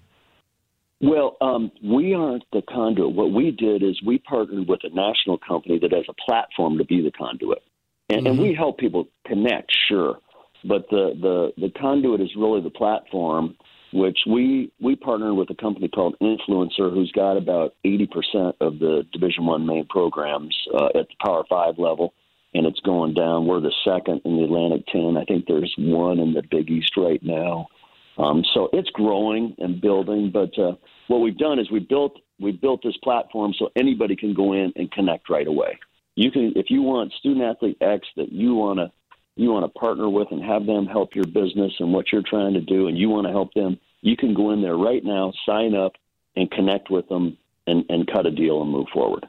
Well, 1.03 1.37
um, 1.41 1.73
we 1.83 2.15
aren't 2.15 2.45
the 2.53 2.63
conduit. 2.63 3.15
What 3.15 3.33
we 3.33 3.51
did 3.51 3.83
is 3.83 4.01
we 4.07 4.19
partnered 4.19 4.69
with 4.69 4.81
a 4.85 4.95
national 4.95 5.37
company 5.37 5.81
that 5.81 5.93
has 5.93 6.05
a 6.09 6.15
platform 6.25 6.79
to 6.79 6.85
be 6.85 7.03
the 7.03 7.11
conduit, 7.11 7.63
and, 8.09 8.21
mm-hmm. 8.21 8.27
and 8.29 8.39
we 8.39 8.55
help 8.55 8.79
people 8.79 9.09
connect, 9.27 9.73
sure, 9.89 10.21
but 10.65 10.87
the, 10.91 11.11
the 11.21 11.53
the 11.61 11.73
conduit 11.79 12.21
is 12.21 12.31
really 12.37 12.63
the 12.63 12.71
platform. 12.71 13.57
Which 13.95 14.21
we 14.27 14.73
we 14.81 14.97
partnered 14.97 15.35
with 15.35 15.51
a 15.51 15.55
company 15.55 15.87
called 15.87 16.17
INFLCR, 16.23 16.95
who's 16.95 17.13
got 17.13 17.37
about 17.37 17.75
eighty 17.85 18.07
percent 18.07 18.57
of 18.61 18.79
the 18.79 19.03
Division 19.13 19.45
One 19.45 19.67
main 19.67 19.87
programs 19.91 20.57
uh, 20.73 20.87
at 20.99 21.09
the 21.09 21.17
Power 21.23 21.45
Five 21.51 21.79
level, 21.79 22.15
and 22.55 22.65
it's 22.65 22.81
going 22.81 23.13
down. 23.13 23.47
We're 23.47 23.61
the 23.61 23.75
second 23.85 24.23
in 24.25 24.39
the 24.39 24.45
Atlantic 24.45 24.87
Ten. 24.87 25.19
I 25.19 25.25
think 25.25 25.45
there's 25.47 25.75
one 25.77 26.21
in 26.21 26.33
the 26.33 26.43
Big 26.51 26.71
East 26.71 26.93
right 26.97 27.23
now. 27.23 27.67
Um, 28.19 28.45
so 28.55 28.69
it's 28.73 28.91
growing 28.91 29.55
and 29.59 29.81
building. 29.81 30.31
But 30.33 30.59
uh, 30.59 30.77
what 31.09 31.19
we've 31.19 31.37
done 31.37 31.59
is 31.59 31.71
we 31.71 31.81
built 31.81 32.19
we 32.41 32.53
built 32.53 32.83
this 32.83 32.97
platform 33.03 33.53
so 33.59 33.71
anybody 33.77 34.17
can 34.17 34.35
go 34.35 34.53
in 34.53 34.73
and 34.77 34.91
connect 34.91 35.31
right 35.31 35.47
away. 35.47 35.79
You 36.17 36.31
can 36.31 36.53
if 36.57 36.67
you 36.71 36.83
want 36.83 37.13
student 37.13 37.45
athlete 37.45 37.79
X 37.81 38.07
that 38.17 38.33
you 38.33 38.55
want 38.55 38.79
to 38.79 38.91
you 39.37 39.51
want 39.51 39.65
to 39.65 39.79
partner 39.79 40.09
with 40.09 40.29
and 40.31 40.43
have 40.43 40.67
them 40.67 40.87
help 40.87 41.15
your 41.15 41.25
business 41.25 41.73
and 41.79 41.93
what 41.93 42.13
you're 42.13 42.23
trying 42.29 42.55
to 42.55 42.61
do, 42.61 42.89
and 42.89 42.99
you 42.99 43.09
want 43.09 43.27
to 43.27 43.33
help 43.33 43.55
them, 43.55 43.79
you 44.03 44.17
can 44.17 44.35
go 44.35 44.51
in 44.51 44.61
there 44.61 44.77
right 44.77 45.03
now, 45.03 45.33
sign 45.47 45.75
up, 45.75 45.93
and 46.37 46.51
connect 46.51 46.91
with 46.91 47.09
them 47.09 47.39
and, 47.67 47.87
and 47.89 48.07
cut 48.13 48.27
a 48.27 48.31
deal 48.31 48.61
and 48.61 48.71
move 48.71 48.89
forward. 48.93 49.27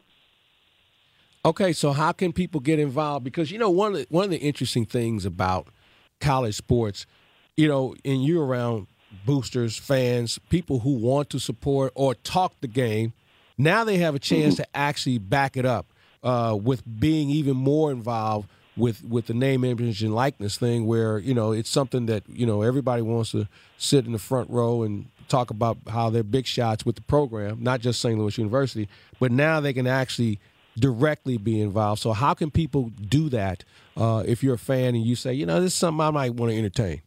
Okay, 1.45 1.71
so 1.71 1.93
how 1.93 2.11
can 2.11 2.34
people 2.34 2.59
get 2.59 2.80
involved? 2.80 3.24
Because 3.24 3.49
you 3.49 3.57
know 3.57 3.69
one 3.69 3.93
of 3.93 3.99
the, 3.99 4.07
one 4.09 4.26
of 4.26 4.30
the 4.30 4.38
interesting 4.38 4.86
things 4.86 5.26
about 5.26 5.69
college 6.19 6.55
sports 6.55 7.05
you 7.55 7.67
know, 7.67 7.95
and 8.03 8.24
you're 8.24 8.45
around 8.45 8.88
boosters, 9.26 9.78
fans, 9.78 10.39
people 10.49 10.80
who 10.80 10.93
want 10.93 11.30
to 11.32 11.39
support 11.39 11.91
or 11.95 12.16
talk 12.16 12.53
the 12.61 12.68
game. 12.68 13.14
Now 13.57 13.84
they 13.84 13.97
have 13.97 14.16
a 14.16 14.20
chance 14.20 14.55
to 14.55 14.68
actually 14.76 15.18
back 15.20 15.55
it 15.57 15.66
up 15.66 15.88
uh, 16.24 16.57
with 16.61 16.84
being 16.99 17.30
even 17.30 17.55
more 17.55 17.91
involved 17.91 18.49
with 18.76 19.03
with 19.03 19.28
the 19.28 19.34
name, 19.34 19.64
image, 19.64 20.01
and 20.01 20.16
likeness 20.16 20.57
thing, 20.57 20.88
where 20.88 21.20
you 21.20 21.34
know 21.34 21.51
it's 21.51 21.70
something 21.70 22.07
that 22.07 22.24
you 22.28 22.45
know 22.45 22.64
everybody 22.64 23.01
wants 23.01 23.32
to 23.32 23.47
sit 23.78 24.05
in 24.05 24.11
the 24.11 24.20
front 24.20 24.49
row 24.49 24.82
and 24.82 25.05
talk 25.28 25.49
about 25.49 25.78
how 25.89 26.09
they're 26.09 26.24
big 26.24 26.45
shots 26.45 26.86
with 26.86 26.95
the 26.95 27.01
program, 27.01 27.61
not 27.61 27.82
just 27.82 28.01
St. 28.01 28.18
Louis 28.18 28.38
University, 28.38 28.89
but 29.20 29.32
now 29.32 29.59
they 29.59 29.74
can 29.74 29.88
actually 29.88 30.39
directly 30.78 31.38
be 31.38 31.61
involved. 31.61 32.01
So 32.01 32.14
how 32.14 32.34
can 32.34 32.51
people 32.51 32.91
do 33.09 33.30
that 33.30 33.64
uh, 33.95 34.24
if 34.26 34.43
you're 34.43 34.55
a 34.55 34.59
fan 34.59 34.95
and 34.95 35.05
you 35.05 35.16
say, 35.16 35.34
you 35.34 35.45
know, 35.45 35.61
this 35.61 35.74
is 35.74 35.80
something 35.80 36.01
I 36.01 36.11
might 36.11 36.34
want 36.34 36.51
to 36.51 36.57
entertain? 36.57 37.01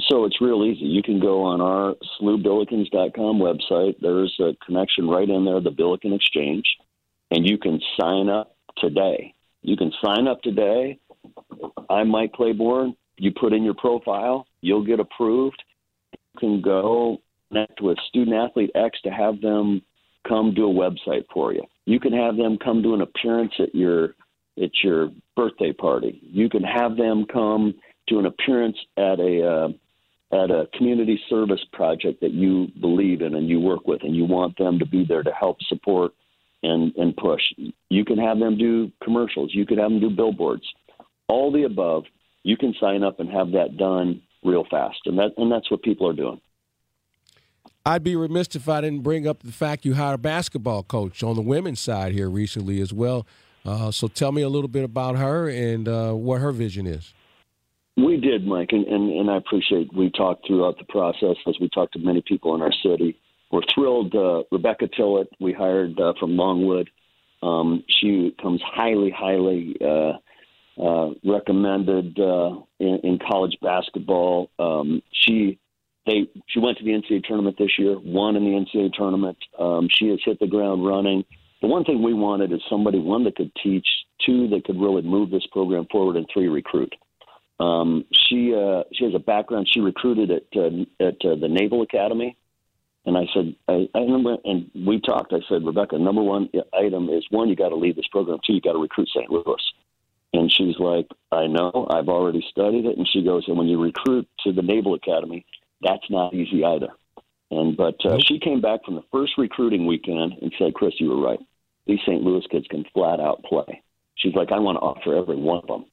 So 0.00 0.24
it's 0.24 0.40
real 0.40 0.64
easy. 0.64 0.84
You 0.84 1.02
can 1.02 1.20
go 1.20 1.42
on 1.42 1.60
our 1.60 1.94
slubillikens.com 2.20 3.38
website. 3.38 3.96
There's 4.00 4.34
a 4.40 4.52
connection 4.64 5.08
right 5.08 5.28
in 5.28 5.44
there, 5.44 5.60
the 5.60 5.70
Billiken 5.70 6.12
Exchange, 6.12 6.64
and 7.30 7.48
you 7.48 7.56
can 7.56 7.80
sign 7.98 8.28
up 8.28 8.54
today. 8.76 9.32
You 9.62 9.76
can 9.76 9.90
sign 10.04 10.28
up 10.28 10.42
today. 10.42 10.98
I'm 11.88 12.08
Mike 12.08 12.32
Claiborne. 12.32 12.94
You 13.18 13.32
put 13.32 13.54
in 13.54 13.62
your 13.62 13.74
profile, 13.74 14.46
you'll 14.60 14.84
get 14.84 15.00
approved. 15.00 15.62
You 16.12 16.40
can 16.40 16.60
go 16.60 17.18
connect 17.48 17.80
with 17.80 17.96
Student 18.08 18.36
Athlete 18.36 18.70
X 18.74 18.98
to 19.04 19.10
have 19.10 19.40
them 19.40 19.80
come 20.28 20.52
do 20.52 20.70
a 20.70 20.74
website 20.74 21.24
for 21.32 21.54
you. 21.54 21.62
You 21.86 22.00
can 22.00 22.12
have 22.12 22.36
them 22.36 22.58
come 22.62 22.82
do 22.82 22.94
an 22.94 23.00
appearance 23.00 23.52
at 23.58 23.74
your 23.74 24.14
at 24.62 24.70
your 24.82 25.10
birthday 25.36 25.72
party. 25.72 26.20
You 26.22 26.48
can 26.48 26.62
have 26.62 26.96
them 26.96 27.24
come 27.32 27.74
to 28.08 28.18
an 28.18 28.26
appearance 28.26 28.76
at 28.96 29.18
a 29.18 29.46
uh, 29.46 29.68
at 30.32 30.50
a 30.50 30.68
community 30.74 31.20
service 31.30 31.64
project 31.72 32.20
that 32.20 32.32
you 32.32 32.68
believe 32.80 33.22
in 33.22 33.34
and 33.34 33.48
you 33.48 33.60
work 33.60 33.86
with, 33.86 34.02
and 34.02 34.14
you 34.14 34.24
want 34.24 34.58
them 34.58 34.78
to 34.78 34.86
be 34.86 35.04
there 35.04 35.22
to 35.22 35.32
help 35.32 35.58
support 35.68 36.12
and 36.62 36.94
and 36.96 37.16
push. 37.16 37.42
You 37.88 38.04
can 38.04 38.18
have 38.18 38.38
them 38.38 38.58
do 38.58 38.90
commercials. 39.02 39.54
You 39.54 39.66
could 39.66 39.78
have 39.78 39.90
them 39.90 40.00
do 40.00 40.10
billboards. 40.10 40.64
All 41.28 41.52
the 41.52 41.64
above. 41.64 42.04
You 42.42 42.56
can 42.56 42.74
sign 42.80 43.02
up 43.02 43.18
and 43.18 43.28
have 43.28 43.52
that 43.52 43.76
done 43.76 44.22
real 44.44 44.64
fast, 44.70 44.98
and 45.06 45.18
that 45.18 45.32
and 45.36 45.50
that's 45.50 45.70
what 45.70 45.82
people 45.82 46.08
are 46.08 46.12
doing. 46.12 46.40
I'd 47.84 48.02
be 48.02 48.16
remiss 48.16 48.48
if 48.56 48.68
I 48.68 48.80
didn't 48.80 49.02
bring 49.02 49.28
up 49.28 49.44
the 49.44 49.52
fact 49.52 49.84
you 49.84 49.94
hired 49.94 50.16
a 50.16 50.18
basketball 50.18 50.82
coach 50.82 51.22
on 51.22 51.36
the 51.36 51.42
women's 51.42 51.78
side 51.78 52.12
here 52.12 52.28
recently 52.28 52.80
as 52.80 52.92
well. 52.92 53.26
Uh, 53.64 53.92
so 53.92 54.08
tell 54.08 54.32
me 54.32 54.42
a 54.42 54.48
little 54.48 54.68
bit 54.68 54.82
about 54.82 55.16
her 55.16 55.48
and 55.48 55.88
uh, 55.88 56.12
what 56.12 56.40
her 56.40 56.50
vision 56.50 56.86
is. 56.86 57.12
We 57.96 58.18
did, 58.18 58.46
Mike, 58.46 58.70
and, 58.72 58.86
and, 58.86 59.10
and 59.10 59.30
I 59.30 59.38
appreciate 59.38 59.92
we 59.94 60.10
talked 60.10 60.46
throughout 60.46 60.78
the 60.78 60.84
process 60.84 61.36
as 61.46 61.56
we 61.60 61.70
talked 61.70 61.94
to 61.94 61.98
many 61.98 62.22
people 62.26 62.54
in 62.54 62.60
our 62.60 62.72
city. 62.82 63.18
We're 63.50 63.62
thrilled. 63.74 64.14
Uh, 64.14 64.42
Rebecca 64.52 64.88
Tillett, 64.88 65.28
we 65.40 65.52
hired 65.52 65.98
uh, 65.98 66.12
from 66.20 66.36
Longwood. 66.36 66.90
Um, 67.42 67.84
she 67.88 68.34
comes 68.40 68.60
highly, 68.62 69.10
highly 69.10 69.76
uh, 69.80 70.12
uh, 70.82 71.10
recommended 71.24 72.18
uh, 72.18 72.56
in, 72.80 73.00
in 73.02 73.18
college 73.18 73.56
basketball. 73.62 74.50
Um, 74.58 75.02
she 75.12 75.58
they 76.06 76.28
she 76.48 76.60
went 76.60 76.78
to 76.78 76.84
the 76.84 76.90
NCAA 76.90 77.24
tournament 77.24 77.56
this 77.58 77.78
year, 77.78 77.98
won 77.98 78.36
in 78.36 78.44
the 78.44 78.50
NCAA 78.50 78.92
tournament. 78.92 79.38
Um, 79.58 79.88
she 79.90 80.08
has 80.08 80.18
hit 80.24 80.38
the 80.38 80.46
ground 80.46 80.86
running. 80.86 81.24
The 81.62 81.68
one 81.68 81.84
thing 81.84 82.02
we 82.02 82.14
wanted 82.14 82.52
is 82.52 82.60
somebody 82.68 82.98
one 82.98 83.24
that 83.24 83.36
could 83.36 83.50
teach, 83.62 83.86
two 84.24 84.48
that 84.48 84.64
could 84.64 84.78
really 84.78 85.02
move 85.02 85.30
this 85.30 85.46
program 85.50 85.86
forward, 85.90 86.16
and 86.16 86.26
three 86.32 86.48
recruit. 86.48 86.94
Um, 87.58 88.04
she 88.12 88.54
uh, 88.54 88.82
she 88.92 89.04
has 89.04 89.14
a 89.14 89.18
background. 89.18 89.68
She 89.72 89.80
recruited 89.80 90.30
at 90.30 90.44
uh, 90.54 90.70
at 91.00 91.24
uh, 91.24 91.36
the 91.36 91.48
Naval 91.48 91.82
Academy, 91.82 92.36
and 93.06 93.16
I 93.16 93.26
said 93.32 93.54
I, 93.68 93.88
I 93.94 93.98
remember, 94.00 94.36
and 94.44 94.70
we 94.74 95.00
talked. 95.00 95.32
I 95.32 95.40
said, 95.48 95.64
Rebecca, 95.64 95.98
number 95.98 96.22
one 96.22 96.50
item 96.74 97.08
is 97.08 97.24
one, 97.30 97.48
you 97.48 97.56
got 97.56 97.70
to 97.70 97.76
lead 97.76 97.96
this 97.96 98.08
program. 98.08 98.38
Two, 98.46 98.54
you 98.54 98.60
got 98.60 98.72
to 98.72 98.78
recruit 98.78 99.08
St. 99.14 99.30
Louis. 99.30 99.62
And 100.32 100.52
she's 100.52 100.78
like, 100.78 101.06
I 101.32 101.46
know, 101.46 101.86
I've 101.90 102.08
already 102.08 102.44
studied 102.50 102.84
it. 102.84 102.98
And 102.98 103.08
she 103.10 103.22
goes, 103.22 103.44
and 103.46 103.56
when 103.56 103.68
you 103.68 103.80
recruit 103.80 104.28
to 104.44 104.52
the 104.52 104.62
Naval 104.62 104.94
Academy, 104.94 105.46
that's 105.80 106.10
not 106.10 106.34
easy 106.34 106.64
either. 106.64 106.88
And 107.50 107.76
but 107.76 108.04
uh, 108.04 108.18
she 108.26 108.38
came 108.38 108.60
back 108.60 108.84
from 108.84 108.96
the 108.96 109.04
first 109.12 109.32
recruiting 109.38 109.86
weekend 109.86 110.34
and 110.42 110.52
said, 110.58 110.74
Chris, 110.74 110.94
you 110.98 111.10
were 111.10 111.20
right. 111.20 111.38
These 111.86 112.00
St. 112.00 112.22
Louis 112.22 112.44
kids 112.50 112.66
can 112.68 112.84
flat 112.92 113.20
out 113.20 113.44
play. 113.44 113.82
She's 114.16 114.34
like, 114.34 114.50
I 114.50 114.58
want 114.58 114.76
to 114.76 114.80
offer 114.80 115.14
every 115.14 115.36
one 115.36 115.58
of 115.58 115.68
them. 115.68 115.84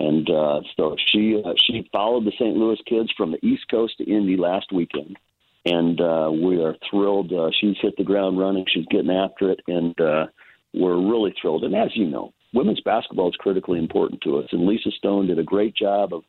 And 0.00 0.28
uh, 0.30 0.60
so 0.76 0.96
she 1.12 1.40
uh, 1.44 1.52
she 1.66 1.88
followed 1.92 2.24
the 2.24 2.32
St. 2.32 2.56
Louis 2.56 2.78
kids 2.86 3.12
from 3.16 3.32
the 3.32 3.46
East 3.46 3.64
Coast 3.70 3.98
to 3.98 4.04
Indy 4.04 4.36
last 4.36 4.72
weekend, 4.72 5.18
and 5.66 6.00
uh, 6.00 6.30
we 6.32 6.62
are 6.62 6.74
thrilled. 6.90 7.30
Uh, 7.32 7.50
she's 7.60 7.76
hit 7.82 7.94
the 7.98 8.04
ground 8.04 8.38
running. 8.38 8.64
She's 8.66 8.86
getting 8.90 9.10
after 9.10 9.50
it, 9.50 9.60
and 9.68 10.00
uh, 10.00 10.26
we're 10.72 10.98
really 10.98 11.34
thrilled. 11.40 11.64
And 11.64 11.76
as 11.76 11.94
you 11.94 12.06
know, 12.06 12.32
women's 12.54 12.80
basketball 12.80 13.28
is 13.28 13.36
critically 13.36 13.78
important 13.78 14.22
to 14.22 14.38
us. 14.38 14.46
And 14.52 14.66
Lisa 14.66 14.90
Stone 14.92 15.26
did 15.26 15.38
a 15.38 15.44
great 15.44 15.76
job 15.76 16.14
of 16.14 16.22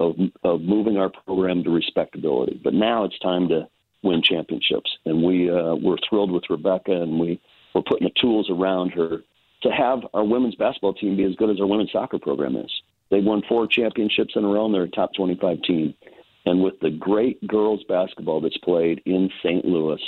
of, 0.00 0.16
of 0.42 0.62
moving 0.62 0.96
our 0.96 1.10
program 1.10 1.62
to 1.64 1.70
respectability. 1.70 2.58
But 2.64 2.72
now 2.72 3.04
it's 3.04 3.18
time 3.18 3.48
to 3.48 3.68
win 4.02 4.22
championships, 4.22 4.90
and 5.04 5.22
we 5.22 5.50
uh, 5.50 5.74
we're 5.74 5.98
thrilled 6.08 6.30
with 6.30 6.44
Rebecca, 6.48 6.92
and 6.92 7.20
we 7.20 7.38
we're 7.74 7.82
putting 7.82 8.08
the 8.08 8.20
tools 8.20 8.48
around 8.48 8.90
her 8.92 9.18
to 9.64 9.70
have 9.70 10.00
our 10.14 10.24
women's 10.24 10.54
basketball 10.54 10.94
team 10.94 11.16
be 11.16 11.24
as 11.24 11.34
good 11.34 11.50
as 11.50 11.60
our 11.60 11.66
women's 11.66 11.92
soccer 11.92 12.18
program 12.18 12.56
is. 12.56 12.70
They've 13.10 13.24
won 13.24 13.42
four 13.48 13.66
championships 13.66 14.34
in 14.36 14.44
a 14.44 14.48
row, 14.48 14.66
and 14.66 14.74
they're 14.74 14.82
a 14.82 14.88
top 14.88 15.14
25 15.14 15.62
team. 15.62 15.94
And 16.46 16.62
with 16.62 16.80
the 16.80 16.90
great 16.90 17.46
girls 17.46 17.82
basketball 17.88 18.40
that's 18.40 18.56
played 18.58 19.02
in 19.06 19.30
St. 19.42 19.64
Louis, 19.64 20.00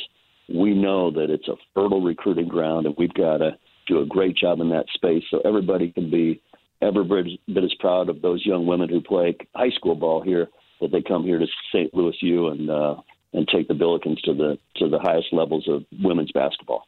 we 0.49 0.75
know 0.75 1.11
that 1.11 1.31
it's 1.31 1.49
a 1.49 1.57
fertile 1.75 2.03
recruiting 2.03 2.49
ground, 2.49 2.87
and 2.87 2.95
we've 2.99 3.15
got 3.15 3.39
to 3.39 3.57
do 3.87 4.01
a 4.01 4.07
great 4.07 4.37
job 4.37 4.61
in 4.61 4.71
that 4.71 4.87
space 4.95 5.23
so 5.31 5.41
everybody 5.45 5.93
can 5.93 6.11
be 6.11 6.41
every 6.83 7.41
bit 7.47 7.65
as 7.65 7.75
proud 7.79 8.09
of 8.09 8.23
those 8.23 8.45
young 8.47 8.67
women 8.67 8.89
who 8.89 9.01
play 9.01 9.37
high 9.55 9.71
school 9.71 9.95
ball 9.95 10.23
here 10.23 10.49
that 10.81 10.91
they 10.93 11.03
come 11.03 11.25
here 11.25 11.39
to 11.39 11.47
St. 11.73 11.93
Louis 11.95 12.17
U 12.23 12.49
and 12.49 12.71
uh, 12.71 12.97
and 13.33 13.47
take 13.47 13.69
the 13.69 13.75
Billikens 13.75 14.21
to 14.23 14.35
the 14.35 14.59
to 14.77 14.89
the 14.89 14.99
highest 14.99 15.29
levels 15.33 15.69
of 15.69 15.85
women's 16.03 16.33
basketball. 16.33 16.87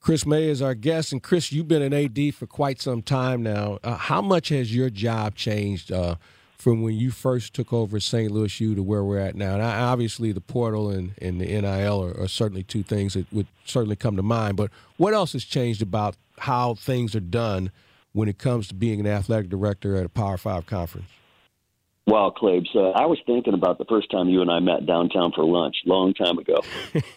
Chris 0.00 0.24
May 0.24 0.44
is 0.44 0.62
our 0.62 0.74
guest, 0.74 1.12
and 1.12 1.22
Chris, 1.22 1.52
you've 1.52 1.68
been 1.68 1.82
an 1.82 1.92
AD 1.92 2.34
for 2.34 2.46
quite 2.46 2.80
some 2.80 3.02
time 3.02 3.42
now. 3.42 3.78
Uh, 3.82 3.96
how 3.96 4.22
much 4.22 4.48
has 4.48 4.74
your 4.74 4.90
job 4.90 5.34
changed 5.34 5.92
uh, 5.92 6.14
from 6.56 6.82
when 6.82 6.94
you 6.94 7.10
first 7.10 7.52
took 7.52 7.72
over 7.72 7.98
St. 8.00 8.30
Louis 8.30 8.60
U 8.60 8.74
to 8.74 8.82
where 8.82 9.04
we're 9.04 9.18
at 9.18 9.34
now? 9.34 9.54
And 9.54 9.62
obviously, 9.62 10.32
the 10.32 10.40
portal 10.40 10.88
and, 10.90 11.12
and 11.20 11.40
the 11.40 11.46
NIL 11.46 12.04
are, 12.04 12.22
are 12.22 12.28
certainly 12.28 12.62
two 12.62 12.82
things 12.82 13.14
that 13.14 13.30
would 13.32 13.48
certainly 13.64 13.96
come 13.96 14.16
to 14.16 14.22
mind. 14.22 14.56
But 14.56 14.70
what 14.96 15.14
else 15.14 15.32
has 15.32 15.44
changed 15.44 15.82
about 15.82 16.16
how 16.38 16.74
things 16.74 17.14
are 17.14 17.20
done 17.20 17.70
when 18.12 18.28
it 18.28 18.38
comes 18.38 18.68
to 18.68 18.74
being 18.74 19.00
an 19.00 19.06
athletic 19.06 19.50
director 19.50 19.96
at 19.96 20.06
a 20.06 20.08
Power 20.08 20.38
Five 20.38 20.66
conference? 20.66 21.08
Well, 22.08 22.30
Claves, 22.30 22.70
uh, 22.74 22.92
I 22.92 23.04
was 23.04 23.18
thinking 23.26 23.52
about 23.52 23.76
the 23.76 23.84
first 23.84 24.10
time 24.10 24.30
you 24.30 24.40
and 24.40 24.50
I 24.50 24.60
met 24.60 24.86
downtown 24.86 25.30
for 25.30 25.44
lunch, 25.44 25.76
long 25.84 26.14
time 26.14 26.38
ago, 26.38 26.62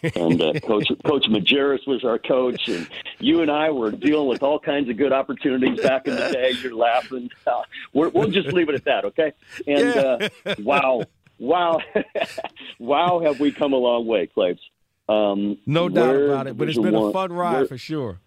and 0.02 0.42
uh, 0.42 0.52
Coach 0.66 0.88
Coach 1.06 1.24
Majerus 1.30 1.86
was 1.86 2.04
our 2.04 2.18
coach, 2.18 2.68
and 2.68 2.86
you 3.18 3.40
and 3.40 3.50
I 3.50 3.70
were 3.70 3.90
dealing 3.90 4.28
with 4.28 4.42
all 4.42 4.58
kinds 4.58 4.90
of 4.90 4.98
good 4.98 5.14
opportunities 5.14 5.80
back 5.80 6.06
in 6.06 6.14
the 6.14 6.30
day. 6.30 6.52
You're 6.62 6.74
laughing. 6.74 7.30
Uh, 7.46 7.62
we 7.94 8.08
will 8.08 8.28
just 8.28 8.48
leave 8.48 8.68
it 8.68 8.74
at 8.74 8.84
that, 8.84 9.06
okay? 9.06 9.32
And 9.66 9.96
uh, 9.96 10.28
wow, 10.58 11.04
wow, 11.38 11.80
wow, 12.78 13.22
have 13.24 13.40
we 13.40 13.50
come 13.50 13.72
a 13.72 13.78
long 13.78 14.06
way, 14.06 14.26
Claves? 14.26 14.60
Um, 15.08 15.56
no 15.64 15.88
doubt 15.88 16.16
about 16.16 16.46
it, 16.48 16.58
but 16.58 16.68
it's 16.68 16.76
been 16.76 16.92
one, 16.92 17.08
a 17.08 17.12
fun 17.14 17.32
ride 17.32 17.66
for 17.66 17.78
sure. 17.78 18.20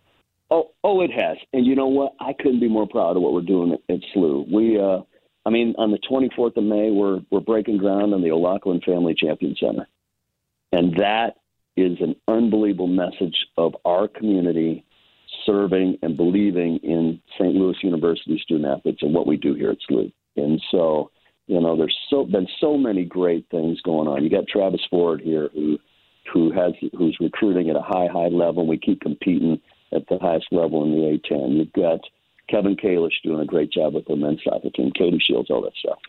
Oh, 0.50 0.72
oh, 0.84 1.02
it 1.02 1.12
has. 1.12 1.38
And 1.54 1.64
you 1.64 1.76
know 1.76 1.88
what? 1.88 2.14
I 2.20 2.34
couldn't 2.34 2.60
be 2.60 2.70
more 2.70 2.88
proud 2.88 3.18
of 3.18 3.22
what 3.22 3.34
we're 3.34 3.42
doing 3.42 3.74
at, 3.74 3.94
at 3.94 4.02
SLU. 4.16 4.52
We, 4.52 4.80
uh, 4.80 5.02
I 5.46 5.52
mean, 5.52 5.76
on 5.78 5.92
the 5.92 6.00
24th 6.10 6.58
of 6.58 6.64
May, 6.64 6.90
we're 6.92 7.22
we're 7.30 7.40
breaking 7.40 7.78
ground 7.78 8.14
on 8.14 8.22
the 8.22 8.32
O'Loughlin 8.32 8.82
Family 8.82 9.14
Champion 9.14 9.56
Center, 9.60 9.88
and 10.72 10.96
that 10.98 11.36
is 11.78 11.98
an 12.02 12.16
unbelievable 12.28 12.88
message 12.88 13.36
of 13.58 13.76
our 13.86 14.08
community 14.08 14.86
serving 15.46 15.98
and 16.02 16.18
believing 16.18 16.78
in 16.78 17.22
St. 17.38 17.54
Louis 17.54 17.76
University 17.84 18.40
student 18.42 18.66
athletes 18.66 19.02
and 19.02 19.14
what 19.14 19.28
we 19.28 19.38
do 19.38 19.54
here 19.54 19.72
at 19.72 19.78
SLU. 19.90 20.12
And 20.38 20.62
so, 20.72 21.12
you 21.48 21.60
know, 21.60 21.78
there's 21.78 21.96
so 22.10 22.26
been 22.26 22.48
so 22.60 22.78
many 22.78 23.06
great 23.06 23.46
things 23.52 23.82
going 23.82 24.08
on. 24.08 24.24
You 24.24 24.30
got 24.30 24.48
Travis 24.48 24.82
Ford 24.90 25.22
here 25.22 25.50
who 25.54 25.78
who 26.34 26.52
has 26.52 26.74
who's 26.98 27.18
recruiting 27.20 27.70
at 27.70 27.76
a 27.76 27.82
high 27.82 28.08
high 28.12 28.30
level. 28.30 28.66
We 28.66 28.78
keep 28.78 29.02
competing 29.02 29.62
at 29.94 30.08
the 30.08 30.18
highest 30.20 30.48
level 30.52 30.84
in 30.84 30.92
the 30.92 31.20
A10. 31.20 31.58
You've 31.58 31.74
got 31.74 32.00
Kevin 32.50 32.76
Kalish 32.76 33.22
doing 33.24 33.42
a 33.42 33.46
great 33.46 33.72
job 33.72 33.94
with 33.94 34.06
the 34.06 34.16
men's 34.16 34.42
soccer 34.44 34.70
team, 34.70 34.92
Katie 34.92 35.20
Shields, 35.20 35.50
all 35.50 35.62
that 35.64 35.76
stuff. 35.78 36.00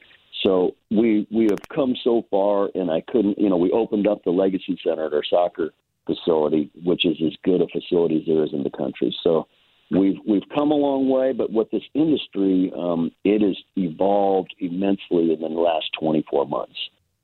So 0.42 0.74
we 0.90 1.26
we 1.30 1.44
have 1.50 1.60
come 1.74 1.94
so 2.04 2.24
far, 2.30 2.70
and 2.74 2.90
I 2.90 3.02
couldn't, 3.08 3.38
you 3.38 3.48
know, 3.48 3.56
we 3.56 3.70
opened 3.70 4.06
up 4.06 4.22
the 4.24 4.30
Legacy 4.30 4.78
Center 4.84 5.06
at 5.06 5.12
our 5.12 5.24
soccer 5.24 5.70
facility, 6.06 6.70
which 6.84 7.04
is 7.04 7.16
as 7.24 7.34
good 7.42 7.60
a 7.60 7.66
facility 7.68 8.20
as 8.20 8.26
there 8.26 8.44
is 8.44 8.52
in 8.52 8.62
the 8.62 8.70
country. 8.70 9.16
So 9.22 9.48
we've 9.90 10.18
we've 10.26 10.48
come 10.54 10.70
a 10.70 10.74
long 10.74 11.08
way, 11.08 11.32
but 11.32 11.52
with 11.52 11.70
this 11.70 11.82
industry, 11.94 12.72
um, 12.76 13.10
it 13.24 13.42
has 13.42 13.56
evolved 13.76 14.54
immensely 14.58 15.32
in 15.32 15.40
the 15.40 15.48
last 15.48 15.86
24 15.98 16.46
months. 16.46 16.78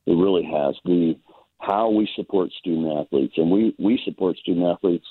It 0.07 0.13
really 0.13 0.45
has. 0.45 0.75
The 0.85 1.17
how 1.61 1.91
we 1.91 2.09
support 2.17 2.51
student 2.53 2.99
athletes, 2.99 3.35
and 3.37 3.51
we 3.51 3.75
we 3.79 4.01
support 4.05 4.37
student 4.39 4.67
athletes 4.67 5.07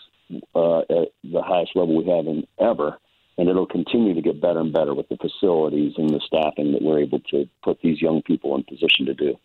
uh, 0.56 0.80
at 0.80 1.10
the 1.24 1.42
highest 1.42 1.76
level 1.76 1.96
we 1.96 2.10
have 2.10 2.28
in 2.28 2.46
ever, 2.60 2.98
and 3.38 3.50
it'll 3.50 3.66
continue 3.66 4.14
to 4.14 4.22
get 4.22 4.42
better 4.42 4.60
and 4.60 4.74
better 4.74 4.94
with 4.94 5.10
the 5.10 5.18
facilities 5.18 5.94
and 5.98 6.10
the 6.10 6.22
staffing 6.26 6.74
that 6.74 6.82
we're 6.82 7.00
able 7.00 7.20
to 7.32 7.48
put 7.64 7.80
these 7.82 8.02
young 8.02 8.22
people 8.22 8.56
in 8.56 8.64
position 8.64 9.06
to 9.06 9.14
do. 9.14 9.36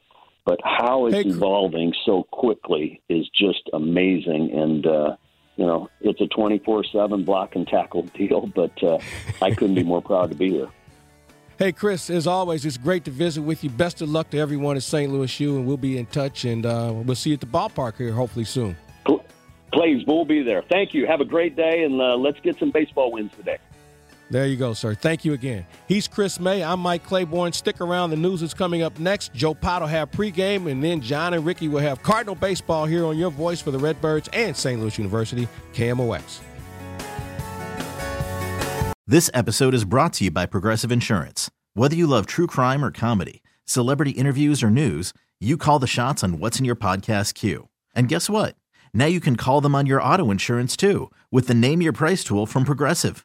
But 0.45 0.61
how 0.62 1.07
it's 1.07 1.16
hey, 1.16 1.22
evolving 1.28 1.93
so 2.05 2.22
quickly 2.30 3.03
is 3.09 3.28
just 3.30 3.68
amazing, 3.72 4.53
and 4.53 4.87
uh, 4.87 5.16
you 5.57 5.66
know 5.66 5.89
it's 6.01 6.20
a 6.20 6.28
twenty 6.28 6.61
four 6.61 6.84
seven 6.84 7.24
block 7.24 7.57
and 7.57 7.66
tackle 7.66 8.03
deal. 8.14 8.47
But 8.55 8.80
uh, 8.82 8.99
I 9.43 9.53
couldn't 9.55 9.74
be 9.74 9.82
more 9.82 10.01
proud 10.01 10.30
to 10.30 10.37
be 10.37 10.51
here. 10.51 10.68
Hey, 11.59 11.72
Chris, 11.72 12.11
as 12.11 12.26
always, 12.26 12.66
it's 12.66 12.76
great 12.76 13.05
to 13.07 13.11
visit 13.11 13.41
with 13.41 13.64
you. 13.64 13.70
Best 13.70 14.03
of 14.03 14.11
luck 14.11 14.28
to 14.30 14.39
everyone 14.39 14.76
at 14.76 14.82
St. 14.82 15.11
Louis 15.11 15.41
U, 15.41 15.57
and 15.57 15.66
we'll 15.66 15.78
be 15.78 15.97
in 15.97 16.05
touch, 16.07 16.45
and 16.45 16.66
uh, 16.66 16.93
we'll 16.95 17.16
see 17.16 17.30
you 17.30 17.34
at 17.34 17.41
the 17.41 17.47
ballpark 17.47 17.97
here 17.97 18.12
hopefully 18.12 18.45
soon. 18.45 18.76
Please, 19.72 20.05
we'll 20.07 20.24
be 20.24 20.43
there. 20.43 20.62
Thank 20.62 20.95
you. 20.95 21.07
Have 21.07 21.20
a 21.20 21.24
great 21.24 21.57
day, 21.57 21.84
and 21.84 22.01
uh, 22.01 22.16
let's 22.16 22.39
get 22.41 22.59
some 22.59 22.70
baseball 22.70 23.11
wins 23.11 23.32
today. 23.37 23.59
There 24.28 24.46
you 24.46 24.56
go, 24.56 24.72
sir. 24.74 24.94
Thank 24.94 25.24
you 25.24 25.34
again. 25.34 25.66
He's 25.86 26.08
Chris 26.08 26.40
May. 26.40 26.64
I'm 26.64 26.80
Mike 26.80 27.04
Claiborne. 27.04 27.52
Stick 27.52 27.80
around. 27.80 28.10
The 28.10 28.16
news 28.16 28.42
is 28.42 28.52
coming 28.54 28.82
up 28.82 28.98
next. 28.98 29.32
Joe 29.34 29.54
Pot 29.54 29.82
will 29.82 29.88
have 29.88 30.10
pregame, 30.10 30.68
and 30.70 30.82
then 30.82 31.00
John 31.00 31.32
and 31.34 31.46
Ricky 31.46 31.68
will 31.68 31.80
have 31.80 32.02
Cardinal 32.02 32.34
baseball 32.34 32.86
here 32.86 33.04
on 33.06 33.16
your 33.16 33.30
voice 33.30 33.60
for 33.60 33.70
the 33.70 33.78
Redbirds 33.78 34.28
and 34.32 34.56
St. 34.56 34.80
Louis 34.80 34.98
University, 34.98 35.46
KMOX. 35.74 36.40
This 39.06 39.30
episode 39.32 39.74
is 39.74 39.84
brought 39.84 40.14
to 40.14 40.24
you 40.24 40.32
by 40.32 40.46
Progressive 40.46 40.90
Insurance. 40.90 41.48
Whether 41.74 41.94
you 41.94 42.08
love 42.08 42.26
true 42.26 42.48
crime 42.48 42.84
or 42.84 42.90
comedy, 42.90 43.44
celebrity 43.64 44.10
interviews 44.10 44.64
or 44.64 44.70
news, 44.70 45.12
you 45.38 45.56
call 45.56 45.78
the 45.78 45.86
shots 45.86 46.24
on 46.24 46.40
what's 46.40 46.58
in 46.58 46.64
your 46.64 46.74
podcast 46.74 47.34
queue. 47.34 47.68
And 47.94 48.08
guess 48.08 48.28
what? 48.28 48.56
Now 48.92 49.06
you 49.06 49.20
can 49.20 49.36
call 49.36 49.60
them 49.60 49.76
on 49.76 49.86
your 49.86 50.02
auto 50.02 50.32
insurance 50.32 50.76
too 50.76 51.12
with 51.30 51.46
the 51.46 51.54
Name 51.54 51.80
Your 51.80 51.92
Price 51.92 52.24
tool 52.24 52.46
from 52.46 52.64
Progressive. 52.64 53.24